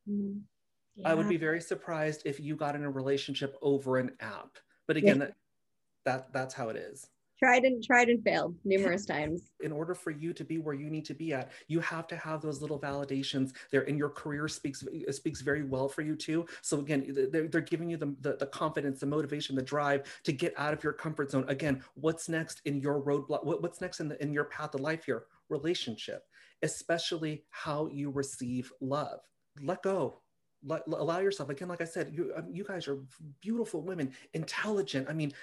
Mm-hmm. 0.10 0.39
Yeah. 0.97 1.10
I 1.10 1.13
would 1.13 1.27
be 1.27 1.38
very 1.38 1.60
surprised 1.60 2.21
if 2.25 2.39
you 2.39 2.55
got 2.55 2.75
in 2.75 2.84
a 2.84 2.89
relationship 2.89 3.58
over 3.62 3.97
an 3.97 4.12
app. 4.21 4.58
But 4.88 4.97
again, 4.97 5.17
yeah. 5.17 5.25
that, 5.25 5.36
that 6.05 6.34
that's 6.34 6.53
how 6.53 6.69
it 6.69 6.77
is 6.77 7.10
tried 7.38 7.63
and 7.63 7.84
tried 7.84 8.10
and 8.10 8.24
failed 8.24 8.56
numerous 8.63 9.06
times. 9.06 9.52
In 9.62 9.71
order 9.71 9.93
for 9.93 10.12
you 10.12 10.34
to 10.34 10.43
be 10.43 10.58
where 10.58 10.76
you 10.76 10.89
need 10.89 11.06
to 11.06 11.13
be 11.13 11.34
at 11.34 11.52
you 11.67 11.80
have 11.82 12.08
to 12.08 12.15
have 12.15 12.41
those 12.41 12.62
little 12.62 12.80
validations 12.80 13.52
there 13.71 13.84
and 13.84 13.98
your 13.98 14.10
career 14.10 14.48
speaks 14.48 14.84
speaks 15.12 15.41
very 15.41 15.63
well 15.63 15.89
for 15.89 16.02
you 16.02 16.15
too. 16.15 16.45
So 16.62 16.80
again 16.80 17.30
they're, 17.32 17.48
they're 17.48 17.62
giving 17.62 17.89
you 17.89 17.98
the, 17.98 18.15
the, 18.21 18.38
the 18.38 18.48
confidence 18.48 19.00
the 19.00 19.06
motivation 19.06 19.56
the 19.56 19.62
drive 19.62 20.04
to 20.24 20.32
get 20.32 20.54
out 20.58 20.74
of 20.74 20.84
your 20.84 20.93
comfort 20.93 21.32
zone. 21.32 21.45
Again 21.48 21.84
what's 21.95 22.30
next 22.30 22.62
in 22.65 22.80
your 22.80 23.02
roadblock 23.02 23.45
what, 23.45 23.62
what's 23.62 23.82
next 23.82 24.00
in, 24.00 24.10
the, 24.10 24.21
in 24.21 24.34
your 24.34 24.45
path 24.45 24.74
of 24.74 24.82
life 24.82 25.06
here? 25.06 25.26
Relationship 25.50 26.24
especially 26.62 27.43
how 27.50 27.88
you 27.88 28.10
receive 28.10 28.71
love. 28.80 29.19
Let 29.62 29.84
go 29.84 30.21
allow 30.88 31.20
yourself 31.20 31.50
again 31.50 31.68
like 31.68 31.82
i 31.82 31.86
said 31.86 32.12
you, 32.13 32.32
um, 32.36 32.48
you 32.52 32.63
guys 32.63 32.88
are 32.88 33.00
beautiful 33.41 33.82
women 33.82 34.12
intelligent. 34.34 35.08
I 35.10 35.13
mean 35.13 35.34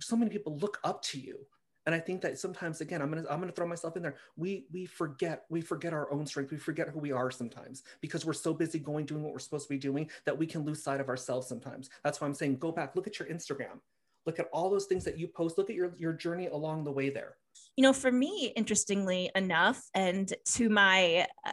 so 0.00 0.16
many 0.16 0.30
people 0.30 0.56
look 0.58 0.78
up 0.84 1.02
to 1.02 1.18
you. 1.18 1.38
And 1.86 1.94
i 1.94 1.98
think 1.98 2.20
that 2.20 2.38
sometimes 2.38 2.80
again 2.80 3.00
i'm 3.00 3.08
gonna 3.08 3.24
i'm 3.30 3.40
gonna 3.40 3.52
throw 3.52 3.66
myself 3.66 3.96
in 3.96 4.02
there. 4.02 4.16
We 4.36 4.66
we 4.72 4.84
forget 4.84 5.44
we 5.48 5.60
forget 5.60 5.92
our 5.92 6.10
own 6.12 6.26
strength. 6.26 6.50
We 6.50 6.58
forget 6.58 6.88
who 6.88 6.98
we 6.98 7.12
are 7.12 7.30
sometimes 7.30 7.82
because 8.00 8.26
we're 8.26 8.34
so 8.34 8.52
busy 8.52 8.78
going 8.78 9.06
doing 9.06 9.22
what 9.22 9.32
we're 9.32 9.38
supposed 9.38 9.66
to 9.68 9.74
be 9.74 9.78
doing 9.78 10.10
that 10.26 10.36
we 10.36 10.46
can 10.46 10.62
lose 10.62 10.82
sight 10.82 11.00
of 11.00 11.08
ourselves 11.08 11.46
sometimes. 11.46 11.88
That's 12.04 12.20
why 12.20 12.26
i'm 12.26 12.34
saying 12.34 12.58
go 12.58 12.72
back 12.72 12.94
look 12.96 13.06
at 13.06 13.18
your 13.18 13.28
instagram. 13.28 13.80
Look 14.26 14.38
at 14.38 14.48
all 14.52 14.68
those 14.68 14.84
things 14.84 15.04
that 15.04 15.18
you 15.18 15.26
post. 15.26 15.56
Look 15.56 15.70
at 15.70 15.76
your 15.76 15.94
your 15.96 16.12
journey 16.12 16.48
along 16.48 16.84
the 16.84 16.92
way 16.92 17.08
there. 17.08 17.36
You 17.76 17.82
know 17.82 17.94
for 17.94 18.12
me 18.12 18.52
interestingly 18.56 19.30
enough 19.34 19.80
and 19.94 20.30
to 20.56 20.68
my 20.68 21.26
uh, 21.46 21.52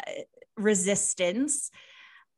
resistance 0.58 1.72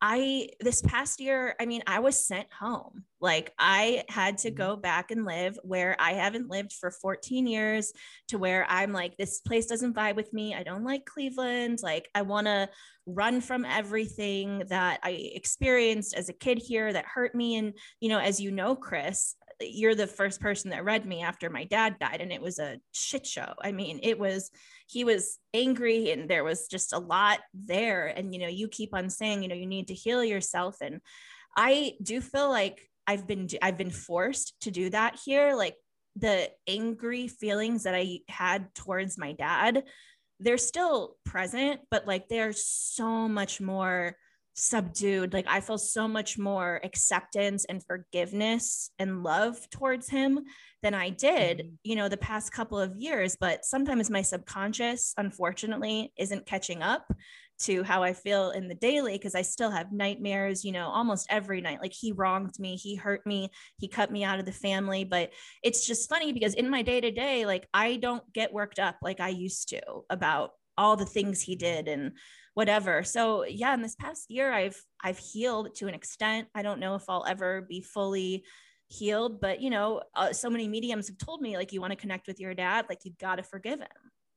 I 0.01 0.49
this 0.59 0.81
past 0.81 1.19
year, 1.19 1.55
I 1.59 1.65
mean, 1.65 1.81
I 1.87 1.99
was 1.99 2.25
sent 2.25 2.51
home. 2.53 3.03
Like 3.19 3.51
I 3.57 4.03
had 4.09 4.37
to 4.39 4.49
mm-hmm. 4.49 4.57
go 4.57 4.75
back 4.75 5.11
and 5.11 5.25
live 5.25 5.57
where 5.63 5.95
I 5.99 6.13
haven't 6.13 6.49
lived 6.49 6.73
for 6.73 6.91
14 6.91 7.47
years 7.47 7.91
to 8.27 8.37
where 8.37 8.65
I'm 8.69 8.93
like, 8.93 9.17
this 9.17 9.39
place 9.39 9.65
doesn't 9.65 9.95
vibe 9.95 10.15
with 10.15 10.31
me. 10.33 10.53
I 10.53 10.63
don't 10.63 10.83
like 10.83 11.05
Cleveland. 11.05 11.79
Like 11.81 12.09
I 12.13 12.21
want 12.21 12.47
to 12.47 12.69
run 13.07 13.41
from 13.41 13.65
everything 13.65 14.63
that 14.67 14.99
I 15.01 15.31
experienced 15.33 16.13
as 16.13 16.29
a 16.29 16.33
kid 16.33 16.59
here 16.59 16.91
that 16.91 17.05
hurt 17.05 17.33
me. 17.33 17.55
And, 17.55 17.73
you 18.01 18.09
know, 18.09 18.19
as 18.19 18.39
you 18.39 18.51
know, 18.51 18.75
Chris, 18.75 19.35
you're 19.59 19.95
the 19.95 20.05
first 20.05 20.39
person 20.39 20.69
that 20.69 20.83
read 20.83 21.05
me 21.05 21.23
after 21.23 21.49
my 21.49 21.63
dad 21.63 21.97
died 21.99 22.21
and 22.21 22.31
it 22.31 22.41
was 22.41 22.59
a 22.59 22.77
shit 22.91 23.25
show. 23.25 23.53
I 23.63 23.71
mean 23.71 23.99
it 24.03 24.19
was 24.19 24.51
he 24.87 25.03
was 25.03 25.39
angry 25.53 26.11
and 26.11 26.29
there 26.29 26.43
was 26.43 26.67
just 26.67 26.93
a 26.93 26.99
lot 26.99 27.39
there. 27.53 28.07
And 28.07 28.33
you 28.33 28.41
know 28.41 28.47
you 28.47 28.67
keep 28.67 28.93
on 28.93 29.09
saying 29.09 29.41
you 29.41 29.49
know 29.49 29.55
you 29.55 29.65
need 29.65 29.87
to 29.87 29.93
heal 29.93 30.23
yourself. 30.23 30.77
And 30.81 31.01
i 31.55 31.93
do 32.03 32.21
feel 32.21 32.49
like 32.49 32.87
i've 33.07 33.25
been 33.25 33.47
i've 33.61 33.77
been 33.77 33.89
forced 33.89 34.53
to 34.61 34.71
do 34.71 34.89
that 34.91 35.17
here. 35.23 35.55
Like 35.55 35.75
the 36.15 36.49
angry 36.67 37.27
feelings 37.27 37.83
that 37.83 37.95
i 37.95 38.19
had 38.27 38.73
towards 38.75 39.17
my 39.17 39.33
dad 39.33 39.83
they're 40.39 40.57
still 40.57 41.15
present 41.25 41.79
but 41.89 42.05
like 42.07 42.27
they're 42.27 42.53
so 42.53 43.27
much 43.27 43.59
more 43.59 44.15
subdued. 44.57 45.33
Like 45.33 45.45
I 45.47 45.61
feel 45.61 45.77
so 45.77 46.07
much 46.07 46.37
more 46.37 46.81
acceptance 46.83 47.63
and 47.65 47.83
forgiveness 47.85 48.89
and 48.97 49.23
love 49.23 49.69
towards 49.69 50.09
him 50.09 50.39
than 50.81 50.93
I 50.93 51.09
did, 51.09 51.59
mm-hmm. 51.59 51.75
you 51.83 51.95
know, 51.95 52.09
the 52.09 52.17
past 52.17 52.51
couple 52.51 52.79
of 52.79 52.95
years. 52.97 53.37
But 53.39 53.65
sometimes 53.65 54.09
my 54.09 54.23
subconscious, 54.23 55.13
unfortunately, 55.17 56.11
isn't 56.17 56.47
catching 56.47 56.81
up 56.81 57.05
to 57.59 57.83
how 57.83 58.03
I 58.03 58.13
feel 58.13 58.51
in 58.51 58.67
the 58.67 58.75
daily 58.75 59.13
because 59.13 59.35
I 59.35 59.41
still 59.41 59.71
have 59.71 59.91
nightmares, 59.91 60.63
you 60.63 60.71
know, 60.71 60.89
almost 60.89 61.27
every 61.29 61.61
night. 61.61 61.81
Like 61.81 61.93
he 61.93 62.11
wronged 62.11 62.59
me, 62.59 62.75
he 62.75 62.95
hurt 62.95 63.25
me, 63.25 63.49
he 63.77 63.87
cut 63.87 64.11
me 64.11 64.23
out 64.23 64.39
of 64.39 64.45
the 64.45 64.51
family. 64.51 65.03
But 65.03 65.31
it's 65.63 65.85
just 65.85 66.09
funny 66.09 66.33
because 66.33 66.53
in 66.53 66.69
my 66.69 66.81
day 66.81 67.01
to 67.01 67.11
day, 67.11 67.45
like 67.45 67.67
I 67.73 67.97
don't 67.97 68.23
get 68.33 68.53
worked 68.53 68.79
up 68.79 68.97
like 69.01 69.19
I 69.19 69.29
used 69.29 69.69
to 69.69 69.81
about 70.09 70.51
all 70.77 70.95
the 70.95 71.05
things 71.05 71.41
he 71.41 71.55
did 71.55 71.87
and 71.87 72.11
whatever. 72.53 73.03
So 73.03 73.45
yeah, 73.45 73.73
in 73.73 73.81
this 73.81 73.95
past 73.95 74.29
year, 74.29 74.51
I've 74.51 74.79
I've 75.03 75.19
healed 75.19 75.75
to 75.75 75.87
an 75.87 75.93
extent. 75.93 76.47
I 76.53 76.61
don't 76.61 76.79
know 76.79 76.95
if 76.95 77.03
I'll 77.09 77.25
ever 77.27 77.61
be 77.61 77.81
fully 77.81 78.43
healed, 78.87 79.41
but 79.41 79.61
you 79.61 79.69
know, 79.69 80.01
uh, 80.15 80.31
so 80.31 80.49
many 80.49 80.67
mediums 80.67 81.07
have 81.07 81.17
told 81.17 81.41
me 81.41 81.57
like 81.57 81.73
you 81.73 81.81
want 81.81 81.91
to 81.91 81.97
connect 81.97 82.27
with 82.27 82.39
your 82.39 82.53
dad, 82.53 82.85
like 82.89 82.99
you've 83.03 83.17
got 83.17 83.35
to 83.35 83.43
forgive 83.43 83.79
him 83.79 83.87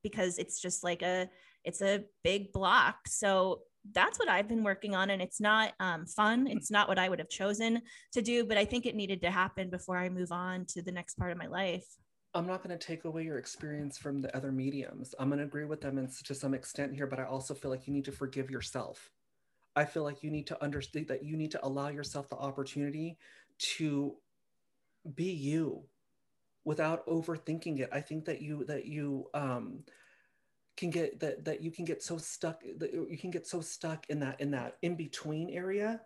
because 0.03 0.39
it's 0.39 0.61
just 0.61 0.83
like 0.83 1.03
a 1.03 1.29
it's 1.65 1.83
a 1.83 2.05
big 2.23 2.53
block. 2.53 3.07
So 3.07 3.61
that's 3.93 4.19
what 4.19 4.29
I've 4.29 4.49
been 4.49 4.63
working 4.63 4.95
on, 4.95 5.11
and 5.11 5.23
it's 5.23 5.41
not 5.41 5.73
um, 5.81 6.07
fun. 6.07 6.47
It's 6.47 6.71
not 6.71 6.89
what 6.89 6.99
I 6.99 7.09
would 7.09 7.19
have 7.19 7.31
chosen 7.31 7.81
to 8.13 8.23
do, 8.23 8.45
but 8.45 8.59
I 8.59 8.65
think 8.65 8.87
it 8.87 8.95
needed 8.95 9.23
to 9.23 9.31
happen 9.31 9.71
before 9.71 9.97
I 9.97 10.09
move 10.09 10.33
on 10.33 10.67
to 10.67 10.83
the 10.83 10.93
next 10.93 11.17
part 11.17 11.33
of 11.33 11.39
my 11.39 11.47
life. 11.47 11.87
I'm 12.35 12.47
not 12.47 12.63
going 12.63 12.77
to 12.77 12.87
take 12.87 13.05
away 13.05 13.25
your 13.25 13.39
experience 13.39 13.99
from 13.99 14.21
the 14.21 14.35
other 14.37 14.53
mediums. 14.53 15.15
I'm 15.19 15.29
going 15.29 15.39
to 15.39 15.45
agree 15.45 15.65
with 15.65 15.81
them 15.81 15.99
in, 15.99 16.09
to 16.25 16.35
some 16.35 16.55
extent 16.55 16.95
here, 16.95 17.07
but 17.07 17.19
I 17.19 17.25
also 17.25 17.55
feel 17.55 17.71
like 17.71 17.87
you 17.87 17.93
need 17.93 18.05
to 18.05 18.13
forgive 18.13 18.51
yourself. 18.51 19.11
I 19.75 19.85
feel 19.85 20.05
like 20.05 20.23
you 20.23 20.31
need 20.31 20.47
to 20.49 20.63
understand 20.63 21.09
that 21.09 21.25
you 21.25 21.37
need 21.37 21.51
to 21.53 21.67
allow 21.67 21.89
yourself 21.89 22.29
the 22.29 22.37
opportunity 22.37 23.19
to 23.77 24.17
be 25.15 25.33
you 25.33 25.85
without 26.65 27.07
overthinking 27.07 27.81
it. 27.81 27.89
I 27.93 28.01
think 28.01 28.27
that 28.27 28.43
you 28.43 28.65
that 28.67 28.85
you 28.85 29.27
um, 29.35 29.85
can 30.77 30.91
get 30.91 31.21
that 31.21 31.45
that 31.45 31.61
you 31.61 31.71
can 31.71 31.85
get 31.85 32.03
so 32.03 32.17
stuck 32.19 32.63
that 32.79 32.93
you 32.93 33.19
can 33.19 33.31
get 33.31 33.47
so 33.47 33.61
stuck 33.61 34.09
in 34.09 34.21
that 34.21 34.41
in 34.41 34.51
that 34.51 34.77
in 34.83 34.95
between 34.95 35.51
area 35.51 36.01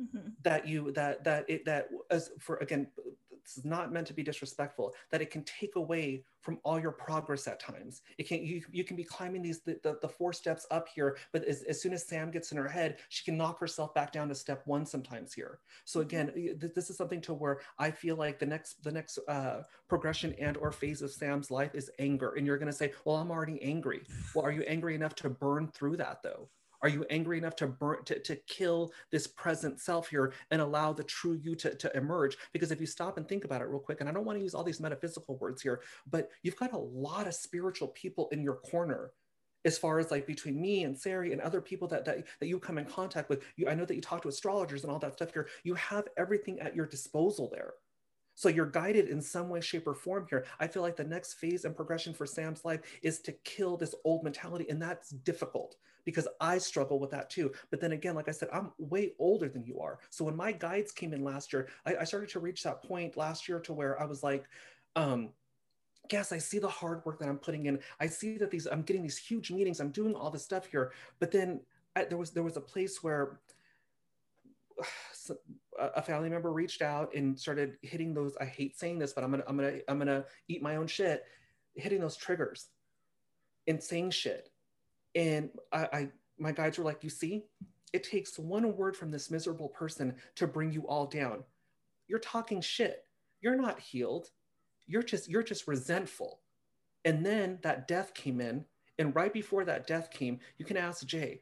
mm-hmm. 0.00 0.28
that 0.42 0.66
you 0.66 0.92
that 0.92 1.22
that 1.24 1.48
it 1.48 1.64
that 1.64 1.88
as 2.10 2.30
for 2.38 2.56
again 2.56 2.86
this 3.44 3.58
is 3.58 3.64
not 3.64 3.92
meant 3.92 4.06
to 4.06 4.14
be 4.14 4.22
disrespectful 4.22 4.94
that 5.10 5.22
it 5.22 5.30
can 5.30 5.42
take 5.44 5.76
away 5.76 6.24
from 6.40 6.58
all 6.64 6.80
your 6.80 6.92
progress 6.92 7.46
at 7.46 7.60
times. 7.60 8.02
It 8.18 8.28
can 8.28 8.44
you, 8.44 8.62
you 8.70 8.84
can 8.84 8.96
be 8.96 9.04
climbing 9.04 9.42
these 9.42 9.60
the, 9.60 9.78
the, 9.82 9.98
the 10.02 10.08
four 10.08 10.32
steps 10.32 10.66
up 10.70 10.88
here 10.88 11.16
but 11.32 11.44
as, 11.44 11.62
as 11.62 11.80
soon 11.80 11.92
as 11.92 12.06
sam 12.06 12.30
gets 12.30 12.52
in 12.52 12.58
her 12.58 12.68
head 12.68 12.98
she 13.08 13.24
can 13.24 13.36
knock 13.36 13.58
herself 13.58 13.94
back 13.94 14.12
down 14.12 14.28
to 14.28 14.34
step 14.34 14.62
one 14.66 14.86
sometimes 14.86 15.32
here. 15.32 15.60
So 15.84 16.00
mm-hmm. 16.00 16.06
again 16.06 16.56
th- 16.60 16.74
this 16.74 16.90
is 16.90 16.96
something 16.96 17.20
to 17.22 17.34
where 17.34 17.60
i 17.78 17.90
feel 17.90 18.16
like 18.16 18.38
the 18.38 18.46
next 18.46 18.82
the 18.82 18.92
next 18.92 19.18
uh, 19.28 19.62
progression 19.88 20.34
and 20.38 20.56
or 20.56 20.72
phase 20.72 21.02
of 21.02 21.10
sam's 21.10 21.50
life 21.50 21.74
is 21.74 21.90
anger. 21.98 22.34
And 22.36 22.46
you're 22.46 22.58
going 22.58 22.70
to 22.70 22.76
say 22.76 22.92
well 23.04 23.16
i'm 23.16 23.30
already 23.30 23.62
angry. 23.62 24.02
Well 24.34 24.44
are 24.44 24.52
you 24.52 24.62
angry 24.62 24.94
enough 24.94 25.14
to 25.16 25.30
burn 25.30 25.68
through 25.68 25.96
that 25.98 26.22
though 26.22 26.48
are 26.82 26.88
you 26.88 27.04
angry 27.10 27.38
enough 27.38 27.56
to 27.56 27.66
burn 27.66 28.04
to, 28.04 28.18
to 28.18 28.36
kill 28.46 28.92
this 29.10 29.26
present 29.26 29.80
self 29.80 30.08
here 30.08 30.32
and 30.50 30.60
allow 30.60 30.92
the 30.92 31.04
true 31.04 31.38
you 31.42 31.54
to, 31.56 31.74
to 31.74 31.96
emerge? 31.96 32.36
Because 32.52 32.70
if 32.70 32.80
you 32.80 32.86
stop 32.86 33.16
and 33.16 33.28
think 33.28 33.44
about 33.44 33.62
it 33.62 33.68
real 33.68 33.80
quick, 33.80 34.00
and 34.00 34.08
I 34.08 34.12
don't 34.12 34.24
want 34.24 34.38
to 34.38 34.42
use 34.42 34.54
all 34.54 34.64
these 34.64 34.80
metaphysical 34.80 35.36
words 35.38 35.62
here, 35.62 35.80
but 36.10 36.30
you've 36.42 36.56
got 36.56 36.72
a 36.72 36.78
lot 36.78 37.26
of 37.26 37.34
spiritual 37.34 37.88
people 37.88 38.28
in 38.32 38.42
your 38.42 38.56
corner 38.56 39.12
as 39.64 39.78
far 39.78 39.98
as 39.98 40.10
like 40.10 40.26
between 40.26 40.60
me 40.60 40.84
and 40.84 40.98
Sari 40.98 41.32
and 41.32 41.40
other 41.40 41.60
people 41.60 41.86
that, 41.88 42.04
that 42.04 42.26
that 42.40 42.46
you 42.48 42.58
come 42.58 42.78
in 42.78 42.84
contact 42.84 43.28
with. 43.28 43.44
You, 43.56 43.68
I 43.68 43.74
know 43.74 43.84
that 43.84 43.94
you 43.94 44.00
talk 44.00 44.22
to 44.22 44.28
astrologers 44.28 44.82
and 44.82 44.92
all 44.92 44.98
that 44.98 45.14
stuff 45.14 45.32
here. 45.32 45.48
You 45.62 45.74
have 45.74 46.08
everything 46.16 46.60
at 46.60 46.74
your 46.74 46.86
disposal 46.86 47.48
there. 47.52 47.74
So 48.34 48.48
you're 48.48 48.66
guided 48.66 49.08
in 49.08 49.20
some 49.20 49.48
way, 49.48 49.60
shape, 49.60 49.86
or 49.86 49.94
form 49.94 50.26
here. 50.28 50.44
I 50.58 50.66
feel 50.66 50.82
like 50.82 50.96
the 50.96 51.04
next 51.04 51.34
phase 51.34 51.64
and 51.64 51.76
progression 51.76 52.14
for 52.14 52.26
Sam's 52.26 52.64
life 52.64 52.80
is 53.02 53.20
to 53.20 53.32
kill 53.44 53.76
this 53.76 53.94
old 54.04 54.24
mentality, 54.24 54.66
and 54.68 54.80
that's 54.80 55.10
difficult 55.10 55.76
because 56.04 56.26
I 56.40 56.58
struggle 56.58 56.98
with 56.98 57.10
that 57.10 57.30
too. 57.30 57.52
But 57.70 57.80
then 57.80 57.92
again, 57.92 58.14
like 58.14 58.28
I 58.28 58.32
said, 58.32 58.48
I'm 58.52 58.72
way 58.78 59.12
older 59.18 59.48
than 59.48 59.64
you 59.64 59.80
are. 59.80 59.98
So 60.10 60.24
when 60.24 60.36
my 60.36 60.52
guides 60.52 60.92
came 60.92 61.12
in 61.12 61.24
last 61.24 61.52
year, 61.52 61.68
I, 61.86 61.96
I 61.96 62.04
started 62.04 62.28
to 62.30 62.40
reach 62.40 62.62
that 62.64 62.82
point 62.82 63.16
last 63.16 63.48
year 63.48 63.60
to 63.60 63.72
where 63.72 64.00
I 64.00 64.04
was 64.04 64.22
like, 64.22 64.46
um, 64.96 65.30
yes, 66.10 66.32
I 66.32 66.38
see 66.38 66.58
the 66.58 66.68
hard 66.68 67.04
work 67.04 67.18
that 67.20 67.28
I'm 67.28 67.38
putting 67.38 67.66
in. 67.66 67.78
I 68.00 68.06
see 68.06 68.38
that 68.38 68.50
these 68.50 68.66
I'm 68.66 68.82
getting 68.82 69.02
these 69.02 69.18
huge 69.18 69.50
meetings. 69.50 69.80
I'm 69.80 69.90
doing 69.90 70.14
all 70.14 70.30
this 70.30 70.44
stuff 70.44 70.66
here. 70.66 70.92
But 71.20 71.30
then 71.30 71.60
I, 71.94 72.04
there 72.04 72.18
was 72.18 72.30
there 72.30 72.42
was 72.42 72.56
a 72.56 72.60
place 72.60 73.02
where 73.02 73.40
a 75.78 76.02
family 76.02 76.28
member 76.28 76.52
reached 76.52 76.82
out 76.82 77.14
and 77.14 77.38
started 77.38 77.76
hitting 77.82 78.14
those. 78.14 78.36
I 78.40 78.44
hate 78.44 78.78
saying 78.78 78.98
this, 78.98 79.12
but 79.12 79.24
I'm 79.24 79.30
gonna 79.30 79.44
I'm 79.48 79.56
gonna 79.56 79.78
I'm 79.88 79.98
gonna 79.98 80.24
eat 80.48 80.62
my 80.62 80.76
own 80.76 80.86
shit, 80.86 81.24
hitting 81.74 82.00
those 82.00 82.16
triggers, 82.16 82.68
and 83.66 83.82
saying 83.82 84.10
shit 84.10 84.50
and 85.14 85.50
I, 85.72 85.88
I 85.92 86.08
my 86.38 86.52
guides 86.52 86.78
were 86.78 86.84
like, 86.84 87.04
you 87.04 87.10
see, 87.10 87.44
it 87.92 88.04
takes 88.04 88.38
one 88.38 88.76
word 88.76 88.96
from 88.96 89.10
this 89.10 89.30
miserable 89.30 89.68
person 89.68 90.14
to 90.36 90.46
bring 90.46 90.72
you 90.72 90.86
all 90.88 91.06
down. 91.06 91.44
you're 92.08 92.18
talking 92.18 92.60
shit. 92.60 93.04
You're 93.40 93.56
not 93.56 93.80
healed. 93.80 94.28
You're 94.86 95.02
just 95.02 95.28
you're 95.28 95.42
just 95.42 95.68
resentful. 95.68 96.40
And 97.04 97.24
then 97.24 97.58
that 97.62 97.88
death 97.88 98.14
came 98.14 98.40
in, 98.40 98.64
and 98.98 99.14
right 99.14 99.32
before 99.32 99.64
that 99.64 99.86
death 99.86 100.10
came, 100.10 100.40
you 100.58 100.64
can 100.64 100.76
ask 100.76 101.06
Jay. 101.06 101.40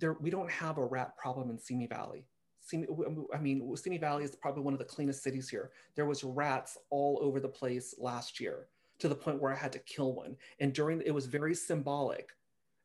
There, 0.00 0.14
we 0.14 0.30
don't 0.30 0.50
have 0.50 0.78
a 0.78 0.84
rat 0.84 1.16
problem 1.16 1.50
in 1.50 1.58
Simi 1.58 1.86
Valley. 1.86 2.26
Simi, 2.68 2.86
I 3.34 3.38
mean, 3.38 3.76
Simi 3.76 3.98
Valley 3.98 4.24
is 4.24 4.36
probably 4.36 4.62
one 4.62 4.74
of 4.74 4.78
the 4.78 4.84
cleanest 4.84 5.22
cities 5.22 5.48
here. 5.48 5.70
There 5.94 6.06
was 6.06 6.22
rats 6.22 6.76
all 6.90 7.18
over 7.22 7.40
the 7.40 7.48
place 7.48 7.94
last 7.98 8.40
year 8.40 8.66
to 8.98 9.08
the 9.08 9.14
point 9.14 9.40
where 9.40 9.52
I 9.52 9.56
had 9.56 9.72
to 9.72 9.78
kill 9.78 10.12
one. 10.12 10.36
And 10.60 10.72
during 10.72 11.00
it 11.02 11.14
was 11.14 11.26
very 11.26 11.54
symbolic 11.54 12.30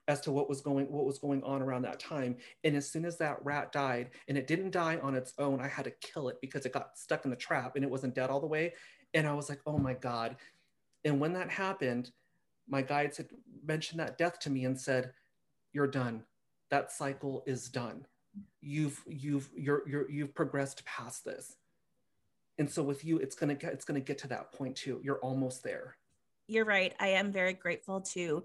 as 0.07 0.21
to 0.21 0.31
what 0.31 0.49
was 0.49 0.61
going 0.61 0.91
what 0.91 1.05
was 1.05 1.19
going 1.19 1.43
on 1.43 1.61
around 1.61 1.81
that 1.81 1.99
time. 1.99 2.37
And 2.63 2.75
as 2.75 2.89
soon 2.89 3.03
as 3.03 3.17
that 3.17 3.43
rat 3.43 3.71
died, 3.71 4.11
and 4.27 4.37
it 4.37 4.47
didn't 4.47 4.71
die 4.71 4.99
on 5.01 5.15
its 5.15 5.33
own, 5.37 5.59
I 5.59 5.67
had 5.67 5.85
to 5.85 5.91
kill 5.91 6.29
it 6.29 6.39
because 6.41 6.65
it 6.65 6.73
got 6.73 6.97
stuck 6.97 7.25
in 7.25 7.31
the 7.31 7.37
trap 7.37 7.75
and 7.75 7.83
it 7.83 7.91
wasn't 7.91 8.15
dead 8.15 8.29
all 8.29 8.39
the 8.39 8.47
way. 8.47 8.73
And 9.13 9.27
I 9.27 9.33
was 9.33 9.49
like, 9.49 9.61
oh 9.65 9.77
my 9.77 9.93
God. 9.93 10.37
And 11.05 11.19
when 11.19 11.33
that 11.33 11.49
happened, 11.49 12.11
my 12.69 12.81
guides 12.81 13.17
had 13.17 13.27
mentioned 13.65 13.99
that 13.99 14.17
death 14.17 14.39
to 14.39 14.49
me 14.49 14.65
and 14.65 14.79
said, 14.79 15.11
You're 15.73 15.87
done. 15.87 16.23
That 16.69 16.91
cycle 16.91 17.43
is 17.45 17.67
done. 17.67 18.05
You've 18.61 19.01
you've 19.07 19.49
you're 19.55 19.87
you're 19.87 20.09
you've 20.09 20.33
progressed 20.33 20.85
past 20.85 21.25
this. 21.25 21.55
And 22.57 22.69
so 22.69 22.83
with 22.83 23.03
you, 23.03 23.17
it's 23.17 23.35
gonna 23.35 23.55
get 23.55 23.73
it's 23.73 23.85
gonna 23.85 23.99
get 23.99 24.17
to 24.19 24.27
that 24.27 24.51
point 24.53 24.75
too. 24.75 25.01
You're 25.03 25.19
almost 25.19 25.63
there. 25.63 25.97
You're 26.47 26.65
right. 26.65 26.93
I 26.99 27.09
am 27.09 27.31
very 27.31 27.53
grateful 27.53 28.01
to 28.01 28.43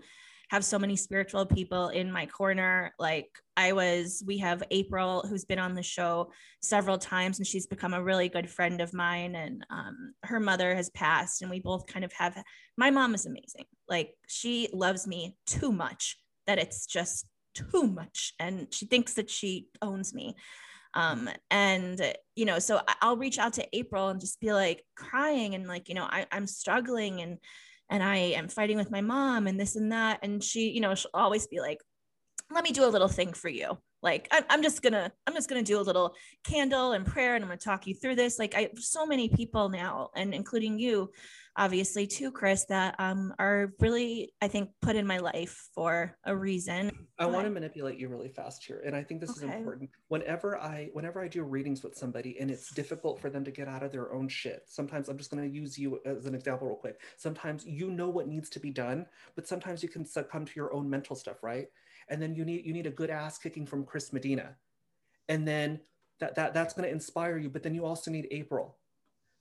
have 0.50 0.64
so 0.64 0.78
many 0.78 0.96
spiritual 0.96 1.44
people 1.44 1.88
in 1.88 2.10
my 2.10 2.26
corner. 2.26 2.94
Like 2.98 3.28
I 3.56 3.72
was, 3.72 4.22
we 4.26 4.38
have 4.38 4.62
April, 4.70 5.24
who's 5.28 5.44
been 5.44 5.58
on 5.58 5.74
the 5.74 5.82
show 5.82 6.30
several 6.62 6.96
times, 6.96 7.38
and 7.38 7.46
she's 7.46 7.66
become 7.66 7.92
a 7.92 8.02
really 8.02 8.28
good 8.28 8.48
friend 8.48 8.80
of 8.80 8.94
mine. 8.94 9.34
And 9.34 9.64
um, 9.70 10.14
her 10.24 10.40
mother 10.40 10.74
has 10.74 10.90
passed, 10.90 11.42
and 11.42 11.50
we 11.50 11.60
both 11.60 11.86
kind 11.86 12.04
of 12.04 12.12
have. 12.14 12.42
My 12.76 12.90
mom 12.90 13.14
is 13.14 13.26
amazing. 13.26 13.66
Like 13.88 14.14
she 14.26 14.68
loves 14.72 15.06
me 15.06 15.36
too 15.46 15.70
much 15.70 16.16
that 16.46 16.58
it's 16.58 16.86
just 16.86 17.26
too 17.70 17.86
much, 17.86 18.34
and 18.38 18.68
she 18.72 18.86
thinks 18.86 19.14
that 19.14 19.30
she 19.30 19.68
owns 19.82 20.14
me. 20.14 20.36
Um, 20.94 21.28
and 21.50 22.14
you 22.34 22.44
know, 22.44 22.58
so 22.58 22.80
I'll 23.02 23.16
reach 23.16 23.38
out 23.38 23.54
to 23.54 23.68
April 23.72 24.08
and 24.08 24.20
just 24.20 24.40
be 24.40 24.52
like 24.52 24.82
crying 24.96 25.54
and 25.54 25.66
like, 25.66 25.88
you 25.88 25.94
know, 25.94 26.04
I, 26.04 26.26
I'm 26.32 26.46
struggling 26.46 27.20
and 27.20 27.38
and 27.90 28.02
I 28.02 28.16
am 28.16 28.48
fighting 28.48 28.76
with 28.76 28.90
my 28.90 29.00
mom 29.00 29.46
and 29.46 29.58
this 29.58 29.76
and 29.76 29.92
that. 29.92 30.20
And 30.22 30.42
she, 30.42 30.70
you 30.70 30.80
know, 30.80 30.94
she'll 30.94 31.10
always 31.14 31.46
be 31.46 31.60
like, 31.60 31.78
let 32.50 32.64
me 32.64 32.72
do 32.72 32.84
a 32.84 32.88
little 32.88 33.08
thing 33.08 33.32
for 33.32 33.48
you. 33.48 33.78
Like, 34.02 34.28
I'm, 34.30 34.44
I'm 34.48 34.62
just 34.62 34.82
gonna, 34.82 35.10
I'm 35.26 35.34
just 35.34 35.48
gonna 35.48 35.62
do 35.62 35.80
a 35.80 35.82
little 35.82 36.14
candle 36.44 36.92
and 36.92 37.04
prayer 37.04 37.34
and 37.34 37.44
I'm 37.44 37.48
gonna 37.48 37.58
talk 37.58 37.86
you 37.86 37.94
through 37.94 38.16
this. 38.16 38.38
Like, 38.38 38.54
I 38.54 38.70
so 38.76 39.06
many 39.06 39.28
people 39.28 39.68
now, 39.68 40.10
and 40.14 40.32
including 40.32 40.78
you, 40.78 41.10
obviously 41.56 42.06
too, 42.06 42.30
Chris, 42.30 42.64
that 42.66 42.94
um, 42.98 43.34
are 43.38 43.72
really, 43.80 44.32
I 44.40 44.48
think, 44.48 44.70
put 44.80 44.94
in 44.94 45.06
my 45.06 45.18
life 45.18 45.68
for 45.74 46.16
a 46.24 46.34
reason. 46.34 46.90
I 47.18 47.26
want 47.26 47.46
to 47.46 47.50
manipulate 47.50 47.98
you 47.98 48.08
really 48.08 48.28
fast 48.28 48.64
here, 48.64 48.82
and 48.86 48.94
I 48.94 49.02
think 49.02 49.20
this 49.20 49.30
okay. 49.30 49.48
is 49.48 49.54
important. 49.54 49.90
Whenever 50.06 50.56
I, 50.56 50.90
whenever 50.92 51.20
I 51.20 51.26
do 51.26 51.42
readings 51.42 51.82
with 51.82 51.96
somebody, 51.96 52.38
and 52.38 52.50
it's 52.50 52.72
difficult 52.72 53.20
for 53.20 53.28
them 53.28 53.44
to 53.44 53.50
get 53.50 53.66
out 53.66 53.82
of 53.82 53.90
their 53.90 54.14
own 54.14 54.28
shit. 54.28 54.62
Sometimes 54.66 55.08
I'm 55.08 55.18
just 55.18 55.30
to 55.32 55.44
use 55.44 55.76
you 55.76 56.00
as 56.06 56.26
an 56.26 56.34
example, 56.34 56.68
real 56.68 56.76
quick. 56.76 57.00
Sometimes 57.16 57.66
you 57.66 57.90
know 57.90 58.08
what 58.08 58.28
needs 58.28 58.48
to 58.50 58.60
be 58.60 58.70
done, 58.70 59.06
but 59.34 59.48
sometimes 59.48 59.82
you 59.82 59.88
can 59.88 60.06
succumb 60.06 60.46
to 60.46 60.52
your 60.54 60.72
own 60.72 60.88
mental 60.88 61.16
stuff, 61.16 61.42
right? 61.42 61.66
And 62.10 62.20
then 62.20 62.34
you 62.34 62.44
need 62.44 62.64
you 62.64 62.72
need 62.72 62.86
a 62.86 62.90
good 62.90 63.10
ass 63.10 63.38
kicking 63.38 63.66
from 63.66 63.84
Chris 63.84 64.12
Medina, 64.12 64.56
and 65.28 65.46
then 65.46 65.80
that 66.20 66.34
that 66.36 66.54
that's 66.54 66.74
going 66.74 66.86
to 66.86 66.92
inspire 66.92 67.38
you. 67.38 67.50
But 67.50 67.62
then 67.62 67.74
you 67.74 67.84
also 67.84 68.10
need 68.10 68.28
April 68.30 68.76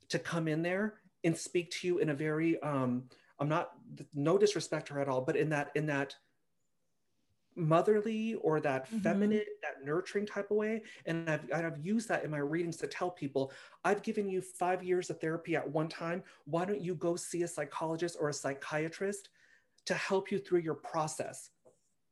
to 0.09 0.20
come 0.20 0.47
in 0.47 0.61
there 0.61 0.95
and 1.24 1.36
speak 1.36 1.72
to 1.72 1.88
you 1.88 1.99
in 1.99 2.09
a 2.09 2.13
very 2.13 2.61
um, 2.61 3.03
I'm 3.39 3.49
not 3.49 3.72
no 4.13 4.38
disrespect 4.38 4.88
to 4.88 4.95
her 4.95 5.01
at 5.01 5.07
all, 5.07 5.22
but 5.22 5.36
in 5.36 5.49
that 5.49 5.72
in 5.76 5.86
that 5.88 6.15
motherly 7.57 8.36
or 8.36 8.59
that 8.59 8.86
mm-hmm. 8.86 8.99
feminine, 8.99 9.43
that 9.63 9.84
nurturing 9.84 10.26
type 10.26 10.51
of 10.51 10.57
way. 10.57 10.84
And 11.05 11.30
I've, 11.30 11.51
I've 11.51 11.86
used 11.86 12.07
that 12.09 12.24
in 12.24 12.30
my 12.30 12.38
readings 12.38 12.78
to 12.78 12.88
tell 12.88 13.09
people 13.09 13.51
I've 13.84 14.03
given 14.03 14.30
you 14.30 14.41
five 14.41 14.84
years 14.84 15.09
of 15.09 15.20
therapy 15.20 15.55
at 15.55 15.68
one 15.68 15.89
time. 15.89 16.24
Why 16.45 16.65
don't 16.65 16.82
you 16.82 16.95
go 16.95 17.15
see 17.15 17.43
a 17.43 17.47
psychologist 17.47 18.18
or 18.20 18.30
a 18.30 18.34
psychiatrist 18.34 19.30
to 19.86 19.95
help 19.95 20.32
you 20.32 20.39
through 20.39 20.59
your 20.59 20.76
process? 20.76 21.49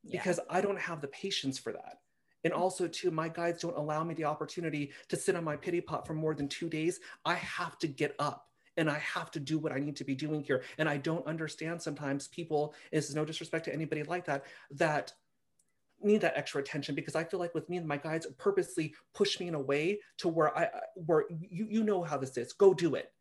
Yeah. 0.05 0.19
Because 0.19 0.39
I 0.49 0.61
don't 0.61 0.79
have 0.79 1.01
the 1.01 1.07
patience 1.07 1.57
for 1.57 1.73
that. 1.73 1.99
And 2.43 2.53
also, 2.53 2.87
too, 2.87 3.09
my 3.09 3.27
guides 3.27 3.61
don't 3.61 3.75
allow 3.75 4.03
me 4.03 4.13
the 4.13 4.25
opportunity 4.25 4.91
to 5.09 5.15
sit 5.15 5.35
on 5.35 5.43
my 5.43 5.55
pity 5.55 5.81
pot 5.81 6.05
for 6.05 6.13
more 6.13 6.35
than 6.35 6.47
two 6.47 6.69
days. 6.69 6.99
I 7.25 7.33
have 7.35 7.79
to 7.79 7.87
get 7.87 8.15
up 8.19 8.47
and 8.77 8.89
I 8.89 8.99
have 8.99 9.31
to 9.31 9.39
do 9.39 9.57
what 9.57 9.71
I 9.71 9.79
need 9.79 9.95
to 9.95 10.03
be 10.03 10.13
doing 10.13 10.43
here. 10.43 10.63
And 10.77 10.87
I 10.87 10.97
don't 10.97 11.25
understand 11.25 11.81
sometimes 11.81 12.27
people, 12.27 12.75
this 12.91 13.09
is 13.09 13.15
no 13.15 13.25
disrespect 13.25 13.65
to 13.65 13.73
anybody 13.73 14.03
like 14.03 14.25
that, 14.25 14.45
that 14.71 15.13
need 16.01 16.21
that 16.21 16.37
extra 16.37 16.61
attention 16.61 16.93
because 16.93 17.15
I 17.15 17.23
feel 17.23 17.39
like 17.39 17.55
with 17.55 17.69
me 17.69 17.77
and 17.77 17.87
my 17.87 17.97
guides 17.97 18.27
purposely 18.37 18.93
push 19.13 19.39
me 19.39 19.47
in 19.47 19.55
a 19.55 19.59
way 19.59 19.99
to 20.17 20.27
where 20.27 20.55
I 20.57 20.69
where 20.95 21.25
you 21.29 21.67
you 21.69 21.83
know 21.83 22.03
how 22.03 22.17
this 22.17 22.37
is. 22.37 22.53
Go 22.53 22.73
do 22.73 22.95
it 22.95 23.11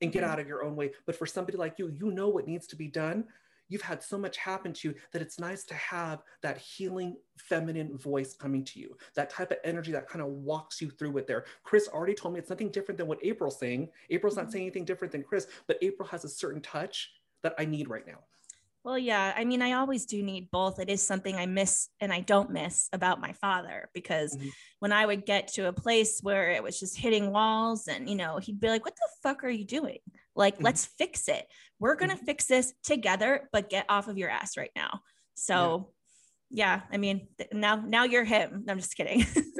and 0.00 0.12
get 0.12 0.22
mm-hmm. 0.22 0.32
out 0.32 0.38
of 0.38 0.48
your 0.48 0.64
own 0.64 0.76
way. 0.76 0.92
But 1.04 1.16
for 1.16 1.26
somebody 1.26 1.58
like 1.58 1.78
you, 1.78 1.88
you 1.88 2.10
know 2.10 2.28
what 2.28 2.46
needs 2.46 2.66
to 2.68 2.76
be 2.76 2.88
done 2.88 3.24
you've 3.72 3.82
had 3.82 4.02
so 4.02 4.18
much 4.18 4.36
happen 4.36 4.72
to 4.72 4.88
you 4.88 4.94
that 5.12 5.22
it's 5.22 5.40
nice 5.40 5.64
to 5.64 5.74
have 5.74 6.22
that 6.42 6.58
healing 6.58 7.16
feminine 7.38 7.96
voice 7.96 8.34
coming 8.34 8.64
to 8.64 8.78
you, 8.78 8.96
that 9.14 9.30
type 9.30 9.50
of 9.50 9.56
energy 9.64 9.92
that 9.92 10.08
kind 10.08 10.22
of 10.22 10.28
walks 10.28 10.80
you 10.80 10.90
through 10.90 11.16
it 11.16 11.26
there. 11.26 11.46
Chris 11.64 11.88
already 11.88 12.14
told 12.14 12.34
me 12.34 12.40
it's 12.40 12.50
nothing 12.50 12.70
different 12.70 12.98
than 12.98 13.06
what 13.06 13.18
April's 13.24 13.58
saying. 13.58 13.88
April's 14.10 14.36
not 14.36 14.42
mm-hmm. 14.42 14.52
saying 14.52 14.64
anything 14.64 14.84
different 14.84 15.10
than 15.10 15.22
Chris, 15.22 15.46
but 15.66 15.78
April 15.80 16.06
has 16.08 16.24
a 16.24 16.28
certain 16.28 16.60
touch 16.60 17.12
that 17.42 17.54
I 17.58 17.64
need 17.64 17.88
right 17.88 18.06
now. 18.06 18.18
Well, 18.84 18.98
yeah. 18.98 19.32
I 19.36 19.44
mean, 19.44 19.62
I 19.62 19.72
always 19.72 20.06
do 20.06 20.22
need 20.22 20.50
both. 20.50 20.80
It 20.80 20.90
is 20.90 21.06
something 21.06 21.36
I 21.36 21.46
miss 21.46 21.88
and 22.00 22.12
I 22.12 22.20
don't 22.20 22.50
miss 22.50 22.88
about 22.92 23.20
my 23.20 23.32
father 23.32 23.88
because 23.94 24.36
mm-hmm. 24.36 24.48
when 24.80 24.92
I 24.92 25.06
would 25.06 25.24
get 25.24 25.48
to 25.54 25.68
a 25.68 25.72
place 25.72 26.18
where 26.20 26.50
it 26.50 26.62
was 26.62 26.80
just 26.80 26.98
hitting 26.98 27.30
walls 27.30 27.86
and, 27.86 28.10
you 28.10 28.16
know, 28.16 28.38
he'd 28.38 28.60
be 28.60 28.68
like, 28.68 28.84
What 28.84 28.96
the 28.96 29.08
fuck 29.22 29.44
are 29.44 29.50
you 29.50 29.64
doing? 29.64 30.00
Like, 30.34 30.54
mm-hmm. 30.54 30.64
let's 30.64 30.86
fix 30.86 31.28
it. 31.28 31.46
We're 31.78 31.96
going 31.96 32.10
to 32.10 32.16
mm-hmm. 32.16 32.26
fix 32.26 32.46
this 32.46 32.72
together, 32.82 33.48
but 33.52 33.70
get 33.70 33.86
off 33.88 34.08
of 34.08 34.18
your 34.18 34.30
ass 34.30 34.56
right 34.56 34.70
now. 34.74 35.00
So, 35.34 35.90
yeah, 36.50 36.76
yeah 36.76 36.80
I 36.92 36.96
mean, 36.98 37.28
now, 37.52 37.76
now 37.76 38.04
you're 38.04 38.24
him. 38.24 38.64
I'm 38.68 38.78
just 38.78 38.96
kidding. 38.96 39.26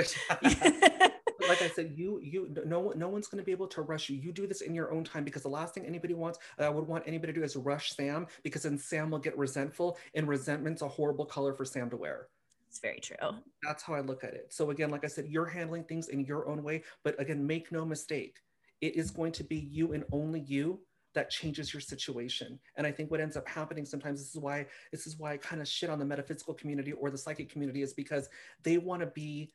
like 1.49 1.63
I 1.63 1.69
said, 1.69 1.93
you, 1.97 2.21
you, 2.23 2.55
no, 2.65 2.93
no 2.95 3.09
one's 3.09 3.27
going 3.27 3.43
to 3.43 3.45
be 3.45 3.53
able 3.53 3.67
to 3.69 3.83
rush 3.83 4.09
you. 4.09 4.17
You 4.17 4.33
do 4.33 4.47
this 4.47 4.61
in 4.61 4.75
your 4.75 4.93
own 4.93 5.05
time 5.05 5.25
because 5.25 5.43
the 5.43 5.49
last 5.49 5.75
thing 5.75 5.85
anybody 5.87 6.15
wants, 6.15 6.39
I 6.59 6.69
would 6.69 6.87
want 6.87 7.05
anybody 7.07 7.33
to 7.33 7.39
do 7.41 7.45
is 7.45 7.57
rush 7.57 7.93
Sam 7.93 8.27
because 8.43 8.63
then 8.63 8.79
Sam 8.79 9.11
will 9.11 9.19
get 9.19 9.37
resentful 9.37 9.99
and 10.15 10.29
resentment's 10.29 10.83
a 10.83 10.89
horrible 10.89 11.27
color 11.27 11.55
for 11.55 11.65
Sam 11.65 11.91
to 11.91 11.97
wear. 11.97 12.29
It's 12.69 12.81
very 12.81 13.01
true. 13.01 13.17
That's 13.63 13.83
how 13.83 13.93
I 13.95 14.01
look 14.01 14.25
at 14.25 14.33
it. 14.33 14.47
So 14.51 14.71
again, 14.71 14.91
like 14.91 15.05
I 15.05 15.09
said, 15.09 15.27
you're 15.29 15.45
handling 15.45 15.85
things 15.85 16.09
in 16.09 16.25
your 16.25 16.49
own 16.49 16.63
way, 16.63 16.85
but 17.05 17.21
again, 17.21 17.47
make 17.47 17.71
no 17.71 17.85
mistake 17.85 18.39
it 18.83 18.97
is 18.97 19.11
going 19.11 19.33
to 19.33 19.45
be 19.45 19.57
you 19.57 19.93
and 19.93 20.05
only 20.13 20.41
you 20.41 20.81
that 21.15 21.31
changes 21.31 21.73
your 21.73 21.81
situation. 21.81 22.59
And 22.77 22.87
I 22.87 22.93
think 22.93 23.11
what 23.11 23.21
ends 23.21 23.37
up 23.37 23.49
happening 23.49 23.85
sometimes 23.85 24.19
this 24.19 24.35
is 24.35 24.41
why 24.41 24.67
this 24.91 25.07
is 25.07 25.19
why 25.19 25.33
I 25.33 25.37
kind 25.37 25.63
of 25.63 25.69
shit 25.69 25.89
on 25.89 25.99
the 25.99 26.05
metaphysical 26.05 26.55
community 26.55 26.93
or 26.93 27.11
the 27.11 27.19
psychic 27.19 27.51
community 27.51 27.83
is 27.83 27.95
because 27.95 28.29
they 28.63 28.79
want 28.79 29.01
to 29.01 29.07
be 29.07 29.53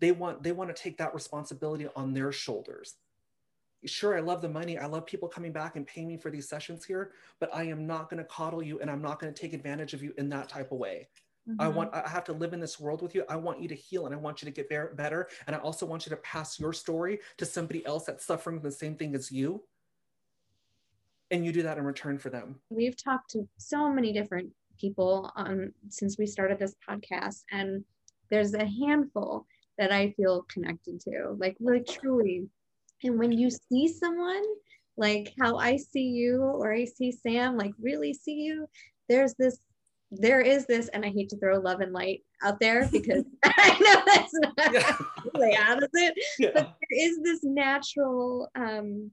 they 0.00 0.12
want 0.12 0.42
they 0.42 0.52
want 0.52 0.74
to 0.74 0.82
take 0.82 0.98
that 0.98 1.14
responsibility 1.14 1.86
on 1.94 2.12
their 2.12 2.32
shoulders. 2.32 2.96
Sure, 3.86 4.16
I 4.16 4.20
love 4.20 4.42
the 4.42 4.48
money. 4.48 4.76
I 4.76 4.86
love 4.86 5.06
people 5.06 5.28
coming 5.28 5.52
back 5.52 5.76
and 5.76 5.86
paying 5.86 6.08
me 6.08 6.16
for 6.16 6.30
these 6.30 6.48
sessions 6.48 6.84
here, 6.84 7.12
but 7.38 7.54
I 7.54 7.62
am 7.64 7.86
not 7.86 8.10
going 8.10 8.18
to 8.18 8.28
coddle 8.28 8.62
you 8.62 8.80
and 8.80 8.90
I'm 8.90 9.02
not 9.02 9.20
going 9.20 9.32
to 9.32 9.40
take 9.40 9.52
advantage 9.52 9.94
of 9.94 10.02
you 10.02 10.12
in 10.18 10.28
that 10.30 10.48
type 10.48 10.72
of 10.72 10.78
way. 10.78 11.06
Mm-hmm. 11.48 11.60
I 11.60 11.68
want 11.68 11.94
I 11.94 12.08
have 12.08 12.24
to 12.24 12.32
live 12.32 12.52
in 12.52 12.60
this 12.60 12.78
world 12.78 13.00
with 13.00 13.14
you. 13.14 13.24
I 13.28 13.36
want 13.36 13.60
you 13.60 13.68
to 13.68 13.74
heal 13.74 14.06
and 14.06 14.14
I 14.14 14.18
want 14.18 14.42
you 14.42 14.46
to 14.46 14.52
get 14.52 14.68
better 14.68 15.28
and 15.46 15.56
I 15.56 15.58
also 15.60 15.86
want 15.86 16.04
you 16.06 16.10
to 16.10 16.16
pass 16.16 16.60
your 16.60 16.72
story 16.72 17.20
to 17.38 17.46
somebody 17.46 17.84
else 17.86 18.04
that's 18.04 18.26
suffering 18.26 18.60
the 18.60 18.70
same 18.70 18.96
thing 18.96 19.14
as 19.14 19.32
you. 19.32 19.62
And 21.30 21.44
you 21.44 21.52
do 21.52 21.62
that 21.62 21.78
in 21.78 21.84
return 21.84 22.18
for 22.18 22.30
them. 22.30 22.56
We've 22.70 22.96
talked 22.96 23.30
to 23.30 23.48
so 23.58 23.90
many 23.90 24.12
different 24.12 24.50
people 24.78 25.32
on 25.36 25.72
since 25.88 26.18
we 26.18 26.26
started 26.26 26.58
this 26.58 26.74
podcast 26.88 27.42
and 27.50 27.84
there's 28.30 28.54
a 28.54 28.66
handful 28.66 29.46
that 29.78 29.92
I 29.92 30.10
feel 30.12 30.42
connected 30.42 31.00
to, 31.02 31.36
like 31.38 31.56
really 31.60 31.82
truly. 31.82 32.46
And 33.04 33.18
when 33.18 33.32
you 33.32 33.48
see 33.50 33.88
someone 33.88 34.42
like 34.96 35.32
how 35.40 35.56
I 35.56 35.76
see 35.76 36.02
you 36.02 36.42
or 36.42 36.72
I 36.72 36.84
see 36.84 37.12
Sam, 37.12 37.56
like 37.56 37.72
really 37.80 38.12
see 38.12 38.34
you, 38.34 38.68
there's 39.08 39.34
this 39.34 39.60
there 40.10 40.40
is 40.40 40.66
this, 40.66 40.88
and 40.88 41.04
I 41.04 41.10
hate 41.10 41.28
to 41.30 41.38
throw 41.38 41.58
love 41.58 41.80
and 41.80 41.92
light 41.92 42.22
out 42.42 42.60
there 42.60 42.88
because 42.92 43.24
I 43.44 43.78
know 43.80 44.02
that's 44.06 44.32
not 44.34 44.54
yeah. 44.74 44.96
the 45.34 45.56
opposite, 45.68 46.14
yeah. 46.38 46.50
but 46.54 46.74
there 46.80 47.00
is 47.00 47.20
this 47.22 47.44
natural 47.44 48.48
um, 48.54 49.10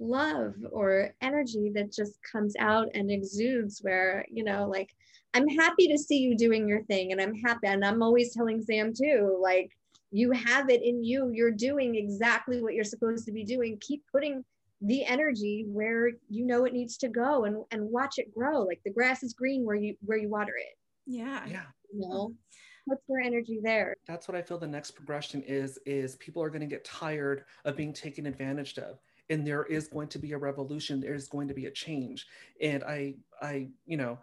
love 0.00 0.54
or 0.72 1.14
energy 1.20 1.70
that 1.74 1.92
just 1.92 2.18
comes 2.30 2.54
out 2.58 2.88
and 2.94 3.10
exudes 3.10 3.80
where, 3.82 4.26
you 4.30 4.44
know, 4.44 4.68
like, 4.68 4.90
I'm 5.34 5.48
happy 5.48 5.88
to 5.88 5.98
see 5.98 6.18
you 6.18 6.36
doing 6.36 6.68
your 6.68 6.82
thing, 6.84 7.12
and 7.12 7.20
I'm 7.20 7.34
happy, 7.34 7.66
and 7.66 7.84
I'm 7.84 8.02
always 8.02 8.34
telling 8.34 8.62
Sam 8.62 8.92
too, 8.92 9.38
like, 9.40 9.70
you 10.10 10.30
have 10.30 10.70
it 10.70 10.80
in 10.84 11.02
you 11.02 11.32
you're 11.34 11.50
doing 11.50 11.96
exactly 11.96 12.62
what 12.62 12.72
you're 12.72 12.84
supposed 12.84 13.24
to 13.26 13.32
be 13.32 13.42
doing 13.42 13.76
keep 13.80 14.00
putting 14.12 14.44
the 14.84 15.04
energy 15.04 15.64
where 15.68 16.10
you 16.28 16.46
know 16.46 16.64
it 16.64 16.72
needs 16.72 16.96
to 16.98 17.08
go 17.08 17.44
and 17.44 17.64
and 17.70 17.82
watch 17.90 18.18
it 18.18 18.34
grow. 18.34 18.62
Like 18.62 18.80
the 18.84 18.92
grass 18.92 19.22
is 19.22 19.32
green 19.32 19.64
where 19.64 19.76
you 19.76 19.96
where 20.04 20.18
you 20.18 20.28
water 20.28 20.54
it. 20.56 20.76
Yeah. 21.06 21.42
Yeah. 21.46 21.62
You 21.92 22.08
know 22.08 22.28
mm-hmm. 22.28 22.32
what's 22.84 23.02
your 23.08 23.20
energy 23.20 23.60
there? 23.62 23.96
That's 24.06 24.28
what 24.28 24.36
i 24.36 24.42
feel 24.42 24.58
the 24.58 24.66
next 24.66 24.92
progression 24.92 25.42
is 25.42 25.78
is 25.86 26.16
people 26.16 26.42
are 26.42 26.50
going 26.50 26.60
to 26.60 26.66
get 26.66 26.84
tired 26.84 27.44
of 27.64 27.76
being 27.76 27.92
taken 27.92 28.26
advantage 28.26 28.78
of 28.78 28.98
and 29.30 29.46
there 29.46 29.64
is 29.64 29.88
going 29.88 30.08
to 30.08 30.18
be 30.18 30.32
a 30.32 30.38
revolution. 30.38 31.00
There's 31.00 31.28
going 31.28 31.48
to 31.48 31.54
be 31.54 31.66
a 31.66 31.70
change. 31.70 32.26
And 32.60 32.84
i 32.84 33.14
i 33.40 33.68
you 33.86 33.96
know 33.96 34.18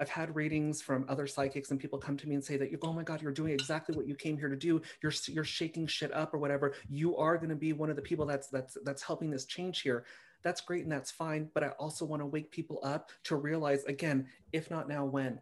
I've 0.00 0.08
had 0.08 0.34
readings 0.34 0.80
from 0.80 1.04
other 1.08 1.26
psychics 1.26 1.70
and 1.70 1.78
people 1.78 1.98
come 1.98 2.16
to 2.16 2.28
me 2.28 2.34
and 2.34 2.42
say 2.42 2.56
that 2.56 2.70
you 2.70 2.78
go, 2.78 2.88
oh 2.88 2.92
my 2.92 3.02
God, 3.02 3.20
you're 3.20 3.32
doing 3.32 3.52
exactly 3.52 3.94
what 3.94 4.06
you 4.06 4.14
came 4.14 4.38
here 4.38 4.48
to 4.48 4.56
do. 4.56 4.80
You're 5.02 5.12
you're 5.28 5.44
shaking 5.44 5.86
shit 5.86 6.12
up 6.14 6.32
or 6.32 6.38
whatever. 6.38 6.74
You 6.88 7.16
are 7.18 7.36
going 7.36 7.50
to 7.50 7.56
be 7.56 7.74
one 7.74 7.90
of 7.90 7.96
the 7.96 8.02
people 8.02 8.24
that's 8.24 8.48
that's 8.48 8.78
that's 8.82 9.02
helping 9.02 9.30
this 9.30 9.44
change 9.44 9.82
here. 9.82 10.04
That's 10.42 10.62
great 10.62 10.84
and 10.84 10.92
that's 10.92 11.10
fine. 11.10 11.50
But 11.52 11.64
I 11.64 11.68
also 11.78 12.06
want 12.06 12.22
to 12.22 12.26
wake 12.26 12.50
people 12.50 12.80
up 12.82 13.10
to 13.24 13.36
realize 13.36 13.84
again, 13.84 14.26
if 14.52 14.70
not 14.70 14.88
now, 14.88 15.04
when? 15.04 15.40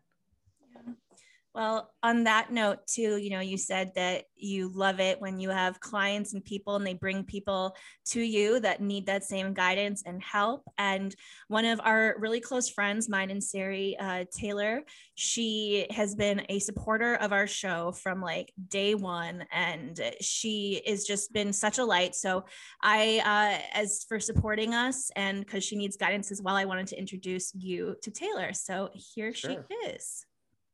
Well, 1.58 1.90
on 2.04 2.22
that 2.22 2.52
note, 2.52 2.86
too, 2.86 3.16
you 3.16 3.30
know, 3.30 3.40
you 3.40 3.58
said 3.58 3.90
that 3.96 4.26
you 4.36 4.70
love 4.72 5.00
it 5.00 5.20
when 5.20 5.40
you 5.40 5.50
have 5.50 5.80
clients 5.80 6.32
and 6.32 6.44
people 6.44 6.76
and 6.76 6.86
they 6.86 6.94
bring 6.94 7.24
people 7.24 7.74
to 8.10 8.20
you 8.20 8.60
that 8.60 8.80
need 8.80 9.06
that 9.06 9.24
same 9.24 9.54
guidance 9.54 10.04
and 10.06 10.22
help. 10.22 10.62
And 10.78 11.16
one 11.48 11.64
of 11.64 11.80
our 11.82 12.14
really 12.20 12.38
close 12.38 12.68
friends, 12.68 13.08
mine 13.08 13.32
and 13.32 13.42
Sari 13.42 13.96
uh, 13.98 14.26
Taylor, 14.32 14.82
she 15.16 15.88
has 15.90 16.14
been 16.14 16.46
a 16.48 16.60
supporter 16.60 17.16
of 17.16 17.32
our 17.32 17.48
show 17.48 17.90
from 17.90 18.22
like 18.22 18.52
day 18.68 18.94
one. 18.94 19.44
And 19.50 20.00
she 20.20 20.80
has 20.86 21.02
just 21.02 21.32
been 21.32 21.52
such 21.52 21.78
a 21.78 21.84
light. 21.84 22.14
So 22.14 22.44
I, 22.82 23.20
uh, 23.24 23.76
as 23.76 24.04
for 24.08 24.20
supporting 24.20 24.74
us 24.74 25.10
and 25.16 25.40
because 25.40 25.64
she 25.64 25.74
needs 25.74 25.96
guidance 25.96 26.30
as 26.30 26.40
well, 26.40 26.54
I 26.54 26.66
wanted 26.66 26.86
to 26.86 26.98
introduce 27.00 27.52
you 27.52 27.96
to 28.02 28.12
Taylor. 28.12 28.52
So 28.52 28.90
here 28.94 29.34
sure. 29.34 29.66
she 29.68 29.88
is. 29.88 30.24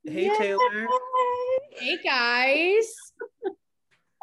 Hey, 0.07 0.27
Yay. 0.27 0.37
Taylor. 0.37 0.87
Hey, 1.71 1.97
guys. 2.05 2.95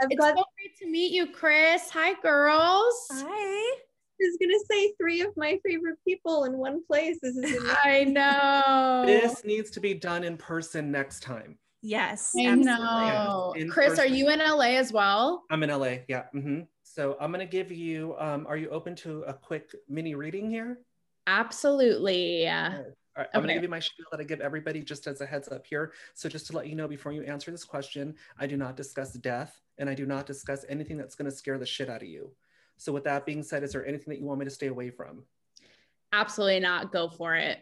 I've 0.02 0.08
it's 0.12 0.20
got- 0.20 0.38
so 0.38 0.44
great 0.58 0.78
to 0.80 0.88
meet 0.88 1.12
you, 1.12 1.28
Chris. 1.28 1.90
Hi, 1.90 2.14
girls. 2.22 3.08
Hi. 3.12 3.26
I 3.28 4.24
was 4.24 4.38
gonna 4.40 4.60
say 4.70 4.94
three 5.00 5.22
of 5.22 5.36
my 5.36 5.60
favorite 5.66 5.98
people 6.08 6.44
in 6.44 6.56
one 6.56 6.86
place. 6.86 7.18
This 7.24 7.36
is 7.36 7.44
amazing. 7.58 7.76
I 7.84 8.04
know. 8.04 9.04
This 9.08 9.44
needs 9.44 9.72
to 9.72 9.80
be 9.80 9.96
done 9.96 10.24
in 10.24 10.38
person 10.38 10.92
next 10.92 11.22
time. 11.24 11.58
Yes, 11.82 12.32
I 12.38 12.46
absolutely. 12.46 12.64
know. 12.66 13.54
Yes, 13.58 13.72
Chris, 13.72 13.90
person. 13.90 14.04
are 14.04 14.16
you 14.16 14.30
in 14.30 14.38
LA 14.38 14.78
as 14.78 14.94
well? 14.94 15.44
I'm 15.50 15.64
in 15.64 15.72
LA. 15.72 15.96
Yeah. 16.08 16.26
Mm-hmm. 16.36 16.62
So 16.84 17.18
I'm 17.20 17.32
gonna 17.32 17.48
give 17.48 17.72
you. 17.72 18.16
Um, 18.20 18.46
are 18.48 18.58
you 18.58 18.70
open 18.70 18.96
to 18.98 19.24
a 19.24 19.34
quick 19.34 19.72
mini 19.90 20.14
reading 20.14 20.52
here? 20.52 20.78
Absolutely. 21.26 22.48
All 23.18 23.24
right, 23.24 23.30
I'm 23.34 23.40
okay. 23.40 23.48
gonna 23.48 23.54
give 23.56 23.64
you 23.64 23.70
my 23.70 23.80
spiel 23.80 24.06
that 24.12 24.22
I 24.22 24.24
give 24.24 24.40
everybody 24.40 24.82
just 24.82 25.06
as 25.08 25.20
a 25.20 25.26
heads 25.26 25.50
up 25.50 25.66
here. 25.66 25.92
So 26.14 26.30
just 26.30 26.48
to 26.48 26.54
let 26.54 26.68
you 26.68 26.76
know 26.76 26.88
before 26.88 27.12
you 27.12 27.24
answer 27.24 27.52
this 27.52 27.66
question, 27.66 28.16
I 28.40 28.48
do 28.48 28.56
not 28.56 28.78
discuss 28.78 29.14
death 29.14 29.60
and 29.78 29.90
I 29.90 29.94
do 29.94 30.06
not 30.06 30.26
discuss 30.26 30.66
anything 30.70 30.98
that's 30.98 31.16
gonna 31.16 31.32
scare 31.32 31.58
the 31.58 31.66
shit 31.66 31.90
out 31.90 32.02
of 32.02 32.08
you. 32.08 32.32
So 32.78 32.94
with 32.94 33.04
that 33.04 33.26
being 33.26 33.44
said, 33.44 33.64
is 33.64 33.74
there 33.74 33.86
anything 33.86 34.12
that 34.14 34.20
you 34.20 34.26
want 34.26 34.40
me 34.40 34.46
to 34.46 34.52
stay 34.52 34.68
away 34.68 34.90
from? 34.90 35.24
Absolutely 36.14 36.62
not. 36.62 36.92
Go 36.92 37.10
for 37.10 37.36
it. 37.36 37.60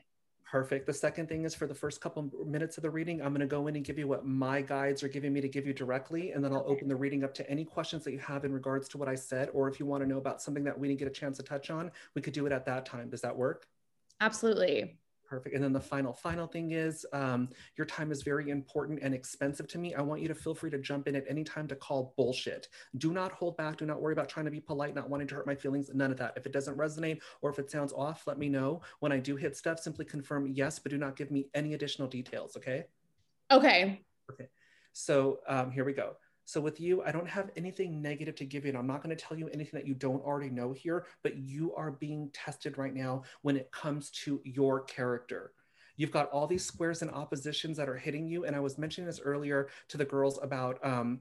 Perfect. 0.49 0.87
The 0.87 0.93
second 0.93 1.29
thing 1.29 1.45
is 1.45 1.53
for 1.53 1.67
the 1.67 1.75
first 1.75 2.01
couple 2.01 2.31
minutes 2.45 2.77
of 2.77 2.83
the 2.83 2.89
reading, 2.89 3.21
I'm 3.21 3.29
going 3.29 3.41
to 3.41 3.45
go 3.45 3.67
in 3.67 3.75
and 3.75 3.85
give 3.85 3.99
you 3.99 4.07
what 4.07 4.25
my 4.25 4.61
guides 4.61 5.03
are 5.03 5.07
giving 5.07 5.31
me 5.31 5.41
to 5.41 5.47
give 5.47 5.67
you 5.67 5.73
directly. 5.73 6.31
And 6.31 6.43
then 6.43 6.51
I'll 6.53 6.65
open 6.65 6.87
the 6.87 6.95
reading 6.95 7.23
up 7.23 7.35
to 7.35 7.47
any 7.47 7.63
questions 7.63 8.03
that 8.05 8.13
you 8.13 8.19
have 8.19 8.45
in 8.45 8.51
regards 8.51 8.87
to 8.89 8.97
what 8.97 9.07
I 9.07 9.13
said. 9.13 9.49
Or 9.53 9.67
if 9.67 9.79
you 9.79 9.85
want 9.85 10.01
to 10.01 10.09
know 10.09 10.17
about 10.17 10.41
something 10.41 10.63
that 10.63 10.77
we 10.77 10.87
didn't 10.87 10.99
get 10.99 11.07
a 11.07 11.11
chance 11.11 11.37
to 11.37 11.43
touch 11.43 11.69
on, 11.69 11.91
we 12.15 12.23
could 12.23 12.33
do 12.33 12.47
it 12.47 12.51
at 12.51 12.65
that 12.65 12.85
time. 12.87 13.09
Does 13.09 13.21
that 13.21 13.35
work? 13.35 13.67
Absolutely. 14.21 14.97
Perfect. 15.29 15.53
And 15.53 15.63
then 15.63 15.73
the 15.73 15.79
final, 15.79 16.11
final 16.11 16.47
thing 16.47 16.71
is 16.71 17.05
um, 17.13 17.49
your 17.77 17.85
time 17.85 18.11
is 18.11 18.23
very 18.23 18.49
important 18.49 18.99
and 19.03 19.13
expensive 19.13 19.67
to 19.67 19.77
me. 19.77 19.93
I 19.93 20.01
want 20.01 20.21
you 20.21 20.27
to 20.27 20.33
feel 20.33 20.55
free 20.55 20.71
to 20.71 20.79
jump 20.79 21.07
in 21.07 21.15
at 21.15 21.23
any 21.29 21.43
time 21.43 21.67
to 21.67 21.75
call 21.75 22.15
bullshit. 22.17 22.67
Do 22.97 23.13
not 23.13 23.31
hold 23.33 23.55
back. 23.55 23.77
Do 23.77 23.85
not 23.85 24.01
worry 24.01 24.13
about 24.13 24.27
trying 24.27 24.45
to 24.45 24.51
be 24.51 24.59
polite, 24.59 24.95
not 24.95 25.07
wanting 25.07 25.27
to 25.27 25.35
hurt 25.35 25.45
my 25.45 25.53
feelings. 25.53 25.91
None 25.93 26.09
of 26.09 26.17
that. 26.17 26.33
If 26.35 26.47
it 26.47 26.51
doesn't 26.51 26.77
resonate 26.77 27.19
or 27.41 27.51
if 27.51 27.59
it 27.59 27.69
sounds 27.69 27.93
off, 27.93 28.23
let 28.25 28.39
me 28.39 28.49
know. 28.49 28.81
When 29.01 29.11
I 29.11 29.19
do 29.19 29.35
hit 29.35 29.55
stuff, 29.55 29.79
simply 29.79 30.03
confirm 30.03 30.47
yes, 30.47 30.79
but 30.79 30.89
do 30.89 30.97
not 30.97 31.15
give 31.15 31.29
me 31.29 31.47
any 31.53 31.75
additional 31.75 32.07
details. 32.07 32.57
Okay. 32.57 32.85
Okay. 33.51 34.01
Okay. 34.31 34.47
So 34.93 35.41
um, 35.47 35.69
here 35.69 35.85
we 35.85 35.93
go. 35.93 36.15
So 36.49 36.59
with 36.59 36.79
you, 36.79 37.03
I 37.03 37.11
don't 37.11 37.29
have 37.29 37.51
anything 37.55 38.01
negative 38.01 38.33
to 38.37 38.43
give 38.43 38.65
you. 38.65 38.69
And 38.69 38.77
I'm 38.79 38.87
not 38.87 39.03
going 39.03 39.15
to 39.15 39.23
tell 39.23 39.37
you 39.37 39.49
anything 39.49 39.79
that 39.79 39.85
you 39.85 39.93
don't 39.93 40.25
already 40.25 40.49
know 40.49 40.73
here, 40.73 41.05
but 41.21 41.37
you 41.37 41.75
are 41.75 41.91
being 41.91 42.31
tested 42.33 42.79
right 42.79 42.95
now 42.95 43.21
when 43.43 43.55
it 43.55 43.71
comes 43.71 44.09
to 44.23 44.41
your 44.43 44.81
character. 44.85 45.51
You've 45.95 46.09
got 46.09 46.27
all 46.31 46.47
these 46.47 46.65
squares 46.65 47.03
and 47.03 47.11
oppositions 47.11 47.77
that 47.77 47.87
are 47.87 47.95
hitting 47.95 48.27
you. 48.27 48.45
And 48.45 48.55
I 48.55 48.61
was 48.61 48.79
mentioning 48.79 49.05
this 49.05 49.21
earlier 49.23 49.69
to 49.89 49.97
the 49.97 50.05
girls 50.05 50.39
about 50.41 50.83
um, 50.83 51.19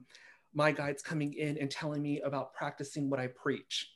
my 0.55 0.71
guides 0.71 1.03
coming 1.03 1.35
in 1.35 1.59
and 1.59 1.69
telling 1.69 2.01
me 2.01 2.21
about 2.21 2.55
practicing 2.55 3.07
what 3.07 3.19
I 3.19 3.27
preach. 3.27 3.91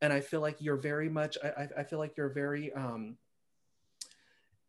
And 0.00 0.14
I 0.14 0.20
feel 0.20 0.40
like 0.40 0.62
you're 0.62 0.78
very 0.78 1.10
much, 1.10 1.36
I, 1.44 1.68
I 1.76 1.84
feel 1.84 1.98
like 1.98 2.16
you're 2.16 2.32
very, 2.32 2.72
um, 2.72 3.18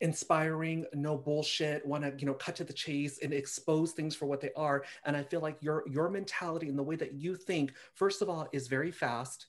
inspiring, 0.02 0.86
no 0.94 1.18
bullshit, 1.18 1.86
want 1.86 2.04
to, 2.04 2.14
you 2.18 2.26
know, 2.26 2.34
cut 2.34 2.56
to 2.58 2.64
the 2.64 2.74
chase 2.74 3.20
and 3.24 3.34
expose 3.34 3.94
things 3.94 4.16
for 4.16 4.26
what 4.26 4.42
they 4.42 4.52
are. 4.56 4.84
And 5.06 5.16
I 5.16 5.24
feel 5.24 5.40
like 5.40 5.58
your 5.62 5.84
your 5.88 6.10
mentality 6.10 6.68
and 6.68 6.78
the 6.78 6.84
way 6.84 6.96
that 6.98 7.14
you 7.14 7.36
think, 7.36 7.74
first 7.94 8.22
of 8.22 8.30
all, 8.30 8.48
is 8.52 8.68
very 8.68 8.92
fast, 8.92 9.48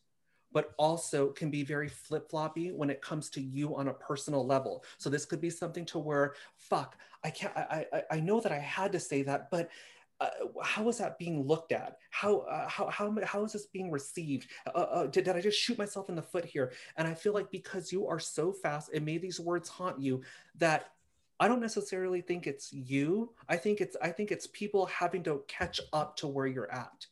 but 0.52 0.72
also 0.78 1.28
can 1.28 1.50
be 1.50 1.64
very 1.64 1.88
flip-floppy 1.88 2.72
when 2.72 2.90
it 2.90 3.00
comes 3.00 3.30
to 3.30 3.40
you 3.40 3.74
on 3.74 3.88
a 3.88 3.94
personal 3.94 4.46
level. 4.46 4.84
So 4.98 5.10
this 5.10 5.24
could 5.24 5.40
be 5.40 5.50
something 5.50 5.86
to 5.86 5.98
where, 5.98 6.34
fuck, 6.56 6.96
I 7.24 7.30
can't 7.30 7.56
I 7.56 7.86
I, 7.92 8.02
I 8.12 8.20
know 8.20 8.40
that 8.40 8.52
I 8.52 8.58
had 8.58 8.92
to 8.92 9.00
say 9.00 9.22
that, 9.22 9.50
but 9.50 9.70
uh, 10.22 10.62
how 10.62 10.88
is 10.88 10.98
that 10.98 11.18
being 11.18 11.46
looked 11.46 11.72
at? 11.72 11.96
How, 12.10 12.38
uh, 12.40 12.68
how, 12.68 12.88
how, 12.88 13.16
how 13.24 13.44
is 13.44 13.52
this 13.52 13.66
being 13.66 13.90
received? 13.90 14.48
Uh, 14.66 14.78
uh, 14.78 15.06
did, 15.06 15.24
did 15.24 15.36
I 15.36 15.40
just 15.40 15.58
shoot 15.58 15.78
myself 15.78 16.08
in 16.08 16.14
the 16.14 16.22
foot 16.22 16.44
here? 16.44 16.72
And 16.96 17.08
I 17.08 17.14
feel 17.14 17.34
like 17.34 17.50
because 17.50 17.92
you 17.92 18.06
are 18.06 18.20
so 18.20 18.52
fast, 18.52 18.90
it 18.92 19.02
made 19.02 19.22
these 19.22 19.40
words 19.40 19.68
haunt 19.68 20.00
you 20.00 20.22
that 20.58 20.90
I 21.40 21.48
don't 21.48 21.60
necessarily 21.60 22.20
think 22.20 22.46
it's 22.46 22.72
you. 22.72 23.32
I 23.48 23.56
think 23.56 23.80
it's, 23.80 23.96
I 24.00 24.10
think 24.10 24.30
it's 24.30 24.46
people 24.46 24.86
having 24.86 25.24
to 25.24 25.42
catch 25.48 25.80
up 25.92 26.16
to 26.18 26.28
where 26.28 26.46
you're 26.46 26.70
at. 26.70 27.06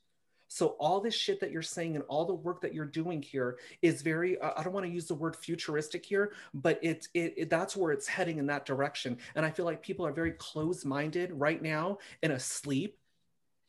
So 0.52 0.74
all 0.80 1.00
this 1.00 1.14
shit 1.14 1.38
that 1.40 1.52
you're 1.52 1.62
saying 1.62 1.94
and 1.94 2.04
all 2.08 2.24
the 2.24 2.34
work 2.34 2.60
that 2.62 2.74
you're 2.74 2.84
doing 2.84 3.22
here 3.22 3.58
is 3.82 4.02
very 4.02 4.40
I 4.42 4.64
don't 4.64 4.72
want 4.72 4.84
to 4.84 4.92
use 4.92 5.06
the 5.06 5.14
word 5.14 5.36
futuristic 5.36 6.04
here, 6.04 6.32
but 6.52 6.80
it's 6.82 7.08
it, 7.14 7.34
it, 7.36 7.50
that's 7.50 7.76
where 7.76 7.92
it's 7.92 8.08
heading 8.08 8.38
in 8.38 8.46
that 8.46 8.66
direction. 8.66 9.18
And 9.36 9.46
I 9.46 9.50
feel 9.52 9.64
like 9.64 9.80
people 9.80 10.04
are 10.04 10.12
very 10.12 10.32
closed-minded 10.32 11.30
right 11.32 11.62
now 11.62 11.98
and 12.24 12.32
asleep 12.32 12.98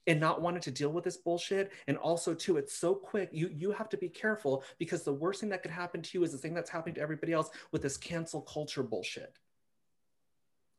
and 0.08 0.20
not 0.20 0.41
wanting 0.41 0.62
to 0.62 0.72
deal 0.72 0.89
with 0.89 1.04
this 1.04 1.18
bullshit. 1.18 1.72
And 1.88 1.97
also 1.97 2.34
too 2.34 2.58
it's 2.58 2.76
so 2.76 2.95
quick 2.95 3.30
you 3.32 3.49
you 3.54 3.72
have 3.72 3.89
to 3.89 3.97
be 3.97 4.10
careful 4.10 4.64
because 4.78 5.04
the 5.04 5.14
worst 5.14 5.41
thing 5.41 5.49
that 5.49 5.62
could 5.62 5.72
happen 5.72 6.02
to 6.02 6.18
you 6.18 6.24
is 6.24 6.32
the 6.32 6.38
thing 6.38 6.54
that's 6.54 6.70
happening 6.70 6.95
to 6.95 7.02
everybody 7.02 7.34
else 7.34 7.49
with 7.72 7.82
this 7.82 7.97
cancel 7.97 8.41
culture 8.41 8.84
bullshit. 8.84 9.38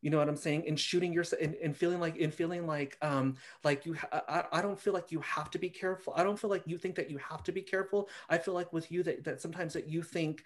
You 0.01 0.09
know 0.09 0.17
what 0.17 0.27
i'm 0.27 0.35
saying? 0.35 0.65
And 0.67 0.77
shooting 0.77 1.13
yourself 1.13 1.41
and, 1.41 1.55
and 1.55 1.75
feeling 1.75 1.99
like 1.99 2.19
and 2.19 2.33
feeling 2.33 2.67
like 2.67 2.97
um 3.01 3.35
like 3.63 3.85
you 3.85 3.95
I, 4.11 4.43
I 4.51 4.61
don't 4.61 4.79
feel 4.79 4.93
like 4.93 5.11
you 5.11 5.21
have 5.21 5.49
to 5.51 5.59
be 5.59 5.69
careful. 5.69 6.13
I 6.15 6.23
don't 6.23 6.37
feel 6.37 6.49
like 6.49 6.63
you 6.65 6.77
think 6.77 6.95
that 6.95 7.09
you 7.09 7.17
have 7.17 7.43
to 7.43 7.51
be 7.51 7.61
careful. 7.61 8.09
I 8.29 8.37
feel 8.37 8.53
like 8.53 8.73
with 8.73 8.91
you 8.91 9.03
that, 9.03 9.23
that 9.23 9.41
sometimes 9.41 9.73
that 9.73 9.87
you 9.87 10.03
think 10.03 10.43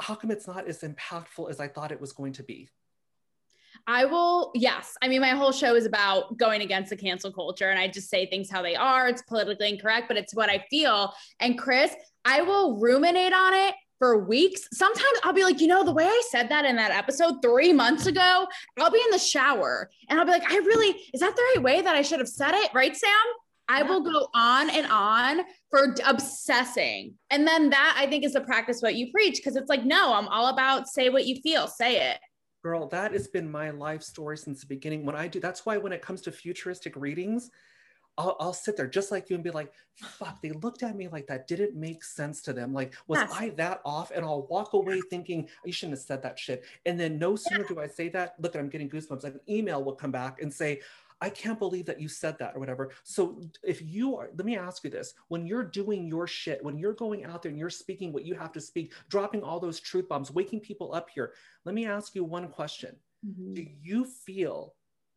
how 0.00 0.14
come 0.14 0.30
it's 0.30 0.46
not 0.46 0.66
as 0.66 0.80
impactful 0.80 1.48
as 1.48 1.58
i 1.60 1.66
thought 1.66 1.92
it 1.92 2.00
was 2.00 2.12
going 2.12 2.32
to 2.32 2.42
be 2.42 2.68
I 3.88 4.04
will, 4.04 4.50
yes. 4.54 4.96
I 5.00 5.08
mean, 5.08 5.20
my 5.20 5.30
whole 5.30 5.52
show 5.52 5.76
is 5.76 5.86
about 5.86 6.36
going 6.36 6.60
against 6.60 6.90
the 6.90 6.96
cancel 6.96 7.32
culture, 7.32 7.70
and 7.70 7.78
I 7.78 7.86
just 7.86 8.10
say 8.10 8.26
things 8.26 8.50
how 8.50 8.60
they 8.60 8.74
are. 8.74 9.06
It's 9.08 9.22
politically 9.22 9.68
incorrect, 9.68 10.08
but 10.08 10.16
it's 10.16 10.34
what 10.34 10.50
I 10.50 10.64
feel. 10.70 11.12
And 11.38 11.56
Chris, 11.56 11.94
I 12.24 12.42
will 12.42 12.80
ruminate 12.80 13.32
on 13.32 13.54
it 13.54 13.74
for 14.00 14.24
weeks. 14.24 14.68
Sometimes 14.72 15.20
I'll 15.22 15.32
be 15.32 15.44
like, 15.44 15.60
you 15.60 15.68
know, 15.68 15.84
the 15.84 15.92
way 15.92 16.04
I 16.04 16.22
said 16.30 16.48
that 16.48 16.64
in 16.64 16.76
that 16.76 16.90
episode 16.90 17.36
three 17.42 17.72
months 17.72 18.06
ago, 18.06 18.46
I'll 18.76 18.90
be 18.90 19.02
in 19.04 19.10
the 19.12 19.18
shower 19.18 19.88
and 20.08 20.18
I'll 20.18 20.26
be 20.26 20.32
like, 20.32 20.50
I 20.50 20.56
really, 20.56 20.88
is 21.14 21.20
that 21.20 21.34
the 21.34 21.42
right 21.54 21.62
way 21.62 21.80
that 21.80 21.94
I 21.94 22.02
should 22.02 22.18
have 22.18 22.28
said 22.28 22.54
it? 22.54 22.74
Right, 22.74 22.94
Sam? 22.94 23.10
I 23.68 23.82
will 23.82 24.02
go 24.02 24.28
on 24.34 24.68
and 24.70 24.86
on 24.90 25.40
for 25.70 25.94
obsessing. 26.04 27.14
And 27.30 27.46
then 27.46 27.70
that 27.70 27.96
I 27.98 28.06
think 28.06 28.24
is 28.24 28.34
the 28.34 28.40
practice 28.42 28.80
what 28.80 28.96
you 28.96 29.10
preach 29.10 29.36
because 29.36 29.56
it's 29.56 29.68
like, 29.68 29.84
no, 29.84 30.12
I'm 30.14 30.28
all 30.28 30.48
about 30.48 30.88
say 30.88 31.08
what 31.08 31.26
you 31.26 31.40
feel, 31.40 31.66
say 31.66 32.10
it 32.10 32.18
girl 32.66 32.88
that 32.88 33.12
has 33.12 33.28
been 33.28 33.48
my 33.48 33.70
life 33.70 34.02
story 34.02 34.36
since 34.36 34.62
the 34.62 34.66
beginning. 34.66 35.06
When 35.06 35.14
i 35.14 35.28
do 35.28 35.38
that's 35.38 35.64
why 35.64 35.76
when 35.76 35.92
it 35.92 36.02
comes 36.02 36.20
to 36.22 36.32
futuristic 36.32 36.96
readings 36.96 37.52
I'll, 38.18 38.36
I'll 38.40 38.52
sit 38.52 38.76
there 38.76 38.88
just 38.88 39.12
like 39.12 39.30
you 39.30 39.36
and 39.36 39.44
be 39.44 39.52
like 39.52 39.72
fuck 39.94 40.42
they 40.42 40.50
looked 40.50 40.82
at 40.82 40.96
me 40.96 41.06
like 41.06 41.28
that. 41.28 41.46
Didn't 41.46 41.76
make 41.76 42.02
sense 42.02 42.42
to 42.42 42.52
them. 42.52 42.72
Like 42.72 42.94
was 43.06 43.20
yes. 43.20 43.30
i 43.32 43.50
that 43.50 43.82
off? 43.84 44.10
And 44.10 44.24
i'll 44.24 44.48
walk 44.48 44.72
away 44.72 45.00
thinking 45.10 45.48
you 45.64 45.72
shouldn't 45.72 45.98
have 45.98 46.04
said 46.04 46.22
that 46.24 46.40
shit. 46.40 46.64
And 46.86 46.98
then 46.98 47.20
no 47.20 47.36
sooner 47.36 47.60
yeah. 47.60 47.68
do 47.68 47.80
i 47.80 47.86
say 47.86 48.08
that 48.08 48.34
look 48.40 48.56
i'm 48.56 48.68
getting 48.68 48.90
goosebumps. 48.90 49.22
Like 49.22 49.34
an 49.34 49.40
email 49.48 49.84
will 49.84 49.94
come 49.94 50.10
back 50.10 50.42
and 50.42 50.52
say 50.52 50.80
I 51.20 51.30
can't 51.30 51.58
believe 51.58 51.86
that 51.86 52.00
you 52.00 52.08
said 52.08 52.38
that 52.38 52.54
or 52.54 52.60
whatever. 52.60 52.90
So 53.04 53.40
if 53.64 53.80
you 53.82 54.16
are, 54.16 54.30
let 54.36 54.44
me 54.44 54.56
ask 54.56 54.84
you 54.84 54.90
this: 54.90 55.14
when 55.28 55.46
you're 55.46 55.64
doing 55.64 56.06
your 56.06 56.26
shit, 56.26 56.62
when 56.62 56.78
you're 56.78 56.94
going 56.94 57.24
out 57.24 57.42
there 57.42 57.50
and 57.50 57.58
you're 57.58 57.70
speaking 57.70 58.12
what 58.12 58.26
you 58.26 58.34
have 58.34 58.52
to 58.52 58.60
speak, 58.60 58.92
dropping 59.08 59.42
all 59.42 59.60
those 59.60 59.80
truth 59.80 60.08
bombs, 60.08 60.30
waking 60.30 60.60
people 60.60 60.94
up 60.94 61.08
here, 61.10 61.32
let 61.64 61.74
me 61.74 61.86
ask 61.86 62.14
you 62.14 62.24
one 62.24 62.48
question: 62.48 62.96
Mhm. 63.26 63.54
Do 63.54 63.66
you 63.82 64.04
feel? 64.04 64.74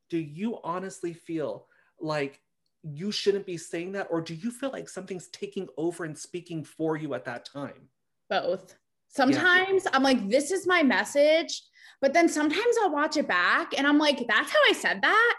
Do 0.10 0.18
you 0.18 0.60
honestly 0.64 1.14
feel 1.14 1.68
like 2.00 2.41
you 2.82 3.12
shouldn't 3.12 3.45
be 3.45 3.58
saying 3.58 3.91
that, 3.91 4.08
or 4.10 4.22
do 4.22 4.34
you 4.34 4.52
feel 4.52 4.72
like 4.72 4.88
something's 4.88 5.28
taking 5.28 5.68
over 5.78 6.06
and 6.06 6.18
speaking 6.18 6.64
for 6.64 6.95
you 6.95 7.14
at 7.14 7.26
that 7.26 7.45
time? 7.45 7.89
both. 8.30 8.76
Sometimes 9.10 9.88
I'm 9.91 10.04
like, 10.04 10.30
this 10.30 10.52
is 10.52 10.68
my 10.68 10.84
message, 10.84 11.64
but 12.00 12.14
then 12.14 12.30
sometimes 12.30 12.76
I'll 12.82 12.91
watch 12.91 13.18
it 13.18 13.28
back 13.28 13.74
and 13.78 13.88
I'm 13.88 13.97
like, 13.97 14.24
that's 14.28 14.52
how 14.52 14.60
I 14.70 14.74
said 14.74 15.02
that. 15.02 15.36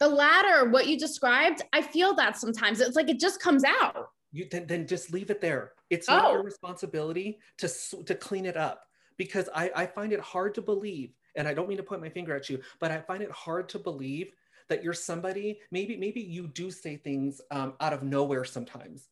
The 0.00 0.08
latter, 0.08 0.68
what 0.70 0.86
you 0.88 0.98
described, 0.98 1.62
I 1.72 1.80
feel 1.80 2.14
that 2.16 2.36
sometimes. 2.36 2.80
It's 2.80 2.96
like 2.96 3.08
it 3.08 3.20
just 3.20 3.40
comes 3.40 3.64
out. 3.64 4.08
you 4.32 4.46
then, 4.50 4.66
then 4.66 4.86
just 4.86 5.12
leave 5.12 5.30
it 5.30 5.40
there 5.40 5.72
it's 5.90 6.08
not 6.08 6.24
Oh. 6.24 6.32
your 6.32 6.42
responsibility 6.42 7.38
to 7.58 7.68
to 8.04 8.14
clean 8.16 8.46
it 8.46 8.56
up 8.56 8.82
because 9.16 9.48
I, 9.54 9.70
I 9.76 9.86
find 9.86 10.12
it 10.12 10.18
hard 10.18 10.54
to 10.56 10.62
believe 10.62 11.12
and 11.36 11.46
i 11.46 11.54
don't 11.54 11.68
mean 11.68 11.76
to 11.76 11.84
point 11.84 12.00
my 12.00 12.08
finger 12.08 12.34
at 12.34 12.50
you 12.50 12.60
but 12.80 12.90
i 12.90 12.98
find 13.00 13.22
it 13.22 13.30
hard 13.30 13.68
to 13.68 13.78
believe 13.78 14.32
that 14.68 14.82
you're 14.82 14.92
somebody 15.10 15.60
maybe 15.70 15.96
maybe 15.96 16.20
you 16.20 16.48
do 16.48 16.70
say 16.72 16.96
things 16.96 17.40
um, 17.52 17.74
out 17.80 17.92
of 17.92 18.02
nowhere 18.02 18.44
sometimes 18.44 19.08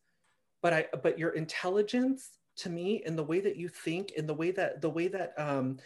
but 0.61 0.73
i 0.73 0.85
but 1.03 1.17
your 1.17 1.29
intelligence 1.43 2.31
to 2.57 2.69
me 2.69 3.01
and 3.05 3.17
the 3.17 3.23
way 3.23 3.39
that 3.39 3.55
you 3.55 3.69
think 3.69 4.11
and 4.17 4.27
the 4.27 4.33
way 4.33 4.51
that 4.51 4.81
the 4.81 4.89
way 4.89 5.07
that 5.07 5.33
um, 5.37 5.77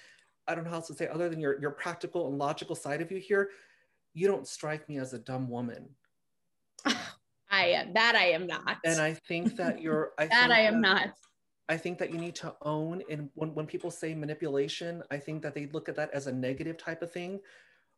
i 0.47 0.55
don't 0.55 0.63
know 0.63 0.71
how 0.71 0.77
else 0.77 0.87
to 0.87 0.95
say 0.95 1.07
other 1.09 1.29
than 1.29 1.39
your 1.39 1.59
your 1.61 1.71
practical 1.71 2.27
and 2.29 2.39
logical 2.39 2.75
side 2.75 3.01
of 3.01 3.11
you 3.11 3.19
here 3.19 3.49
you 4.17 4.27
don't 4.27 4.47
strike 4.47 4.89
me 4.89 4.97
as 4.97 5.13
a 5.13 5.19
dumb 5.19 5.47
woman 5.49 5.89
I 7.49 7.65
am 7.67 7.93
that 7.93 8.15
I 8.15 8.27
am 8.31 8.47
not. 8.47 8.77
and 8.83 8.99
i 8.99 9.13
think 9.13 9.55
that 9.57 9.81
you're 9.83 10.11
I 10.17 10.27
that 10.27 10.51
I 10.51 10.61
am 10.61 10.81
that- 10.81 10.89
not. 10.89 11.09
I 11.69 11.75
think 11.75 11.97
that 11.97 12.13
you 12.13 12.17
need 12.17 12.35
to 12.35 12.55
own, 12.61 13.01
and 13.09 13.29
when, 13.33 13.53
when 13.53 13.65
people 13.65 13.91
say 13.91 14.15
manipulation, 14.15 15.03
I 15.11 15.17
think 15.17 15.41
that 15.43 15.53
they 15.53 15.65
look 15.73 15.89
at 15.89 15.97
that 15.97 16.09
as 16.13 16.25
a 16.27 16.31
negative 16.31 16.77
type 16.77 17.01
of 17.01 17.11
thing. 17.11 17.41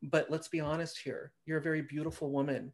But 0.01 0.31
let's 0.31 0.47
be 0.47 0.59
honest 0.59 0.97
here 0.97 1.33
you're 1.45 1.59
a 1.59 1.61
very 1.61 1.83
beautiful 1.83 2.31
woman 2.31 2.71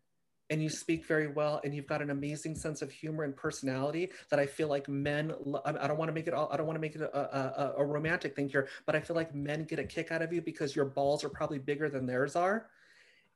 and 0.50 0.64
you 0.64 0.70
speak 0.70 1.06
very 1.06 1.28
well, 1.28 1.60
and 1.66 1.74
you've 1.76 1.88
got 1.88 2.02
an 2.02 2.12
amazing 2.12 2.56
sense 2.56 2.82
of 2.82 2.92
humor 2.92 3.24
and 3.26 3.36
personality 3.36 4.10
that 4.30 4.40
I 4.40 4.46
feel 4.46 4.70
like 4.70 4.88
men, 4.88 5.34
I 5.66 5.88
don't 5.88 5.98
want 5.98 6.08
to 6.10 6.14
make 6.14 6.28
it 6.28 6.34
all, 6.34 6.48
I 6.50 6.56
don't 6.56 6.68
want 6.68 6.78
to 6.78 6.82
make 6.88 6.96
it 6.96 7.02
a, 7.02 7.12
a- 7.18 7.74
a 7.80 7.86
romantic 7.86 8.34
thing 8.36 8.48
here, 8.48 8.70
but 8.86 8.96
I 8.96 9.02
feel 9.02 9.16
like 9.18 9.36
men 9.36 9.66
get 9.66 9.80
a 9.80 9.84
kick 9.84 10.12
out 10.14 10.22
of 10.22 10.32
you 10.32 10.42
because 10.42 10.76
your 10.78 10.86
balls 10.86 11.24
are 11.26 11.30
probably 11.30 11.58
bigger 11.60 11.90
than 11.90 12.06
theirs 12.06 12.36
are 12.38 12.68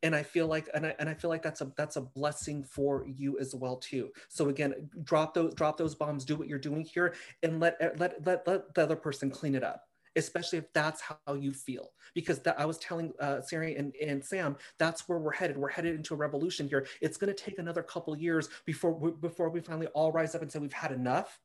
and 0.04 0.16
I 0.16 0.24
feel 0.24 0.47
like 0.47 0.70
and 0.74 0.86
I, 0.86 0.95
and 1.00 1.10
I 1.10 1.14
feel 1.14 1.30
like 1.30 1.43
that's 1.43 1.62
a 1.62 1.72
that's 1.78 1.95
a 1.95 2.02
blessing 2.02 2.64
for 2.64 3.06
you 3.08 3.39
as 3.39 3.54
well 3.56 3.78
too. 3.78 4.10
So 4.28 4.50
again, 4.50 4.89
drop 5.04 5.34
those 5.34 5.54
drop 5.54 5.78
those 5.78 5.95
bombs, 5.95 6.26
do 6.26 6.36
what 6.36 6.47
you're 6.47 6.60
doing 6.60 6.84
here, 6.84 7.16
and 7.43 7.60
let 7.60 7.78
let 8.00 8.26
let 8.26 8.47
let 8.47 8.74
the 8.74 8.84
other 8.84 8.95
person 8.95 9.30
clean 9.30 9.56
it 9.56 9.64
up. 9.64 9.84
Especially 10.16 10.58
if 10.58 10.74
that's 10.74 11.02
how 11.02 11.36
you 11.36 11.54
feel, 11.54 11.91
because 12.16 12.39
that 12.39 12.60
I 12.60 12.66
was 12.66 12.80
telling 12.80 13.14
uh, 13.20 13.41
Sari 13.41 13.76
and, 13.76 13.93
and 14.06 14.26
Sam, 14.26 14.58
that's 14.80 15.08
where 15.08 15.20
we're 15.20 15.32
headed. 15.32 15.56
We're 15.56 15.70
headed 15.70 15.95
into 15.95 16.16
a 16.16 16.18
revolution 16.18 16.68
here. 16.68 16.88
It's 17.00 17.16
going 17.16 17.34
to 17.34 17.43
take 17.43 17.60
another 17.60 17.84
couple 17.84 18.18
years 18.18 18.50
before 18.66 18.91
we, 18.91 19.12
before 19.12 19.50
we 19.50 19.62
finally 19.62 19.86
all 19.88 20.12
rise 20.12 20.34
up 20.34 20.41
and 20.41 20.52
say 20.52 20.58
we've 20.58 20.74
had 20.74 20.91
enough. 20.91 21.39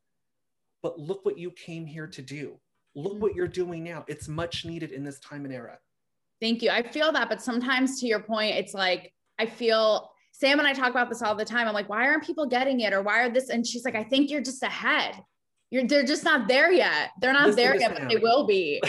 But 0.83 0.99
look 0.99 1.27
what 1.27 1.39
you 1.39 1.51
came 1.51 1.85
here 1.85 2.07
to 2.07 2.23
do. 2.23 2.59
Look 2.95 3.21
what 3.21 3.35
you're 3.35 3.47
doing 3.47 3.85
now. 3.85 4.07
It's 4.09 4.29
much 4.29 4.65
needed 4.65 4.93
in 4.93 5.05
this 5.05 5.21
time 5.21 5.45
and 5.45 5.53
era. 5.53 5.79
Thank 6.45 6.61
you. 6.61 6.69
I 6.69 6.83
feel 6.83 7.11
that, 7.11 7.31
but 7.31 7.41
sometimes 7.41 7.99
to 8.01 8.07
your 8.07 8.21
point, 8.21 8.55
it's 8.55 8.75
like 8.75 9.15
I 9.39 9.47
feel 9.47 10.11
Sam 10.31 10.59
and 10.59 10.69
I 10.69 10.75
talk 10.75 10.91
about 10.91 11.09
this 11.09 11.23
all 11.23 11.35
the 11.35 11.43
time. 11.43 11.67
I'm 11.67 11.73
like, 11.73 11.89
why 11.89 12.07
aren't 12.07 12.23
people 12.23 12.45
getting 12.45 12.81
it, 12.81 12.93
or 12.93 13.01
why 13.01 13.21
are 13.21 13.31
this? 13.31 13.49
And 13.49 13.67
she's 13.67 13.83
like, 13.83 13.95
I 13.95 14.05
think 14.05 14.31
you're 14.31 14.43
just 14.43 14.63
ahead. 14.63 15.15
You're 15.71 15.87
they're 15.87 16.05
just 16.05 16.23
not 16.23 16.47
there 16.47 16.71
yet. 16.71 17.13
They're 17.19 17.33
not 17.33 17.47
Listen 17.47 17.57
there 17.57 17.81
yet, 17.81 17.99
but 17.99 18.11
they 18.11 18.17
will 18.17 18.47
be. 18.47 18.83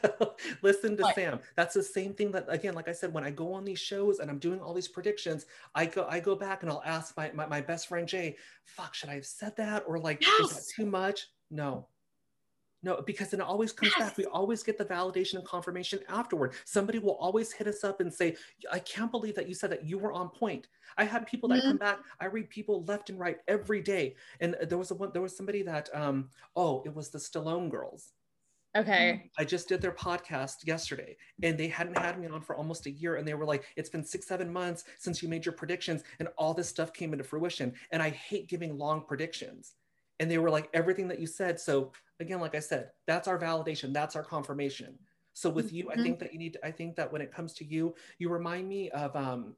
Listen 0.62 0.96
to 0.96 1.04
What? 1.04 1.14
Sam. 1.14 1.38
That's 1.54 1.72
the 1.72 1.84
same 1.84 2.14
thing 2.14 2.32
that 2.32 2.46
again, 2.48 2.74
like 2.74 2.88
I 2.88 2.92
said, 2.92 3.14
when 3.14 3.22
I 3.22 3.30
go 3.30 3.52
on 3.52 3.64
these 3.64 3.78
shows 3.78 4.18
and 4.18 4.28
I'm 4.28 4.40
doing 4.40 4.60
all 4.60 4.74
these 4.74 4.88
predictions, 4.88 5.46
I 5.76 5.86
go 5.86 6.04
I 6.10 6.18
go 6.18 6.34
back 6.34 6.64
and 6.64 6.70
I'll 6.70 6.82
ask 6.84 7.16
my 7.16 7.30
my, 7.32 7.46
my 7.46 7.60
best 7.60 7.86
friend 7.86 8.08
Jay, 8.08 8.34
fuck, 8.64 8.96
should 8.96 9.08
I 9.08 9.14
have 9.14 9.26
said 9.26 9.54
that? 9.58 9.84
Or 9.86 10.00
like, 10.00 10.20
is 10.40 10.50
that 10.50 10.64
too 10.74 10.86
much? 10.86 11.28
No. 11.48 11.86
No, 12.82 13.02
because 13.04 13.30
then 13.30 13.40
it 13.40 13.44
always 13.44 13.72
comes 13.72 13.92
back. 13.96 14.16
We 14.16 14.24
always 14.26 14.62
get 14.62 14.78
the 14.78 14.84
validation 14.84 15.34
and 15.34 15.44
confirmation 15.44 15.98
afterward. 16.08 16.54
Somebody 16.64 17.00
will 17.00 17.16
always 17.16 17.50
hit 17.52 17.66
us 17.66 17.82
up 17.82 18.00
and 18.00 18.12
say, 18.12 18.36
I 18.70 18.78
can't 18.78 19.10
believe 19.10 19.34
that 19.34 19.48
you 19.48 19.54
said 19.54 19.70
that 19.70 19.84
you 19.84 19.98
were 19.98 20.12
on 20.12 20.28
point. 20.28 20.68
I 20.96 21.04
had 21.04 21.26
people 21.26 21.48
that 21.48 21.58
Mhm. 21.58 21.68
come 21.68 21.76
back. 21.78 21.98
I 22.20 22.26
read 22.26 22.50
people 22.50 22.84
left 22.84 23.10
and 23.10 23.18
right 23.18 23.38
every 23.48 23.82
day. 23.82 24.14
And 24.40 24.56
there 24.62 24.78
was 24.78 24.92
a 24.92 24.94
one, 24.94 25.10
there 25.12 25.22
was 25.22 25.36
somebody 25.36 25.62
that 25.62 25.92
um, 25.94 26.30
oh, 26.54 26.82
it 26.86 26.94
was 26.94 27.10
the 27.10 27.18
Stallone 27.18 27.68
girls. 27.68 28.12
Okay. 28.76 29.30
I 29.38 29.44
just 29.44 29.68
did 29.68 29.80
their 29.80 29.92
podcast 29.92 30.64
yesterday 30.66 31.16
and 31.42 31.58
they 31.58 31.68
hadn't 31.68 31.98
had 31.98 32.20
me 32.20 32.28
on 32.28 32.42
for 32.42 32.54
almost 32.54 32.86
a 32.86 32.90
year. 32.90 33.16
And 33.16 33.26
they 33.26 33.34
were 33.34 33.46
like, 33.46 33.64
it's 33.76 33.88
been 33.88 34.04
six, 34.04 34.26
seven 34.28 34.52
months 34.52 34.84
since 34.98 35.20
you 35.22 35.28
made 35.28 35.44
your 35.44 35.54
predictions 35.54 36.04
and 36.20 36.28
all 36.36 36.54
this 36.54 36.68
stuff 36.68 36.92
came 36.92 37.12
into 37.12 37.24
fruition. 37.24 37.74
And 37.90 38.02
I 38.02 38.10
hate 38.10 38.48
giving 38.48 38.76
long 38.78 39.04
predictions. 39.04 39.74
And 40.20 40.30
they 40.30 40.38
were 40.38 40.50
like, 40.50 40.68
everything 40.74 41.08
that 41.08 41.20
you 41.20 41.26
said. 41.26 41.60
So 41.60 41.92
again, 42.20 42.40
like 42.40 42.54
I 42.54 42.60
said, 42.60 42.90
that's 43.06 43.28
our 43.28 43.38
validation, 43.38 43.92
that's 43.92 44.16
our 44.16 44.24
confirmation. 44.24 44.98
So 45.34 45.48
with 45.48 45.72
you, 45.72 45.90
I 45.90 45.96
Mhm. 45.96 46.02
think 46.02 46.18
that 46.18 46.32
you 46.32 46.38
need 46.38 46.54
to, 46.54 46.66
I 46.66 46.72
think 46.72 46.96
that 46.96 47.12
when 47.12 47.22
it 47.22 47.32
comes 47.32 47.52
to 47.54 47.64
you, 47.64 47.94
you 48.18 48.28
remind 48.28 48.68
me 48.68 48.90
of 48.90 49.14
um 49.14 49.56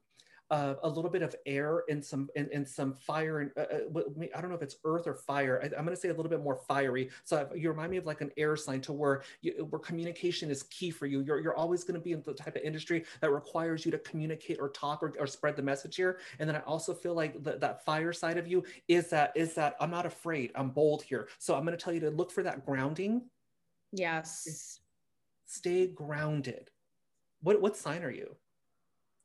uh, 0.51 0.75
a 0.83 0.89
little 0.89 1.09
bit 1.09 1.21
of 1.21 1.33
air 1.45 1.83
and 1.89 2.03
some 2.03 2.29
and, 2.35 2.49
and 2.49 2.67
some 2.67 2.93
fire 2.93 3.39
and 3.39 3.51
uh, 3.57 3.61
uh, 3.61 4.01
I 4.35 4.41
don't 4.41 4.49
know 4.49 4.55
if 4.55 4.61
it's 4.61 4.75
earth 4.83 5.07
or 5.07 5.15
fire. 5.15 5.61
I, 5.63 5.67
I'm 5.67 5.85
going 5.85 5.95
to 5.95 6.01
say 6.01 6.09
a 6.09 6.13
little 6.13 6.29
bit 6.29 6.43
more 6.43 6.57
fiery. 6.67 7.09
So 7.23 7.49
you 7.55 7.69
remind 7.69 7.89
me 7.89 7.97
of 7.97 8.05
like 8.05 8.19
an 8.19 8.31
air 8.35 8.57
sign 8.57 8.81
to 8.81 8.93
where 8.93 9.23
you, 9.41 9.65
where 9.69 9.79
communication 9.79 10.51
is 10.51 10.63
key 10.63 10.91
for 10.91 11.05
you. 11.05 11.21
You're, 11.21 11.39
you're 11.39 11.55
always 11.55 11.85
going 11.85 11.95
to 11.95 12.01
be 12.01 12.11
in 12.11 12.21
the 12.23 12.33
type 12.33 12.57
of 12.57 12.61
industry 12.63 13.05
that 13.21 13.31
requires 13.31 13.85
you 13.85 13.91
to 13.91 13.97
communicate 13.99 14.57
or 14.59 14.69
talk 14.69 15.01
or, 15.01 15.13
or 15.17 15.25
spread 15.25 15.55
the 15.55 15.63
message 15.63 15.95
here. 15.95 16.19
And 16.39 16.49
then 16.49 16.57
I 16.57 16.59
also 16.61 16.93
feel 16.93 17.13
like 17.13 17.41
the, 17.43 17.57
that 17.57 17.85
fire 17.85 18.11
side 18.11 18.37
of 18.37 18.45
you 18.45 18.63
is 18.89 19.09
that 19.09 19.31
is 19.35 19.53
that 19.55 19.75
I'm 19.79 19.91
not 19.91 20.05
afraid. 20.05 20.51
I'm 20.55 20.69
bold 20.69 21.01
here. 21.01 21.29
So 21.39 21.55
I'm 21.55 21.65
going 21.65 21.77
to 21.77 21.83
tell 21.83 21.93
you 21.93 22.01
to 22.01 22.09
look 22.09 22.29
for 22.29 22.43
that 22.43 22.65
grounding. 22.65 23.21
Yes. 23.93 24.79
Stay 25.45 25.87
grounded. 25.87 26.69
What 27.41 27.61
what 27.61 27.77
sign 27.77 28.03
are 28.03 28.11
you? 28.11 28.35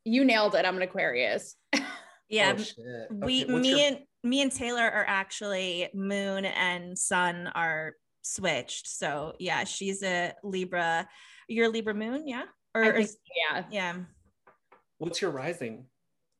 You 0.07 0.24
nailed 0.24 0.54
it. 0.54 0.64
I'm 0.64 0.76
an 0.76 0.82
Aquarius. 0.82 1.57
Yeah, 2.28 2.54
Oh, 2.59 2.61
shit. 2.61 3.07
we 3.12 3.44
Okay, 3.44 3.52
me 3.57 3.68
your- 3.70 3.78
and 3.86 3.98
me 4.24 4.42
and 4.42 4.50
Taylor 4.50 4.82
are 4.82 5.04
actually 5.07 5.88
moon 5.94 6.44
and 6.44 6.98
sun 6.98 7.46
are 7.54 7.92
switched. 8.22 8.88
So 8.88 9.34
yeah, 9.38 9.62
she's 9.62 10.02
a 10.02 10.32
Libra. 10.42 11.09
You're 11.46 11.66
a 11.66 11.68
Libra 11.68 11.94
moon, 11.94 12.26
yeah? 12.26 12.42
Or, 12.74 12.82
I 12.82 12.88
or- 12.88 12.92
think, 12.96 13.11
yeah. 13.48 13.64
yeah. 13.70 13.94
what's 14.98 15.22
your 15.22 15.30
rising, 15.30 15.86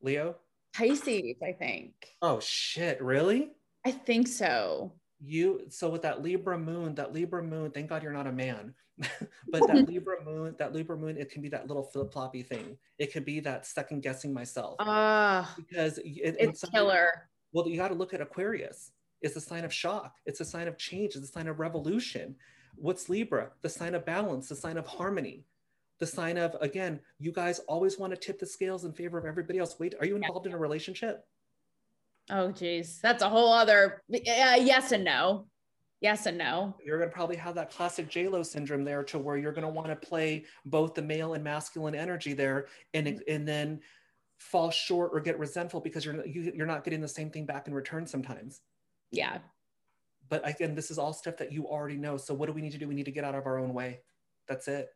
Leo? 0.03 0.35
Pisces, 0.75 1.37
I 1.41 1.53
think. 1.53 1.93
Oh 2.21 2.41
shit! 2.41 3.01
Really? 3.01 3.53
I 3.85 3.93
think 3.93 4.27
so. 4.27 4.93
you 5.21 5.67
so 5.69 5.89
with 5.89 6.03
that 6.03 6.21
libra 6.21 6.59
moon 6.59 6.97
that 6.97 7.13
libra 7.15 7.43
moon 7.45 7.71
thank 7.71 7.89
god 7.89 8.03
you're 8.03 8.13
not 8.13 8.27
a 8.27 8.33
man 8.33 8.75
but 9.49 9.67
that 9.67 9.87
libra 9.89 10.23
moon 10.25 10.55
that 10.59 10.73
libra 10.73 10.97
moon 10.97 11.17
it 11.19 11.31
can 11.31 11.43
be 11.43 11.49
that 11.51 11.67
little 11.67 11.83
flip-floppy 11.83 12.43
thing. 12.43 12.79
It 12.99 13.13
can 13.13 13.25
be 13.25 13.41
that 13.41 13.67
second 13.67 14.03
guessing 14.03 14.33
myself. 14.33 14.77
Uh 14.79 15.45
because 15.57 15.99
it, 15.99 16.37
it's 16.39 16.65
killer. 16.71 17.29
well 17.53 17.69
you 17.69 17.77
got 17.77 17.89
to 17.89 17.95
look 17.95 18.15
at 18.15 18.21
aquarius. 18.21 18.93
It's 19.21 19.37
a 19.37 19.41
sign 19.41 19.65
of 19.65 19.73
shock. 19.73 20.15
It's 20.25 20.41
a 20.41 20.45
sign 20.45 20.69
of 20.69 20.79
change. 20.79 21.15
It's 21.15 21.29
a 21.29 21.33
sign 21.33 21.49
of 21.49 21.59
revolution. 21.59 22.37
What's 22.77 23.09
libra? 23.09 23.51
The 23.63 23.69
sign 23.69 23.95
of 23.95 24.07
balance 24.07 24.49
the 24.49 24.57
sign 24.57 24.79
of 24.79 24.87
harmony. 24.87 25.45
The 25.99 26.07
sign 26.07 26.39
of 26.39 26.57
again 26.61 27.01
you 27.19 27.33
guys 27.33 27.59
always 27.61 27.99
want 27.99 28.15
to 28.15 28.19
tip 28.19 28.39
the 28.39 28.47
scales 28.47 28.85
in 28.85 28.93
favor 28.93 29.19
of 29.19 29.27
everybody 29.27 29.59
else. 29.59 29.77
Wait 29.79 29.95
are 30.01 30.07
you 30.07 30.17
involved 30.17 30.47
in 30.47 30.53
a 30.55 30.59
relationship? 30.59 31.27
Oh 32.31 32.51
geez. 32.51 32.99
That's 33.03 33.23
a 33.23 33.29
whole 33.29 33.53
other 33.53 34.03
uh, 34.13 34.57
yes 34.59 34.93
and 34.93 35.05
no. 35.05 35.47
Yes 36.01 36.27
and 36.27 36.37
no. 36.37 36.77
you're 36.85 36.99
going 36.99 37.09
to 37.09 37.15
probably 37.15 37.37
have 37.37 37.55
that 37.55 37.71
classic 37.71 38.09
J-Lo 38.09 38.43
syndrome 38.43 38.85
there 38.85 39.03
to 39.05 39.19
where 39.19 39.39
you're 39.39 39.53
going 39.53 39.67
to 39.67 39.71
want 39.73 39.89
to 39.89 39.97
play 39.97 40.45
both 40.67 40.95
the 40.95 41.03
male 41.03 41.35
and 41.35 41.43
masculine 41.43 41.95
energy 41.95 42.35
there 42.35 42.67
and, 42.93 43.23
and 43.27 43.49
then 43.49 43.81
fall 44.39 44.71
short 44.71 45.11
or 45.15 45.21
get 45.21 45.39
resentful 45.39 45.81
because 45.81 46.05
you're, 46.05 46.27
you, 46.27 46.53
you're 46.55 46.67
not 46.67 46.85
getting 46.85 47.01
the 47.01 47.09
same 47.09 47.31
thing 47.31 47.47
back 47.47 47.67
in 47.67 47.75
return 47.75 48.07
sometimes. 48.07 48.61
Yeah. 49.11 49.39
But 50.29 50.47
again, 50.47 50.75
this 50.75 50.91
is 50.91 50.99
all 50.99 51.13
stuff 51.13 51.39
that 51.39 51.53
you 51.53 51.67
already 51.67 51.97
know. 51.97 52.17
So 52.19 52.35
what 52.35 52.47
do 52.47 52.53
we 52.53 52.61
need 52.61 52.73
to 52.73 52.79
do? 52.79 52.89
We 52.89 52.95
need 52.95 53.05
to 53.05 53.13
get 53.13 53.25
out 53.25 53.35
of 53.35 53.47
our 53.47 53.59
own 53.59 53.73
way. 53.73 54.01
That's 54.49 54.69
it. 54.69 54.89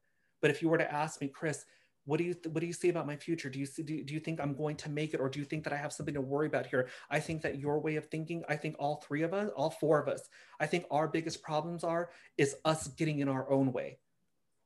But 0.42 0.50
if 0.50 0.60
you 0.60 0.68
were 0.68 0.78
to 0.78 0.92
ask 0.92 1.20
me, 1.20 1.28
Chris, 1.28 1.64
what 2.04 2.18
do 2.18 2.24
you 2.24 2.34
what 2.50 2.60
do 2.60 2.66
you 2.66 2.72
see 2.72 2.88
about 2.88 3.06
my 3.06 3.16
future? 3.16 3.48
Do 3.48 3.58
you 3.58 3.66
see, 3.66 3.82
do, 3.82 4.02
do 4.02 4.14
you 4.14 4.20
think 4.20 4.40
I'm 4.40 4.54
going 4.54 4.76
to 4.76 4.90
make 4.90 5.14
it, 5.14 5.20
or 5.20 5.28
do 5.28 5.38
you 5.38 5.44
think 5.44 5.64
that 5.64 5.72
I 5.72 5.76
have 5.76 5.92
something 5.92 6.14
to 6.14 6.20
worry 6.20 6.46
about 6.46 6.66
here? 6.66 6.88
I 7.10 7.20
think 7.20 7.42
that 7.42 7.58
your 7.58 7.80
way 7.80 7.96
of 7.96 8.06
thinking, 8.06 8.42
I 8.48 8.56
think 8.56 8.76
all 8.78 8.96
three 9.06 9.22
of 9.22 9.34
us, 9.34 9.50
all 9.56 9.70
four 9.70 10.00
of 10.00 10.08
us, 10.08 10.28
I 10.58 10.66
think 10.66 10.86
our 10.90 11.08
biggest 11.08 11.42
problems 11.42 11.84
are 11.84 12.10
is 12.38 12.56
us 12.64 12.88
getting 12.88 13.20
in 13.20 13.28
our 13.28 13.50
own 13.50 13.72
way. 13.72 13.98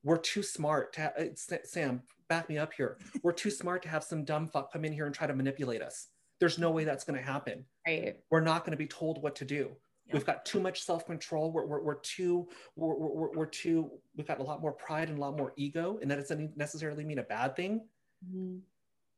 We're 0.04 0.18
too 0.18 0.42
smart. 0.42 0.92
To, 0.94 1.12
uh, 1.18 1.24
Sa- 1.34 1.56
Sam, 1.64 2.02
back 2.28 2.48
me 2.48 2.58
up 2.58 2.72
here. 2.72 2.98
We're 3.22 3.32
too 3.32 3.50
smart 3.50 3.82
to 3.82 3.88
have 3.88 4.04
some 4.04 4.24
dumb 4.24 4.46
fuck 4.48 4.72
come 4.72 4.84
in 4.84 4.92
here 4.92 5.06
and 5.06 5.14
try 5.14 5.26
to 5.26 5.34
manipulate 5.34 5.82
us. 5.82 6.08
There's 6.40 6.58
no 6.58 6.70
way 6.70 6.84
that's 6.84 7.04
going 7.04 7.18
to 7.18 7.24
happen. 7.24 7.64
Right. 7.86 8.16
We're 8.30 8.40
not 8.40 8.60
going 8.60 8.72
to 8.72 8.76
be 8.76 8.86
told 8.86 9.22
what 9.22 9.36
to 9.36 9.44
do. 9.44 9.76
Yeah. 10.06 10.14
We've 10.14 10.26
got 10.26 10.44
too 10.44 10.60
much 10.60 10.82
self-control. 10.82 11.52
We're, 11.52 11.66
we're, 11.66 11.82
we're 11.82 12.00
too, 12.00 12.48
we're, 12.76 12.94
we're, 12.94 13.32
we're 13.32 13.46
too, 13.46 13.90
we've 14.16 14.26
got 14.26 14.40
a 14.40 14.42
lot 14.42 14.60
more 14.60 14.72
pride 14.72 15.08
and 15.08 15.16
a 15.16 15.20
lot 15.20 15.36
more 15.36 15.54
ego, 15.56 15.98
and 16.02 16.10
that 16.10 16.16
doesn't 16.16 16.56
necessarily 16.56 17.04
mean 17.04 17.18
a 17.18 17.22
bad 17.22 17.56
thing. 17.56 17.86
Mhm. 18.28 18.60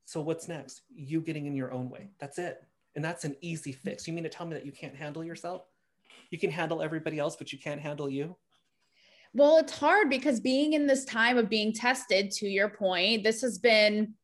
So 0.05 0.21
what's 0.21 0.47
next? 0.47 0.83
You 0.95 1.21
getting 1.21 1.47
in 1.47 1.57
your 1.57 1.73
own 1.73 1.91
way. 1.91 2.11
That's 2.21 2.39
it. 2.39 2.63
And 2.95 3.05
that's 3.05 3.25
an 3.25 3.35
easy 3.41 3.73
fix. 3.73 4.07
You 4.07 4.15
mean 4.15 4.25
to 4.25 4.31
tell 4.31 4.47
me 4.47 4.55
that 4.55 4.65
you 4.65 4.73
can't 4.73 4.95
handle 4.95 5.25
yourself? 5.25 5.63
You 6.31 6.39
can 6.39 6.51
handle 6.51 6.81
everybody 6.81 7.19
else, 7.19 7.35
but 7.37 7.53
you 7.53 7.59
can't 7.59 7.81
handle 7.81 8.09
you? 8.09 8.37
Well, 9.35 9.59
it's 9.59 9.77
hard 9.77 10.09
because 10.09 10.41
being 10.41 10.73
in 10.73 10.87
this 10.87 11.05
time 11.05 11.37
of 11.37 11.51
being 11.51 11.73
tested, 11.73 12.31
to 12.33 12.47
your 12.49 12.69
point, 12.69 13.25
this 13.25 13.43
has 13.43 13.59
been 13.59 14.15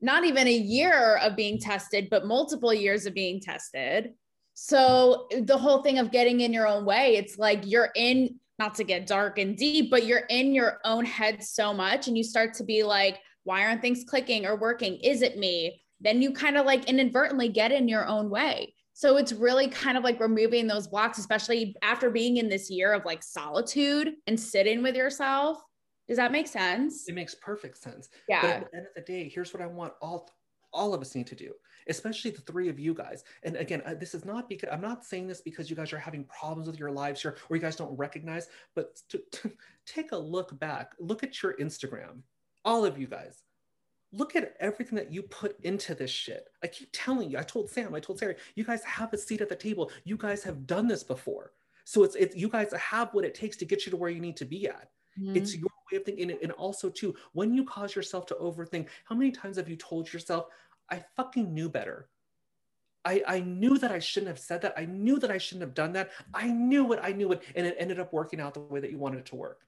not 0.00 0.24
even 0.24 0.46
a 0.46 0.52
year 0.52 1.16
of 1.16 1.36
being 1.36 1.58
tested, 1.58 2.08
but 2.10 2.26
multiple 2.26 2.72
years 2.72 3.04
of 3.04 3.12
being 3.14 3.40
tested. 3.40 4.14
So 4.54 5.26
the 5.42 5.58
whole 5.58 5.82
thing 5.82 5.98
of 5.98 6.10
getting 6.10 6.40
in 6.40 6.52
your 6.52 6.66
own 6.66 6.84
way, 6.84 7.16
it's 7.16 7.38
like 7.38 7.62
you're 7.64 7.90
in, 7.94 8.38
not 8.58 8.76
to 8.76 8.84
get 8.84 9.06
dark 9.06 9.38
and 9.38 9.56
deep, 9.56 9.90
but 9.90 10.06
you're 10.06 10.26
in 10.30 10.54
your 10.54 10.78
own 10.84 11.04
head 11.04 11.42
so 11.42 11.74
much 11.74 12.06
and 12.06 12.16
you 12.16 12.22
start 12.22 12.54
to 12.54 12.64
be 12.64 12.84
like, 12.84 13.18
why 13.42 13.64
aren't 13.64 13.82
things 13.82 14.04
clicking 14.08 14.46
or 14.46 14.56
working? 14.56 14.96
Is 14.96 15.22
it 15.22 15.38
me? 15.38 15.82
Then 16.00 16.22
you 16.22 16.32
kind 16.32 16.56
of 16.56 16.64
like 16.64 16.88
inadvertently 16.88 17.48
get 17.48 17.72
in 17.72 17.88
your 17.88 18.06
own 18.06 18.30
way. 18.30 18.74
So 18.92 19.16
it's 19.16 19.32
really 19.32 19.66
kind 19.68 19.98
of 19.98 20.04
like 20.04 20.20
removing 20.20 20.68
those 20.68 20.86
blocks, 20.86 21.18
especially 21.18 21.74
after 21.82 22.10
being 22.10 22.36
in 22.36 22.48
this 22.48 22.70
year 22.70 22.92
of 22.92 23.04
like 23.04 23.24
solitude 23.24 24.12
and 24.28 24.38
sitting 24.38 24.84
with 24.84 24.94
yourself. 24.94 25.58
Does 26.06 26.16
that 26.18 26.30
make 26.30 26.46
sense? 26.46 27.08
It 27.08 27.14
makes 27.14 27.34
perfect 27.34 27.78
sense. 27.78 28.08
But 28.28 28.34
Yeah. 28.34 28.46
at 28.46 28.70
the 28.70 28.76
end 28.76 28.86
of 28.86 28.94
the 28.94 29.02
day, 29.02 29.28
here's 29.28 29.52
what 29.52 29.62
I 29.62 29.66
want 29.66 29.94
all 30.00 30.30
all 30.72 30.92
of 30.92 31.00
us 31.00 31.14
need 31.14 31.26
to 31.28 31.36
do, 31.36 31.52
especially 31.88 32.30
the 32.30 32.40
three 32.40 32.68
of 32.68 32.78
you 32.78 32.94
guys. 32.94 33.24
And 33.42 33.56
again, 33.56 33.82
uh, 33.86 33.94
this 33.94 34.14
is 34.14 34.24
not 34.24 34.48
because 34.48 34.68
I'm 34.72 34.80
not 34.80 35.04
saying 35.04 35.26
this 35.26 35.40
because 35.40 35.70
you 35.70 35.76
guys 35.76 35.92
are 35.92 35.98
having 35.98 36.24
problems 36.24 36.66
with 36.66 36.78
your 36.78 36.90
lives 36.90 37.22
here 37.22 37.36
or 37.48 37.56
you 37.56 37.62
guys 37.62 37.76
don't 37.76 37.96
recognize, 37.96 38.48
but 38.74 39.00
to, 39.10 39.22
to 39.32 39.52
take 39.86 40.12
a 40.12 40.16
look 40.16 40.58
back, 40.58 40.92
look 40.98 41.22
at 41.22 41.42
your 41.42 41.54
Instagram, 41.56 42.20
all 42.64 42.84
of 42.84 42.98
you 42.98 43.06
guys. 43.06 43.42
Look 44.12 44.36
at 44.36 44.54
everything 44.60 44.94
that 44.96 45.12
you 45.12 45.24
put 45.24 45.58
into 45.64 45.92
this 45.92 46.10
shit. 46.10 46.48
I 46.62 46.68
keep 46.68 46.88
telling 46.92 47.30
you, 47.30 47.38
I 47.38 47.42
told 47.42 47.68
Sam, 47.68 47.96
I 47.96 48.00
told 48.00 48.20
Sarah, 48.20 48.36
you 48.54 48.62
guys 48.62 48.84
have 48.84 49.12
a 49.12 49.18
seat 49.18 49.40
at 49.40 49.48
the 49.48 49.56
table. 49.56 49.90
You 50.04 50.16
guys 50.16 50.44
have 50.44 50.68
done 50.68 50.86
this 50.86 51.02
before. 51.02 51.52
So 51.84 52.04
it's, 52.04 52.14
it's 52.14 52.36
you 52.36 52.48
guys 52.48 52.72
have 52.72 53.12
what 53.12 53.24
it 53.24 53.34
takes 53.34 53.56
to 53.56 53.64
get 53.64 53.84
you 53.84 53.90
to 53.90 53.96
where 53.96 54.10
you 54.10 54.20
need 54.20 54.36
to 54.36 54.44
be 54.44 54.68
at. 54.68 54.90
Mhm. 55.20 55.36
It's 55.36 55.54
your 55.56 55.68
way 55.90 55.98
of 55.98 56.04
thinking. 56.04 56.30
And 56.30 56.52
also, 56.52 56.90
too, 56.90 57.14
when 57.32 57.54
you 57.54 57.64
cause 57.64 57.94
yourself 57.94 58.26
to 58.26 58.34
overthink, 58.34 58.88
how 59.04 59.14
many 59.14 59.30
times 59.30 59.56
have 59.56 59.68
you 59.68 59.76
told 59.76 60.12
yourself, 60.12 60.46
I 60.90 61.02
fucking 61.16 61.52
knew 61.52 61.68
better? 61.68 62.08
I, 63.04 63.22
I 63.26 63.40
knew 63.40 63.76
that 63.78 63.92
I 63.92 63.98
shouldn't 63.98 64.28
have 64.28 64.38
said 64.38 64.62
that. 64.62 64.74
I 64.76 64.86
knew 64.86 65.18
that 65.18 65.30
I 65.30 65.38
shouldn't 65.38 65.62
have 65.62 65.74
done 65.74 65.92
that. 65.92 66.10
I 66.32 66.48
knew 66.48 66.92
it. 66.92 67.00
I 67.02 67.12
knew 67.12 67.32
it. 67.32 67.42
And 67.54 67.66
it 67.66 67.76
ended 67.78 68.00
up 68.00 68.12
working 68.12 68.40
out 68.40 68.54
the 68.54 68.60
way 68.60 68.80
that 68.80 68.90
you 68.90 68.98
wanted 68.98 69.18
it 69.18 69.26
to 69.26 69.36
work. 69.36 69.60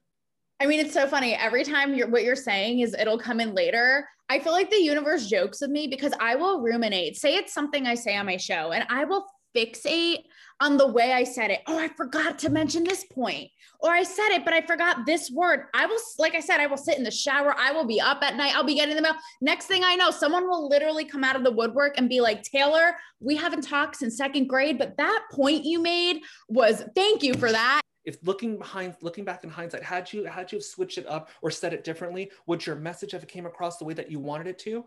I 0.59 0.65
mean, 0.65 0.79
it's 0.79 0.93
so 0.93 1.05
funny. 1.07 1.35
Every 1.35 1.63
time 1.63 1.93
you're 1.93 2.07
what 2.07 2.23
you're 2.23 2.35
saying 2.35 2.79
is 2.79 2.95
it'll 2.95 3.19
come 3.19 3.39
in 3.39 3.53
later. 3.53 4.07
I 4.29 4.39
feel 4.39 4.53
like 4.53 4.71
the 4.71 4.81
universe 4.81 5.27
jokes 5.27 5.61
with 5.61 5.69
me 5.69 5.87
because 5.87 6.13
I 6.19 6.35
will 6.35 6.61
ruminate. 6.61 7.15
Say 7.15 7.35
it's 7.35 7.53
something 7.53 7.85
I 7.85 7.93
say 7.93 8.17
on 8.17 8.25
my 8.25 8.37
show, 8.37 8.71
and 8.71 8.83
I 8.89 9.05
will 9.05 9.27
fixate 9.57 10.25
on 10.59 10.77
the 10.77 10.87
way 10.87 11.13
I 11.13 11.23
said 11.23 11.51
it. 11.51 11.61
Oh, 11.67 11.77
I 11.77 11.87
forgot 11.87 12.39
to 12.39 12.49
mention 12.49 12.83
this 12.83 13.03
point. 13.03 13.49
Or 13.79 13.91
I 13.91 14.03
said 14.03 14.29
it, 14.29 14.43
but 14.43 14.53
I 14.53 14.61
forgot 14.61 15.05
this 15.05 15.29
word. 15.29 15.65
I 15.75 15.85
will, 15.85 15.99
like 16.17 16.33
I 16.33 16.39
said, 16.39 16.59
I 16.59 16.65
will 16.65 16.77
sit 16.77 16.97
in 16.97 17.03
the 17.03 17.11
shower. 17.11 17.55
I 17.57 17.71
will 17.71 17.85
be 17.85 18.01
up 18.01 18.23
at 18.23 18.35
night. 18.35 18.55
I'll 18.55 18.63
be 18.63 18.73
getting 18.75 18.95
the 18.95 19.01
mail. 19.01 19.13
Next 19.39 19.67
thing 19.67 19.83
I 19.83 19.95
know, 19.95 20.09
someone 20.09 20.47
will 20.47 20.67
literally 20.67 21.05
come 21.05 21.23
out 21.23 21.35
of 21.35 21.43
the 21.43 21.51
woodwork 21.51 21.97
and 21.97 22.09
be 22.09 22.19
like, 22.19 22.41
Taylor, 22.41 22.95
we 23.19 23.35
haven't 23.35 23.61
talked 23.61 23.97
since 23.97 24.17
second 24.17 24.47
grade, 24.47 24.79
but 24.79 24.97
that 24.97 25.25
point 25.31 25.63
you 25.63 25.79
made 25.79 26.21
was 26.49 26.83
thank 26.95 27.21
you 27.21 27.35
for 27.35 27.51
that. 27.51 27.81
If 28.03 28.17
looking 28.23 28.57
behind, 28.57 28.95
looking 29.01 29.25
back 29.25 29.43
in 29.43 29.49
hindsight, 29.49 29.83
had 29.83 30.11
you 30.11 30.23
had 30.23 30.51
you 30.51 30.61
switched 30.61 30.97
it 30.97 31.05
up 31.07 31.29
or 31.41 31.51
said 31.51 31.73
it 31.73 31.83
differently, 31.83 32.31
would 32.47 32.65
your 32.65 32.77
message 32.77 33.11
have 33.11 33.27
came 33.27 33.45
across 33.45 33.77
the 33.77 33.85
way 33.85 33.93
that 33.93 34.09
you 34.09 34.19
wanted 34.19 34.47
it 34.47 34.57
to? 34.59 34.85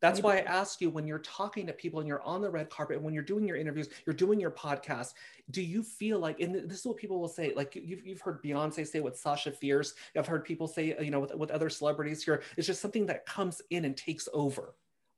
That's 0.00 0.22
why 0.22 0.36
I 0.36 0.40
ask 0.40 0.80
you 0.80 0.90
when 0.90 1.06
you're 1.06 1.18
talking 1.18 1.66
to 1.66 1.72
people 1.72 1.98
and 1.98 2.08
you're 2.08 2.22
on 2.22 2.40
the 2.40 2.50
red 2.50 2.70
carpet 2.70 2.96
and 2.96 3.04
when 3.04 3.14
you're 3.14 3.22
doing 3.22 3.46
your 3.46 3.56
interviews, 3.56 3.88
you're 4.06 4.14
doing 4.14 4.38
your 4.38 4.52
podcast, 4.52 5.14
do 5.50 5.60
you 5.60 5.82
feel 5.82 6.20
like, 6.20 6.38
and 6.40 6.54
this 6.54 6.80
is 6.80 6.86
what 6.86 6.96
people 6.96 7.20
will 7.20 7.28
say, 7.28 7.52
like 7.56 7.74
you've, 7.74 8.06
you've 8.06 8.20
heard 8.20 8.42
Beyonce 8.42 8.86
say 8.86 9.00
with 9.00 9.18
Sasha 9.18 9.50
Fierce, 9.50 9.94
I've 10.16 10.26
heard 10.26 10.44
people 10.44 10.68
say, 10.68 10.96
you 11.00 11.10
know, 11.10 11.20
with, 11.20 11.34
with 11.34 11.50
other 11.50 11.68
celebrities 11.68 12.22
here, 12.22 12.42
it's 12.56 12.66
just 12.66 12.80
something 12.80 13.06
that 13.06 13.26
comes 13.26 13.60
in 13.70 13.84
and 13.84 13.96
takes 13.96 14.28
over. 14.32 14.74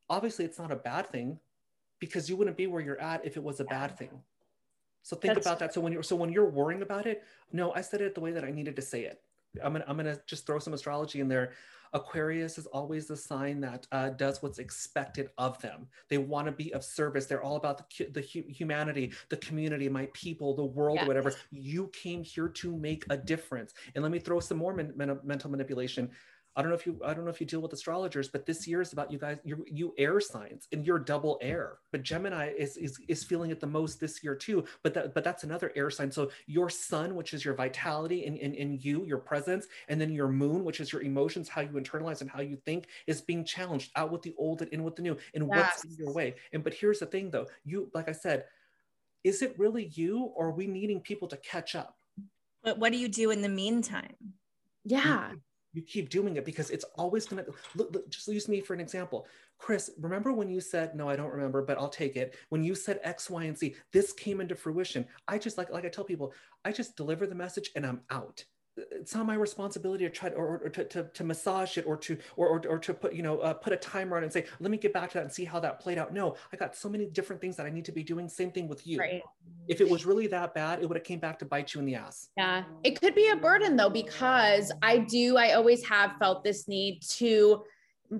Obviously, 0.09 0.45
it's 0.47 0.59
not 0.59 0.72
a 0.72 0.76
bad 0.76 1.07
thing 1.09 1.39
because 1.99 2.31
you 2.31 2.37
wouldn't 2.37 2.57
be 2.57 2.66
where 2.66 2.81
you're 2.81 3.01
at 3.01 3.24
if 3.24 3.37
it 3.37 3.43
was 3.43 3.61
a 3.61 3.64
bad 3.64 3.99
thing. 3.99 4.22
So 5.03 5.16
think 5.16 5.35
That's- 5.35 5.47
about 5.47 5.59
that. 5.61 5.74
So 5.74 5.81
when 5.81 5.93
you're 5.93 6.03
so 6.03 6.16
when 6.16 6.31
you're 6.31 6.49
worrying 6.49 6.83
about 6.83 7.07
it, 7.07 7.22
no, 7.53 7.72
I 7.72 7.81
said 7.81 8.01
it 8.01 8.14
the 8.14 8.20
way 8.20 8.33
that 8.33 8.45
I 8.45 8.51
needed 8.51 8.76
to 8.76 8.83
say 8.83 9.05
it. 9.05 9.22
I'm 9.62 9.72
gonna 9.72 9.85
I'm 9.89 9.97
gonna 9.97 10.18
just 10.26 10.47
throw 10.47 10.59
some 10.59 10.74
astrology 10.74 11.20
in 11.20 11.28
there. 11.28 11.53
Aquarius 11.93 12.59
is 12.59 12.66
always 12.66 13.07
the 13.07 13.16
sign 13.16 13.61
that 13.61 13.86
uh, 13.93 14.11
does 14.11 14.43
what's 14.43 14.59
expected 14.59 15.30
of 15.38 15.61
them. 15.61 15.88
They 16.09 16.18
want 16.18 16.47
to 16.47 16.53
be 16.53 16.72
of 16.74 16.84
service. 16.84 17.26
They're 17.26 17.43
all 17.43 17.57
about 17.57 17.78
the 17.91 18.05
the 18.07 18.20
hu- 18.20 18.49
humanity, 18.49 19.12
the 19.28 19.36
community, 19.38 19.88
my 19.88 20.09
people, 20.12 20.55
the 20.55 20.64
world, 20.64 20.99
whatever. 21.07 21.32
You 21.51 21.88
came 21.88 22.22
here 22.22 22.49
to 22.49 22.76
make 22.76 23.05
a 23.11 23.16
difference. 23.16 23.74
And 23.95 24.03
let 24.03 24.12
me 24.12 24.18
throw 24.18 24.41
some 24.41 24.59
more 24.59 24.74
men- 24.74 24.93
men- 24.97 25.20
mental 25.24 25.51
manipulation. 25.51 26.11
I 26.57 26.62
don't 26.62 26.70
know 26.70 26.76
if 26.76 26.84
you 26.84 27.01
I 27.05 27.14
don't 27.14 27.24
know 27.24 27.30
if 27.30 27.40
you 27.40 27.46
deal 27.46 27.61
with 27.61 27.72
astrologers, 27.72 28.28
but 28.28 28.44
this 28.44 28.66
year 28.66 28.80
is 28.80 28.92
about 28.92 29.12
you 29.12 29.18
guys. 29.18 29.38
You 29.44 29.64
you 29.70 29.94
air 29.96 30.20
signs, 30.20 30.66
and 30.72 30.84
you're 30.84 30.98
double 30.98 31.38
air. 31.40 31.78
But 31.92 32.03
Gemini 32.03 32.53
is 32.59 32.76
is 32.76 32.98
is 33.07 33.22
feeling 33.22 33.51
it 33.53 33.61
the 33.61 33.68
most 33.68 34.01
this 34.01 34.22
year 34.24 34.34
too. 34.34 34.64
But 34.82 34.92
that 34.94 35.14
but 35.14 35.22
that's 35.22 35.44
another 35.44 35.72
air 35.76 35.90
sign. 35.90 36.11
So 36.11 36.30
your 36.46 36.68
sun, 36.68 37.14
which 37.14 37.34
is 37.34 37.44
your 37.44 37.55
vitality 37.55 38.26
and 38.26 38.36
in, 38.36 38.55
in, 38.55 38.78
you, 38.80 39.05
your 39.05 39.18
presence, 39.18 39.68
and 39.88 40.01
then 40.01 40.12
your 40.12 40.26
moon, 40.26 40.64
which 40.64 40.80
is 40.80 40.92
your 40.92 41.03
emotions, 41.03 41.48
how 41.48 41.61
you 41.61 41.70
internalize 41.70 42.20
and 42.20 42.30
how 42.30 42.40
you 42.40 42.57
think, 42.57 42.88
is 43.07 43.20
being 43.20 43.44
challenged 43.44 43.92
out 43.94 44.11
with 44.11 44.22
the 44.22 44.34
old 44.36 44.61
and 44.62 44.72
in 44.72 44.82
with 44.82 44.96
the 44.96 45.03
new, 45.03 45.16
and 45.34 45.46
what's 45.46 45.84
in 45.84 45.94
your 45.96 46.12
way. 46.12 46.34
And 46.53 46.64
but 46.64 46.74
here's 46.74 46.98
the 46.98 47.07
thing, 47.07 47.30
though. 47.30 47.46
You 47.64 47.90
like 47.94 48.09
I 48.09 48.12
said, 48.12 48.46
is 49.22 49.42
it 49.42 49.57
really 49.57 49.92
you, 49.94 50.32
or 50.34 50.48
are 50.48 50.53
we 50.53 50.66
needing 50.66 51.01
people 51.01 51.28
to 51.28 51.36
catch 51.36 51.76
up? 51.76 51.96
But 52.64 52.78
what 52.78 52.90
do 52.90 52.98
you 52.98 53.09
do 53.09 53.30
in 53.30 53.40
the 53.40 53.48
meantime? 53.48 54.16
Yeah. 54.84 55.03
Mm-hmm. 55.03 55.34
You 55.73 55.83
keep 55.83 56.09
doing 56.09 56.37
it 56.37 56.45
because 56.45 56.71
it's 56.71 56.85
always 56.97 57.27
gonna 57.27 57.45
look, 57.75 57.93
look, 57.93 58.11
just 58.11 58.29
use 58.29 58.49
me 58.49 58.61
for 58.61 58.75
an 58.75 58.81
example. 58.81 59.27
Chris 59.59 59.91
remember 60.01 60.33
when 60.33 60.49
you 60.49 60.59
said 60.59 60.95
no 60.95 61.07
i 61.09 61.14
don't 61.14 61.31
remember 61.31 61.61
but 61.61 61.77
i'll 61.77 61.91
take 61.91 62.16
it 62.16 62.35
when 62.49 62.64
you 62.64 62.75
said 62.75 62.99
x 63.03 63.29
y 63.29 63.45
and 63.45 63.59
z 63.59 63.75
this 63.93 64.12
came 64.12 64.41
into 64.41 64.55
fruition. 64.55 65.07
I 65.29 65.39
just 65.39 65.59
like 65.59 65.71
like 65.71 65.85
i 65.85 65.89
tell 65.89 66.05
people 66.05 66.33
i 66.64 66.73
just 66.73 66.97
deliver 66.97 67.27
the 67.27 67.35
message 67.35 67.71
and 67.77 67.87
i'm 67.87 68.01
out 68.11 68.43
it's 68.91 69.14
not 69.14 69.26
my 69.26 69.35
responsibility 69.35 70.05
to 70.05 70.11
try 70.11 70.28
to, 70.28 70.35
or, 70.35 70.61
or 70.64 70.68
to, 70.68 70.85
to, 70.85 71.05
to 71.05 71.24
massage 71.24 71.76
it 71.78 71.87
or 71.87 71.97
to 71.97 72.16
or, 72.37 72.49
or, 72.49 72.62
or 72.68 72.78
to 72.78 72.95
put 72.95 73.12
you 73.14 73.22
know 73.22 73.39
uh, 73.41 73.53
put 73.53 73.72
a 73.72 73.76
timer 73.76 74.16
on 74.16 74.22
and 74.22 74.33
say 74.33 74.45
let 74.61 74.70
me 74.70 74.76
get 74.76 74.93
back 74.93 75.11
to 75.11 75.14
that 75.14 75.22
and 75.24 75.33
see 75.33 75.45
how 75.45 75.61
that 75.61 75.81
played 75.81 75.99
out 75.99 76.12
no 76.12 76.37
i 76.53 76.57
got 76.57 76.74
so 76.74 76.89
many 76.89 77.07
different 77.07 77.41
things 77.41 77.57
that 77.57 77.66
i 77.66 77.70
need 77.70 77.85
to 77.85 77.93
be 77.93 78.03
doing 78.03 78.28
same 78.28 78.51
thing 78.51 78.68
with 78.68 78.87
you 78.87 78.99
Right. 78.99 79.22
if 79.68 79.81
it 79.81 79.89
was 79.89 80.05
really 80.07 80.26
that 80.28 80.55
bad 80.55 80.83
it 80.83 80.89
would 80.89 80.97
have 80.97 81.05
came 81.05 81.18
back 81.18 81.39
to 81.41 81.45
bite 81.45 81.74
you 81.74 81.81
in 81.81 81.87
the 81.87 81.95
ass 81.95 82.28
Yeah. 82.37 82.64
It 82.85 83.01
could 83.01 83.14
be 83.14 83.28
a 83.28 83.37
burden 83.37 83.76
though, 83.76 83.91
because 83.91 84.72
I 84.83 84.99
do, 84.99 85.37
I 85.37 85.53
always 85.53 85.85
have 85.87 86.12
felt 86.18 86.43
this 86.45 86.68
need 86.68 87.03
to 87.18 87.62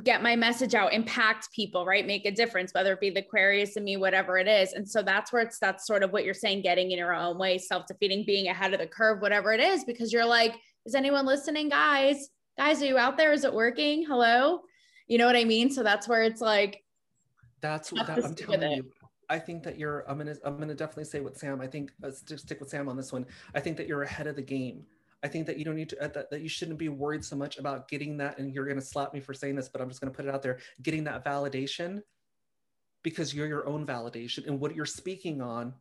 get 0.05 0.22
my 0.22 0.36
message 0.36 0.74
out, 0.74 0.93
impact 0.93 1.49
people, 1.53 1.84
right? 1.84 2.07
Make 2.07 2.24
a 2.24 2.30
difference, 2.30 2.72
whether 2.72 2.93
it 2.93 3.01
be 3.01 3.11
the 3.11 3.20
Aquarius 3.20 3.76
in 3.76 3.84
me, 3.84 3.97
whatever 3.97 4.38
it 4.38 4.47
is. 4.47 4.72
And 4.72 4.88
so 4.88 5.03
that's 5.03 5.32
where 5.32 5.43
it's 5.43 5.59
that's 5.59 5.86
sort 5.86 6.03
of 6.03 6.12
what 6.12 6.24
you're 6.24 6.34
saying, 6.34 6.62
getting 6.62 6.93
in 6.93 6.99
your 6.99 7.12
own 7.12 7.38
way, 7.38 7.59
self-defeating, 7.59 8.24
being 8.24 8.49
ahead 8.49 8.72
of 8.72 8.80
the 8.80 8.86
curve, 8.86 9.20
whatever 9.20 9.53
it 9.53 9.61
is, 9.61 9.84
because 9.84 10.12
you're 10.12 10.24
like, 10.24 10.55
is 10.86 10.95
anyone 10.95 11.26
listening, 11.26 11.68
guys? 11.68 12.30
Guys, 12.57 12.82
are 12.82 12.86
you 12.86 12.99
out 12.99 13.16
there? 13.16 13.32
Is 13.32 13.45
it 13.45 13.53
working? 13.53 14.05
Hello? 14.07 14.61
You 15.09 15.18
know 15.18 15.26
what 15.26 15.36
I 15.36 15.45
mean? 15.45 15.70
So 15.70 15.82
that's 15.82 16.07
where 16.07 16.22
it's 16.22 16.41
like, 16.41 16.84
That's 17.61 17.93
what 17.93 18.07
that, 18.07 18.24
I'm 18.24 18.34
telling 18.34 18.72
you. 18.72 18.91
I 19.28 19.38
think 19.38 19.62
that 19.64 19.78
you're. 19.78 20.05
I'm 20.09 20.18
gonna. 20.18 20.36
I'm 20.45 20.59
gonna 20.59 20.74
definitely 20.74 21.05
say 21.05 21.20
with 21.20 21.36
Sam. 21.36 21.61
I 21.61 21.66
think 21.66 21.93
uh, 22.03 22.11
stick, 22.11 22.38
stick 22.38 22.61
with 22.61 22.68
Sam 22.68 22.88
on 22.88 22.97
this 22.97 23.12
one. 23.12 23.26
I 23.55 23.61
think 23.61 23.76
that 23.76 23.86
you're 23.86 24.03
ahead 24.03 24.26
of 24.26 24.36
the 24.36 24.43
game. 24.43 24.84
I 25.22 25.28
think 25.28 25.46
that 25.46 25.58
you 25.58 25.64
don't 25.64 25.76
need 25.76 25.90
to. 25.90 26.02
Uh, 26.02 26.08
that, 26.08 26.30
that 26.30 26.40
you 26.40 26.48
shouldn't 26.48 26.78
be 26.78 26.88
worried 26.88 27.24
so 27.24 27.36
much 27.36 27.58
about 27.58 27.88
getting 27.88 28.16
that. 28.18 28.38
And 28.38 28.54
you're 28.54 28.66
gonna 28.66 28.80
slap 28.80 29.12
me 29.12 29.20
for 29.20 29.34
saying 29.34 29.54
this, 29.56 29.68
but 29.68 29.80
I'm 29.80 29.88
just 29.88 30.00
gonna 30.00 30.12
put 30.12 30.24
it 30.24 30.34
out 30.34 30.42
there. 30.42 30.58
Getting 30.82 31.04
that 31.04 31.24
validation, 31.24 32.02
because 33.02 33.34
you're 33.34 33.46
your 33.46 33.66
own 33.66 33.86
validation, 33.86 34.46
and 34.46 34.58
what 34.60 34.74
you're 34.74 34.86
speaking 34.86 35.40
on. 35.42 35.74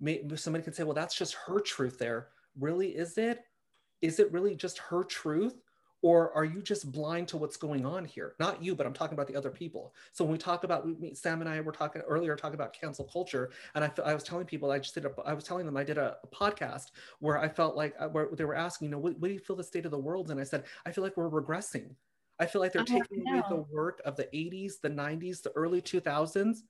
May, 0.00 0.22
somebody 0.36 0.64
could 0.64 0.74
say, 0.74 0.84
"Well, 0.84 0.94
that's 0.94 1.14
just 1.14 1.34
her 1.46 1.60
truth." 1.60 1.98
There, 1.98 2.28
really, 2.58 2.96
is 2.96 3.18
it? 3.18 3.40
Is 4.00 4.18
it 4.18 4.32
really 4.32 4.54
just 4.54 4.78
her 4.78 5.04
truth? 5.04 5.60
Or 6.02 6.32
are 6.34 6.44
you 6.44 6.62
just 6.62 6.90
blind 6.90 7.28
to 7.28 7.36
what's 7.36 7.56
going 7.56 7.84
on 7.84 8.04
here 8.04 8.34
not 8.38 8.62
you 8.62 8.74
but 8.74 8.86
i'm 8.86 8.92
talking 8.92 9.14
about 9.14 9.26
the 9.26 9.36
other 9.36 9.50
people 9.50 9.94
so 10.12 10.24
when 10.24 10.32
we 10.32 10.38
talk 10.38 10.64
about 10.64 10.86
we, 10.86 11.14
sam 11.14 11.40
and 11.40 11.50
i 11.50 11.60
were 11.60 11.72
talking 11.72 12.02
earlier 12.02 12.36
talking 12.36 12.54
about 12.54 12.72
cancel 12.72 13.04
culture 13.04 13.50
and 13.74 13.84
i, 13.84 13.90
I 14.04 14.14
was 14.14 14.22
telling 14.22 14.46
people 14.46 14.70
i 14.70 14.78
just 14.78 14.94
did 14.94 15.04
a, 15.04 15.10
i 15.24 15.34
was 15.34 15.44
telling 15.44 15.66
them 15.66 15.76
i 15.76 15.84
did 15.84 15.98
a, 15.98 16.16
a 16.22 16.26
podcast 16.28 16.86
where 17.18 17.38
i 17.38 17.48
felt 17.48 17.76
like 17.76 17.94
uh, 17.98 18.08
where 18.08 18.28
they 18.32 18.44
were 18.44 18.56
asking 18.56 18.86
you 18.86 18.92
know 18.92 18.98
what, 18.98 19.18
what 19.18 19.28
do 19.28 19.34
you 19.34 19.40
feel 19.40 19.56
the 19.56 19.64
state 19.64 19.84
of 19.84 19.90
the 19.90 19.98
world 19.98 20.30
and 20.30 20.40
i 20.40 20.44
said 20.44 20.64
i 20.86 20.92
feel 20.92 21.04
like 21.04 21.16
we're 21.16 21.30
regressing 21.30 21.90
I 22.40 22.46
feel 22.46 22.62
like 22.62 22.72
they're 22.72 22.84
taking 22.84 23.22
away 23.28 23.42
the 23.50 23.66
work 23.70 24.00
of 24.06 24.16
the 24.16 24.24
80s, 24.34 24.80
the 24.80 24.88
90s, 24.88 25.42
the 25.42 25.50
early 25.50 25.82
2000s. 25.82 26.60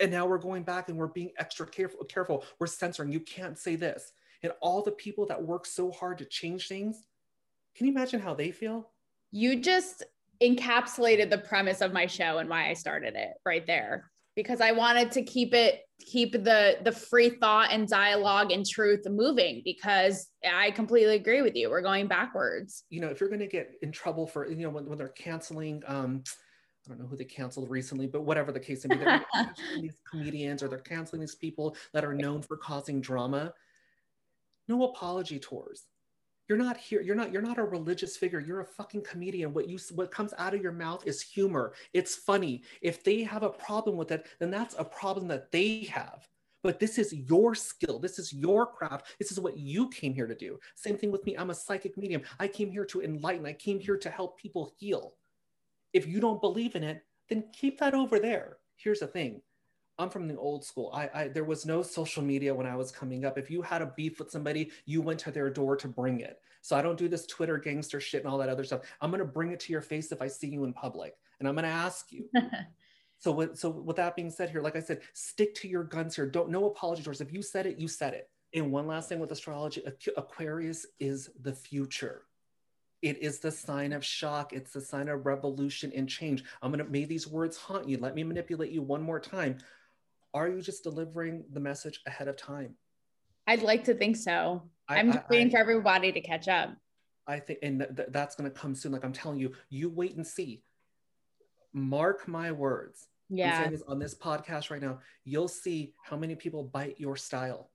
And 0.00 0.10
now 0.10 0.26
we're 0.26 0.38
going 0.38 0.62
back 0.62 0.88
and 0.88 0.96
we're 0.96 1.06
being 1.08 1.30
extra 1.38 1.66
careful. 1.66 2.02
careful. 2.06 2.44
We're 2.58 2.66
censoring. 2.66 3.12
You 3.12 3.20
can't 3.20 3.58
say 3.58 3.76
this. 3.76 4.14
And 4.42 4.52
all 4.62 4.82
the 4.82 4.92
people 4.92 5.26
that 5.26 5.40
work 5.40 5.66
so 5.66 5.92
hard 5.92 6.16
to 6.18 6.24
change 6.24 6.66
things, 6.66 7.06
can 7.74 7.86
you 7.86 7.92
imagine 7.92 8.20
how 8.20 8.34
they 8.34 8.50
feel? 8.50 8.90
You 9.30 9.60
just 9.60 10.04
encapsulated 10.42 11.30
the 11.30 11.38
premise 11.38 11.80
of 11.80 11.92
my 11.92 12.06
show 12.06 12.38
and 12.38 12.48
why 12.48 12.68
I 12.68 12.74
started 12.74 13.14
it 13.14 13.30
right 13.46 13.66
there 13.66 14.10
because 14.34 14.60
I 14.60 14.72
wanted 14.72 15.12
to 15.12 15.22
keep 15.22 15.54
it 15.54 15.82
keep 16.00 16.32
the 16.32 16.78
the 16.82 16.92
free 16.92 17.30
thought 17.30 17.70
and 17.70 17.86
dialogue 17.86 18.50
and 18.50 18.66
truth 18.66 19.06
moving 19.08 19.62
because 19.64 20.28
I 20.44 20.72
completely 20.72 21.14
agree 21.14 21.42
with 21.42 21.54
you. 21.54 21.70
We're 21.70 21.82
going 21.82 22.08
backwards. 22.08 22.84
you 22.90 23.00
know, 23.00 23.08
if 23.08 23.20
you're 23.20 23.28
going 23.28 23.40
to 23.40 23.46
get 23.46 23.72
in 23.82 23.92
trouble 23.92 24.26
for, 24.26 24.48
you 24.50 24.64
know, 24.64 24.70
when, 24.70 24.86
when 24.86 24.98
they're 24.98 25.08
canceling, 25.08 25.82
um, 25.86 26.24
I 26.84 26.88
don't 26.88 27.00
know 27.00 27.06
who 27.06 27.16
they 27.16 27.24
canceled 27.24 27.70
recently, 27.70 28.08
but 28.08 28.22
whatever 28.22 28.50
the 28.50 28.58
case 28.58 28.84
may 28.84 28.96
be, 28.96 29.04
they're 29.04 29.24
canceling 29.34 29.82
these 29.82 30.00
comedians 30.10 30.62
or 30.62 30.68
they're 30.68 30.78
canceling 30.78 31.20
these 31.20 31.36
people 31.36 31.76
that 31.92 32.04
are 32.04 32.14
known 32.14 32.42
for 32.42 32.56
causing 32.56 33.00
drama. 33.00 33.54
No 34.66 34.84
apology 34.84 35.38
tours. 35.38 35.84
You're 36.52 36.62
not 36.62 36.76
here. 36.76 37.00
You're 37.00 37.14
not. 37.14 37.32
You're 37.32 37.40
not 37.40 37.56
a 37.56 37.64
religious 37.64 38.14
figure. 38.14 38.38
You're 38.38 38.60
a 38.60 38.66
fucking 38.66 39.04
comedian. 39.04 39.54
What 39.54 39.70
you 39.70 39.78
what 39.94 40.10
comes 40.10 40.34
out 40.36 40.52
of 40.52 40.60
your 40.60 40.70
mouth 40.70 41.02
is 41.06 41.22
humor. 41.22 41.72
It's 41.94 42.14
funny. 42.14 42.62
If 42.82 43.02
they 43.02 43.22
have 43.22 43.42
a 43.42 43.48
problem 43.48 43.96
with 43.96 44.10
it, 44.10 44.26
then 44.38 44.50
that's 44.50 44.74
a 44.78 44.84
problem 44.84 45.28
that 45.28 45.50
they 45.50 45.84
have. 45.84 46.28
But 46.62 46.78
this 46.78 46.98
is 46.98 47.14
your 47.14 47.54
skill. 47.54 47.98
This 47.98 48.18
is 48.18 48.34
your 48.34 48.66
craft. 48.66 49.14
This 49.18 49.32
is 49.32 49.40
what 49.40 49.56
you 49.56 49.88
came 49.88 50.12
here 50.12 50.26
to 50.26 50.34
do. 50.34 50.60
Same 50.74 50.98
thing 50.98 51.10
with 51.10 51.24
me. 51.24 51.36
I'm 51.36 51.48
a 51.48 51.54
psychic 51.54 51.96
medium. 51.96 52.20
I 52.38 52.48
came 52.48 52.70
here 52.70 52.84
to 52.84 53.00
enlighten. 53.00 53.46
I 53.46 53.54
came 53.54 53.80
here 53.80 53.96
to 53.96 54.10
help 54.10 54.38
people 54.38 54.74
heal. 54.76 55.14
If 55.94 56.06
you 56.06 56.20
don't 56.20 56.42
believe 56.42 56.74
in 56.74 56.84
it, 56.84 57.02
then 57.30 57.44
keep 57.54 57.80
that 57.80 57.94
over 57.94 58.18
there. 58.18 58.58
Here's 58.76 59.00
the 59.00 59.06
thing. 59.06 59.40
I'm 59.98 60.10
from 60.10 60.26
the 60.26 60.36
old 60.36 60.64
school. 60.64 60.90
I, 60.94 61.10
I 61.14 61.28
there 61.28 61.44
was 61.44 61.66
no 61.66 61.82
social 61.82 62.22
media 62.22 62.54
when 62.54 62.66
I 62.66 62.76
was 62.76 62.90
coming 62.90 63.24
up. 63.24 63.38
If 63.38 63.50
you 63.50 63.62
had 63.62 63.82
a 63.82 63.92
beef 63.96 64.18
with 64.18 64.30
somebody, 64.30 64.70
you 64.86 65.02
went 65.02 65.20
to 65.20 65.30
their 65.30 65.50
door 65.50 65.76
to 65.76 65.88
bring 65.88 66.20
it. 66.20 66.40
So 66.62 66.76
I 66.76 66.82
don't 66.82 66.98
do 66.98 67.08
this 67.08 67.26
Twitter 67.26 67.58
gangster 67.58 68.00
shit 68.00 68.22
and 68.22 68.30
all 68.32 68.38
that 68.38 68.48
other 68.48 68.64
stuff. 68.64 68.82
I'm 69.00 69.10
gonna 69.10 69.24
bring 69.24 69.52
it 69.52 69.60
to 69.60 69.72
your 69.72 69.82
face 69.82 70.10
if 70.12 70.22
I 70.22 70.28
see 70.28 70.48
you 70.48 70.64
in 70.64 70.72
public, 70.72 71.14
and 71.38 71.48
I'm 71.48 71.54
gonna 71.54 71.68
ask 71.68 72.10
you. 72.12 72.28
So 73.22 73.30
with 73.30 73.56
so 73.56 73.70
with 73.70 73.94
that 73.96 74.16
being 74.16 74.30
said 74.30 74.50
here, 74.50 74.60
like 74.62 74.74
I 74.74 74.80
said, 74.80 75.02
stick 75.12 75.54
to 75.56 75.68
your 75.68 75.84
guns 75.84 76.16
here. 76.16 76.26
Don't 76.26 76.50
no 76.50 76.66
apology 76.66 77.04
towards. 77.04 77.20
If 77.20 77.32
you 77.32 77.40
said 77.40 77.66
it, 77.66 77.78
you 77.78 77.86
said 77.86 78.14
it. 78.14 78.28
And 78.52 78.72
one 78.72 78.88
last 78.88 79.08
thing 79.08 79.20
with 79.20 79.30
astrology, 79.30 79.80
Aqu- 79.86 80.16
Aquarius 80.16 80.86
is 80.98 81.30
the 81.40 81.52
future. 81.52 82.22
It 83.00 83.22
is 83.22 83.38
the 83.38 83.52
sign 83.52 83.92
of 83.92 84.04
shock. 84.04 84.52
It's 84.52 84.72
the 84.72 84.80
sign 84.80 85.08
of 85.08 85.24
revolution 85.24 85.92
and 85.94 86.08
change. 86.08 86.42
I'm 86.60 86.72
gonna 86.72 86.82
may 86.82 87.04
these 87.04 87.28
words 87.28 87.56
haunt 87.56 87.88
you. 87.88 87.96
Let 87.98 88.16
me 88.16 88.24
manipulate 88.24 88.72
you 88.72 88.82
one 88.82 89.02
more 89.02 89.20
time. 89.20 89.58
Are 90.34 90.48
you 90.48 90.60
just 90.62 90.82
delivering 90.82 91.44
the 91.52 91.60
message 91.60 92.00
ahead 92.06 92.28
of 92.28 92.36
time? 92.36 92.74
I'd 93.46 93.62
like 93.62 93.84
to 93.84 93.94
think 93.94 94.16
so. 94.16 94.62
I- 94.88 94.98
I'm 94.98 95.12
I- 95.12 95.22
waiting 95.28 95.48
I- 95.48 95.50
for 95.50 95.58
everybody 95.58 96.12
to 96.12 96.20
catch 96.20 96.48
up. 96.48 96.70
I 97.26 97.38
think, 97.38 97.60
and 97.62 97.78
th- 97.78 97.94
th- 97.96 98.08
that's 98.10 98.34
going 98.34 98.50
to 98.50 98.56
come 98.58 98.74
soon. 98.74 98.90
Like 98.92 99.04
I'm 99.04 99.12
telling 99.12 99.38
you, 99.38 99.52
you 99.68 99.88
wait 99.88 100.16
and 100.16 100.26
see. 100.26 100.62
Mark 101.72 102.26
my 102.26 102.50
words. 102.52 103.06
Yeah. 103.28 103.70
this 103.70 103.82
on 103.88 103.98
this 103.98 104.14
podcast 104.14 104.70
right 104.70 104.82
now. 104.82 104.98
You'll 105.24 105.48
see 105.48 105.94
how 106.02 106.16
many 106.16 106.34
people 106.34 106.64
bite 106.64 106.98
your 107.00 107.16
style. 107.16 107.70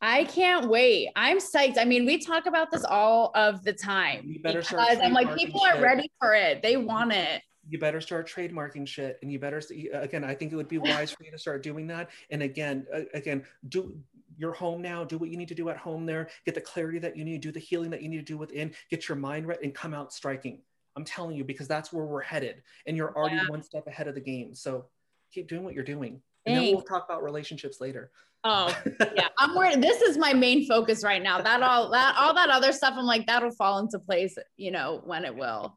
I 0.00 0.24
can't 0.24 0.68
wait. 0.68 1.10
I'm 1.16 1.38
psyched. 1.38 1.78
I 1.78 1.84
mean, 1.84 2.06
we 2.06 2.18
talk 2.18 2.46
about 2.46 2.70
this 2.70 2.84
all 2.84 3.30
of 3.34 3.62
the 3.64 3.72
time. 3.72 4.22
You 4.26 4.40
better 4.40 4.60
because 4.60 4.98
I'm 5.02 5.12
like, 5.12 5.34
people 5.36 5.60
are 5.62 5.80
ready 5.80 6.10
for 6.20 6.34
it. 6.34 6.62
They 6.62 6.76
want 6.76 7.12
it. 7.12 7.42
You 7.68 7.78
better 7.78 8.00
start 8.00 8.28
trademarking 8.28 8.86
shit, 8.86 9.18
and 9.22 9.32
you 9.32 9.38
better 9.38 9.60
see- 9.60 9.88
again. 9.88 10.24
I 10.24 10.34
think 10.34 10.52
it 10.52 10.56
would 10.56 10.68
be 10.68 10.78
wise 10.78 11.10
for 11.10 11.24
you 11.24 11.30
to 11.32 11.38
start 11.38 11.62
doing 11.62 11.86
that. 11.88 12.10
And 12.30 12.42
again, 12.42 12.86
uh, 12.94 13.00
again, 13.14 13.44
do 13.68 13.98
you're 14.38 14.52
home 14.52 14.82
now. 14.82 15.02
Do 15.02 15.16
what 15.18 15.30
you 15.30 15.36
need 15.36 15.48
to 15.48 15.54
do 15.54 15.68
at 15.70 15.78
home. 15.78 16.04
There, 16.06 16.28
get 16.44 16.54
the 16.54 16.60
clarity 16.60 16.98
that 17.00 17.16
you 17.16 17.24
need. 17.24 17.40
Do 17.40 17.50
the 17.50 17.58
healing 17.60 17.90
that 17.90 18.02
you 18.02 18.08
need 18.08 18.18
to 18.18 18.22
do 18.22 18.36
within. 18.36 18.72
Get 18.90 19.08
your 19.08 19.16
mind 19.16 19.46
right, 19.48 19.58
and 19.62 19.74
come 19.74 19.94
out 19.94 20.12
striking. 20.12 20.60
I'm 20.94 21.04
telling 21.04 21.36
you 21.36 21.44
because 21.44 21.68
that's 21.68 21.92
where 21.92 22.04
we're 22.04 22.22
headed, 22.22 22.62
and 22.86 22.96
you're 22.96 23.14
already 23.16 23.36
Yeah. 23.36 23.48
one 23.48 23.62
step 23.62 23.86
ahead 23.86 24.08
of 24.08 24.14
the 24.14 24.20
game. 24.20 24.54
So 24.54 24.86
keep 25.32 25.48
doing 25.48 25.64
what 25.64 25.74
you're 25.74 25.84
doing, 25.84 26.22
and 26.44 26.56
then 26.56 26.64
we'll 26.72 26.82
talk 26.82 27.04
about 27.04 27.22
relationships 27.22 27.80
later. 27.80 28.10
Oh, 28.44 28.68
yeah. 29.16 29.28
I'm 29.38 29.54
worried. 29.56 29.82
This 29.82 30.00
is 30.02 30.16
my 30.16 30.32
main 30.32 30.66
focus 30.68 31.02
right 31.02 31.22
now. 31.22 31.40
That 31.40 31.62
all 31.62 31.90
that 31.90 32.14
all 32.16 32.32
that 32.34 32.48
other 32.50 32.70
stuff, 32.72 32.94
I'm 32.96 33.04
like, 33.06 33.26
that'll 33.26 33.50
fall 33.50 33.78
into 33.80 33.98
place, 33.98 34.36
you 34.56 34.70
know, 34.70 35.00
when 35.04 35.24
it 35.24 35.34
will. 35.34 35.76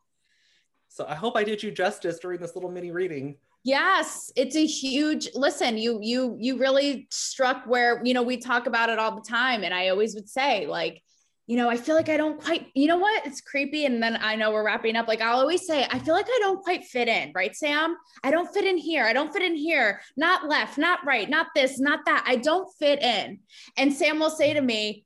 So 0.90 1.06
I 1.08 1.16
hope 1.16 1.38
I 1.38 1.44
did 1.44 1.64
you 1.64 1.72
justice 1.72 2.20
during 2.20 2.42
this 2.42 2.56
little 2.56 2.72
mini 2.72 2.92
reading. 2.92 3.38
Yes, 3.64 4.32
it's 4.36 4.56
a 4.56 4.66
huge 4.66 5.30
listen, 5.36 5.78
you 5.78 6.00
you 6.02 6.36
you 6.40 6.58
really 6.58 7.08
struck 7.12 7.66
where, 7.66 8.02
you 8.04 8.14
know, 8.14 8.24
we 8.24 8.38
talk 8.38 8.68
about 8.68 8.90
it 8.90 9.00
all 9.00 9.16
the 9.16 9.22
time 9.22 9.64
and 9.64 9.74
I 9.74 9.90
always 9.90 10.16
would 10.16 10.28
say 10.28 10.66
like, 10.66 11.04
you 11.46 11.58
know, 11.58 11.70
I 11.70 11.78
feel 11.78 11.96
like 11.96 12.10
I 12.10 12.18
don't 12.18 12.42
quite, 12.42 12.68
you 12.74 12.88
know 12.88 12.98
what? 12.98 13.26
It's 13.26 13.42
creepy 13.42 13.86
and 13.86 14.02
then 14.02 14.18
I 14.22 14.36
know 14.36 14.52
we're 14.52 14.66
wrapping 14.66 14.96
up 14.96 15.08
like 15.08 15.22
I'll 15.22 15.40
always 15.40 15.68
say 15.68 15.86
I 15.92 16.00
feel 16.00 16.14
like 16.14 16.28
I 16.28 16.38
don't 16.42 16.64
quite 16.64 16.86
fit 16.86 17.08
in, 17.08 17.32
right 17.36 17.56
Sam? 17.56 17.96
I 18.24 18.32
don't 18.32 18.52
fit 18.52 18.66
in 18.66 18.78
here. 18.78 19.06
I 19.06 19.14
don't 19.14 19.32
fit 19.32 19.44
in 19.44 19.56
here. 19.56 20.02
Not 20.18 20.48
left, 20.48 20.78
not 20.78 21.06
right, 21.06 21.30
not 21.30 21.48
this, 21.54 21.80
not 21.80 22.06
that. 22.06 22.24
I 22.26 22.38
don't 22.38 22.72
fit 22.80 23.04
in. 23.04 23.40
And 23.78 23.94
Sam 23.94 24.20
will 24.20 24.30
say 24.30 24.54
to 24.54 24.62
me, 24.62 25.06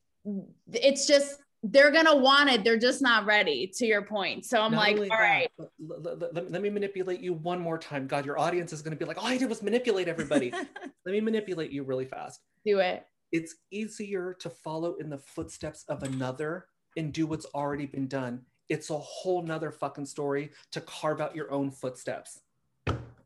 it's 0.71 1.07
just 1.07 1.42
they're 1.63 1.91
gonna 1.91 2.15
want 2.15 2.49
it. 2.49 2.63
They're 2.63 2.77
just 2.77 3.01
not 3.01 3.25
ready. 3.25 3.71
To 3.77 3.85
your 3.85 4.01
point, 4.01 4.45
so 4.45 4.61
I'm 4.61 4.71
Not 4.73 4.77
like, 4.79 4.97
all 4.97 5.05
that, 5.05 5.19
right, 5.19 5.51
but 5.57 5.69
l- 5.89 6.07
l- 6.21 6.29
let, 6.33 6.51
let 6.51 6.61
me 6.61 6.69
manipulate 6.69 7.21
you 7.21 7.33
one 7.33 7.59
more 7.59 7.77
time. 7.77 8.05
God, 8.05 8.25
your 8.25 8.37
audience 8.37 8.73
is 8.73 8.81
to 8.81 8.91
be 8.95 9.05
like, 9.05 9.17
all 9.17 9.27
I 9.27 9.37
did 9.37 9.49
was 9.49 9.63
manipulate 9.63 10.07
everybody. 10.09 10.51
let 11.05 11.11
me 11.11 11.21
manipulate 11.21 11.71
you 11.71 11.83
really 11.83 12.05
fast. 12.05 12.41
do 12.65 12.79
it. 12.79 13.05
It's 13.31 13.55
easier 13.71 14.35
to 14.41 14.49
follow 14.49 14.95
in 14.95 15.09
the 15.09 15.17
footsteps 15.17 15.85
of 15.87 16.03
another 16.03 16.67
and 16.97 17.11
do 17.11 17.25
what's 17.25 17.45
already 17.55 17.85
been 17.87 18.07
done. 18.07 18.41
It's 18.69 18.89
a 18.89 18.97
whole 18.97 19.41
nother 19.41 19.71
fucking 19.71 20.05
story 20.05 20.51
to 20.71 20.81
carve 20.81 21.19
out 21.19 21.35
your 21.35 21.51
own 21.51 21.71
footsteps. 21.71 22.41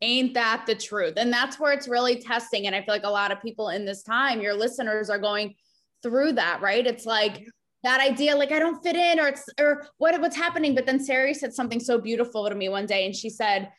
Ain't 0.01 0.33
that 0.35 0.65
the 0.67 0.75
truth? 0.75 1.15
And 1.17 1.33
that's 1.33 1.59
where 1.59 1.73
it's 1.73 1.87
really 1.87 2.21
testing. 2.21 2.67
And 2.67 2.75
I 2.75 2.79
feel 2.81 2.93
like 2.93 3.03
a 3.03 3.09
lot 3.09 3.31
of 3.31 3.41
people 3.41 3.69
in 3.69 3.83
this 3.83 4.03
time, 4.03 4.41
your 4.41 4.53
listeners 4.53 5.09
are 5.09 5.17
going 5.17 5.55
through 6.03 6.33
that, 6.33 6.61
right? 6.61 6.85
It's 6.85 7.05
like 7.05 7.45
that 7.87 8.01
idea, 8.01 8.35
like 8.35 8.51
I 8.51 8.59
don't 8.59 8.83
fit 8.83 8.97
in, 8.97 9.17
or 9.17 9.27
it's 9.29 9.45
or 9.57 9.87
what 9.97 10.19
what's 10.19 10.35
happening. 10.35 10.75
But 10.75 10.85
then 10.85 10.99
Sari 10.99 11.33
said 11.33 11.53
something 11.53 11.79
so 11.79 11.97
beautiful 11.97 12.47
to 12.49 12.53
me 12.53 12.67
one 12.67 12.85
day, 12.85 13.05
and 13.05 13.15
she 13.15 13.29
said, 13.29 13.71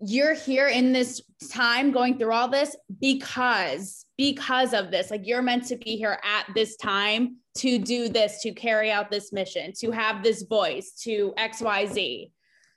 You're 0.00 0.34
here 0.34 0.68
in 0.68 0.92
this 0.92 1.20
time 1.50 1.90
going 1.90 2.18
through 2.18 2.32
all 2.32 2.46
this 2.48 2.76
because 3.00 4.06
because 4.16 4.72
of 4.74 4.92
this. 4.92 5.10
Like 5.10 5.22
you're 5.26 5.42
meant 5.42 5.64
to 5.66 5.76
be 5.76 5.96
here 5.96 6.20
at 6.22 6.46
this 6.54 6.76
time 6.76 7.38
to 7.58 7.78
do 7.80 8.08
this, 8.08 8.40
to 8.42 8.52
carry 8.52 8.92
out 8.92 9.10
this 9.10 9.32
mission, 9.32 9.72
to 9.80 9.90
have 9.90 10.22
this 10.22 10.42
voice, 10.42 10.92
to 11.02 11.34
XYZ. 11.36 12.30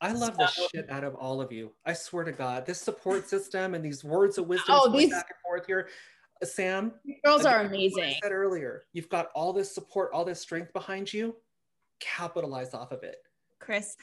I 0.03 0.13
love 0.13 0.35
the 0.35 0.47
shit 0.47 0.89
out 0.89 1.03
of 1.03 1.13
all 1.13 1.41
of 1.41 1.51
you. 1.51 1.73
I 1.85 1.93
swear 1.93 2.23
to 2.23 2.31
God, 2.31 2.65
this 2.65 2.81
support 2.81 3.29
system 3.29 3.75
and 3.75 3.85
these 3.85 4.03
words 4.03 4.39
of 4.39 4.47
wisdom 4.47 4.75
Oh, 4.79 4.89
these- 4.91 5.11
back 5.11 5.27
and 5.29 5.37
forth 5.45 5.67
here. 5.67 5.89
Sam, 6.43 6.93
Girls 7.25 7.45
are 7.45 7.59
again, 7.61 7.71
what 7.71 7.75
amazing. 7.77 8.03
I 8.03 8.19
said 8.23 8.31
earlier, 8.31 8.83
you've 8.93 9.09
got 9.09 9.29
all 9.35 9.53
this 9.53 9.73
support, 9.73 10.11
all 10.13 10.25
this 10.25 10.39
strength 10.41 10.73
behind 10.73 11.11
you. 11.13 11.35
Capitalize 11.99 12.73
off 12.73 12.91
of 12.91 13.03
it. 13.03 13.17
Chris, 13.59 13.95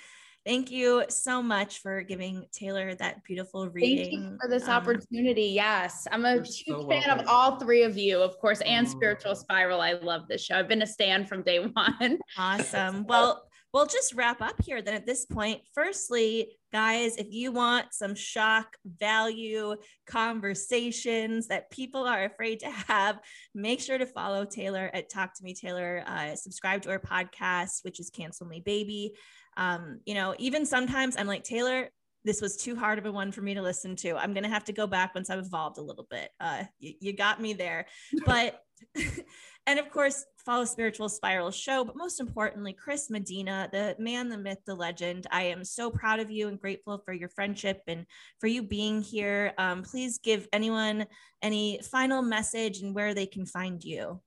thank 0.47 0.71
you 0.71 1.05
so 1.09 1.43
much 1.43 1.81
for 1.81 2.01
giving 2.03 2.47
Taylor 2.53 2.95
that 2.95 3.25
beautiful 3.25 3.69
reading. 3.71 4.05
Thank 4.11 4.13
you 4.33 4.39
for 4.41 4.49
this 4.49 4.65
Um, 4.65 4.71
opportunity. 4.71 5.47
Yes, 5.47 6.07
I'm 6.13 6.25
a 6.25 6.35
huge 6.35 6.65
so 6.69 6.89
fan 6.89 7.03
welcome. 7.09 7.21
of 7.21 7.27
all 7.29 7.59
three 7.59 7.83
of 7.83 7.99
you, 7.99 8.21
of 8.23 8.39
course, 8.39 8.61
and. 8.61 8.89
Spiritual 8.89 9.35
Spiral. 9.35 9.81
I 9.81 9.95
love 9.95 10.29
this 10.29 10.45
show. 10.45 10.57
I've 10.57 10.69
been 10.69 10.83
a 10.83 10.87
stan 10.87 11.27
from 11.27 11.43
day 11.43 11.59
one. 11.73 12.19
Awesome. 12.39 13.05
Well, 13.07 13.48
we'll 13.73 13.87
just 13.87 14.15
wrap 14.15 14.41
up 14.41 14.57
here 14.63 14.83
then 14.83 14.95
at 14.95 15.07
this 15.07 15.27
point. 15.27 15.61
Firstly, 15.75 16.57
guys, 16.73 17.17
if 17.17 17.27
you 17.31 17.53
want 17.53 17.87
some 17.93 18.15
shock 18.15 18.77
value 18.85 19.77
conversations 20.07 21.49
that 21.49 21.71
people 21.71 22.05
are 22.05 22.25
afraid 22.25 22.61
to 22.61 22.71
have, 22.71 23.19
make 23.55 23.81
sure 23.81 23.99
to 23.99 24.07
follow 24.07 24.45
Taylor 24.45 24.91
at 24.95 25.11
Talk 25.11 25.35
to 25.35 25.45
Me 25.45 25.55
Taylor. 25.55 26.03
Uh, 26.07 26.35
subscribe 26.35 26.83
to 26.83 26.91
our 26.91 26.99
podcast, 26.99 27.85
which 27.85 28.01
is 28.01 28.11
Cancel 28.11 28.47
Me 28.47 28.61
Baby. 28.65 29.15
Um, 29.57 30.01
you 30.07 30.15
know, 30.15 30.35
even 30.39 30.65
sometimes 30.65 31.17
I'm 31.17 31.27
like, 31.27 31.45
Taylor, 31.45 31.89
this 32.25 32.41
was 32.41 32.57
too 32.57 32.77
hard 32.77 32.99
of 32.99 33.07
a 33.07 33.13
one 33.13 33.33
for 33.33 33.41
me 33.41 33.55
to 33.55 33.63
listen 33.63 33.97
to. 33.97 34.17
I'm 34.17 34.33
going 34.33 34.45
to 34.45 34.51
have 34.51 34.65
to 34.65 34.73
go 34.73 34.87
back 34.87 35.15
once 35.15 35.31
I've 35.31 35.39
evolved 35.39 35.79
a 35.79 35.83
little 35.83 36.07
bit. 36.11 36.31
Uh, 36.41 36.65
you, 36.79 36.95
you 37.01 37.13
got 37.13 37.41
me 37.41 37.53
there. 37.53 37.87
But, 38.27 38.61
and 39.69 39.79
of 39.79 39.91
course, 39.91 40.25
follow 40.39 40.65
Spiritual 40.65 41.11
Spiral 41.11 41.51
Show. 41.51 41.85
But 41.85 41.95
most 41.95 42.21
importantly, 42.21 42.73
Chris 42.73 43.11
Medina, 43.11 43.69
the 43.71 43.95
man, 43.99 44.31
the 44.31 44.39
myth, 44.39 44.61
the 44.67 44.75
legend. 44.75 45.27
I 45.31 45.43
am 45.43 45.63
so 45.63 45.91
proud 45.91 46.21
of 46.21 46.31
you 46.31 46.49
and 46.49 46.59
grateful 46.59 47.03
for 47.05 47.13
your 47.13 47.29
friendship 47.29 47.83
and 47.87 48.07
for 48.41 48.47
you 48.47 48.63
being 48.63 49.03
here. 49.03 49.53
Um, 49.59 49.83
please 49.83 50.17
give 50.17 50.49
anyone 50.55 51.05
any 51.43 51.81
final 51.83 52.23
message 52.23 52.81
and 52.81 52.95
where 52.95 53.13
they 53.13 53.27
can 53.27 53.45
find 53.45 53.85
you. 53.85 54.23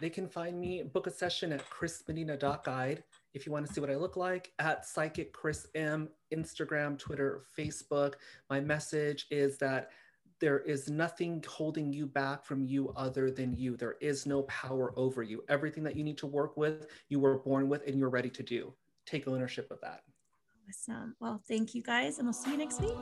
they 0.00 0.10
can 0.10 0.28
find 0.28 0.60
me, 0.60 0.82
book 0.82 1.06
a 1.06 1.12
session 1.12 1.52
at 1.52 1.62
chrismedina.guide 1.70 3.04
if 3.34 3.46
you 3.46 3.52
want 3.52 3.66
to 3.66 3.72
see 3.72 3.80
what 3.80 3.90
I 3.90 3.96
look 3.96 4.16
like, 4.16 4.50
at 4.58 4.84
Psychic 4.86 5.32
Chris 5.32 5.68
M, 5.74 6.08
Instagram, 6.34 6.98
Twitter, 6.98 7.44
Facebook. 7.56 8.14
My 8.50 8.60
message 8.60 9.26
is 9.30 9.58
that 9.58 9.90
there 10.40 10.60
is 10.60 10.90
nothing 10.90 11.42
holding 11.46 11.92
you 11.92 12.06
back 12.06 12.44
from 12.44 12.64
you 12.64 12.92
other 12.96 13.30
than 13.30 13.54
you. 13.56 13.76
There 13.76 13.96
is 14.00 14.26
no 14.26 14.42
power 14.42 14.92
over 14.96 15.22
you. 15.22 15.42
Everything 15.48 15.82
that 15.84 15.96
you 15.96 16.04
need 16.04 16.18
to 16.18 16.26
work 16.26 16.56
with, 16.56 16.86
you 17.08 17.20
were 17.20 17.38
born 17.38 17.68
with 17.68 17.86
and 17.86 17.98
you're 17.98 18.10
ready 18.10 18.30
to 18.30 18.42
do. 18.42 18.74
Take 19.06 19.28
ownership 19.28 19.70
of 19.70 19.80
that. 19.80 20.02
Awesome. 20.68 21.14
Well, 21.20 21.40
thank 21.46 21.74
you 21.74 21.82
guys, 21.82 22.18
and 22.18 22.26
we'll 22.26 22.32
see 22.32 22.50
you 22.50 22.58
next 22.58 22.80
week. 22.80 22.96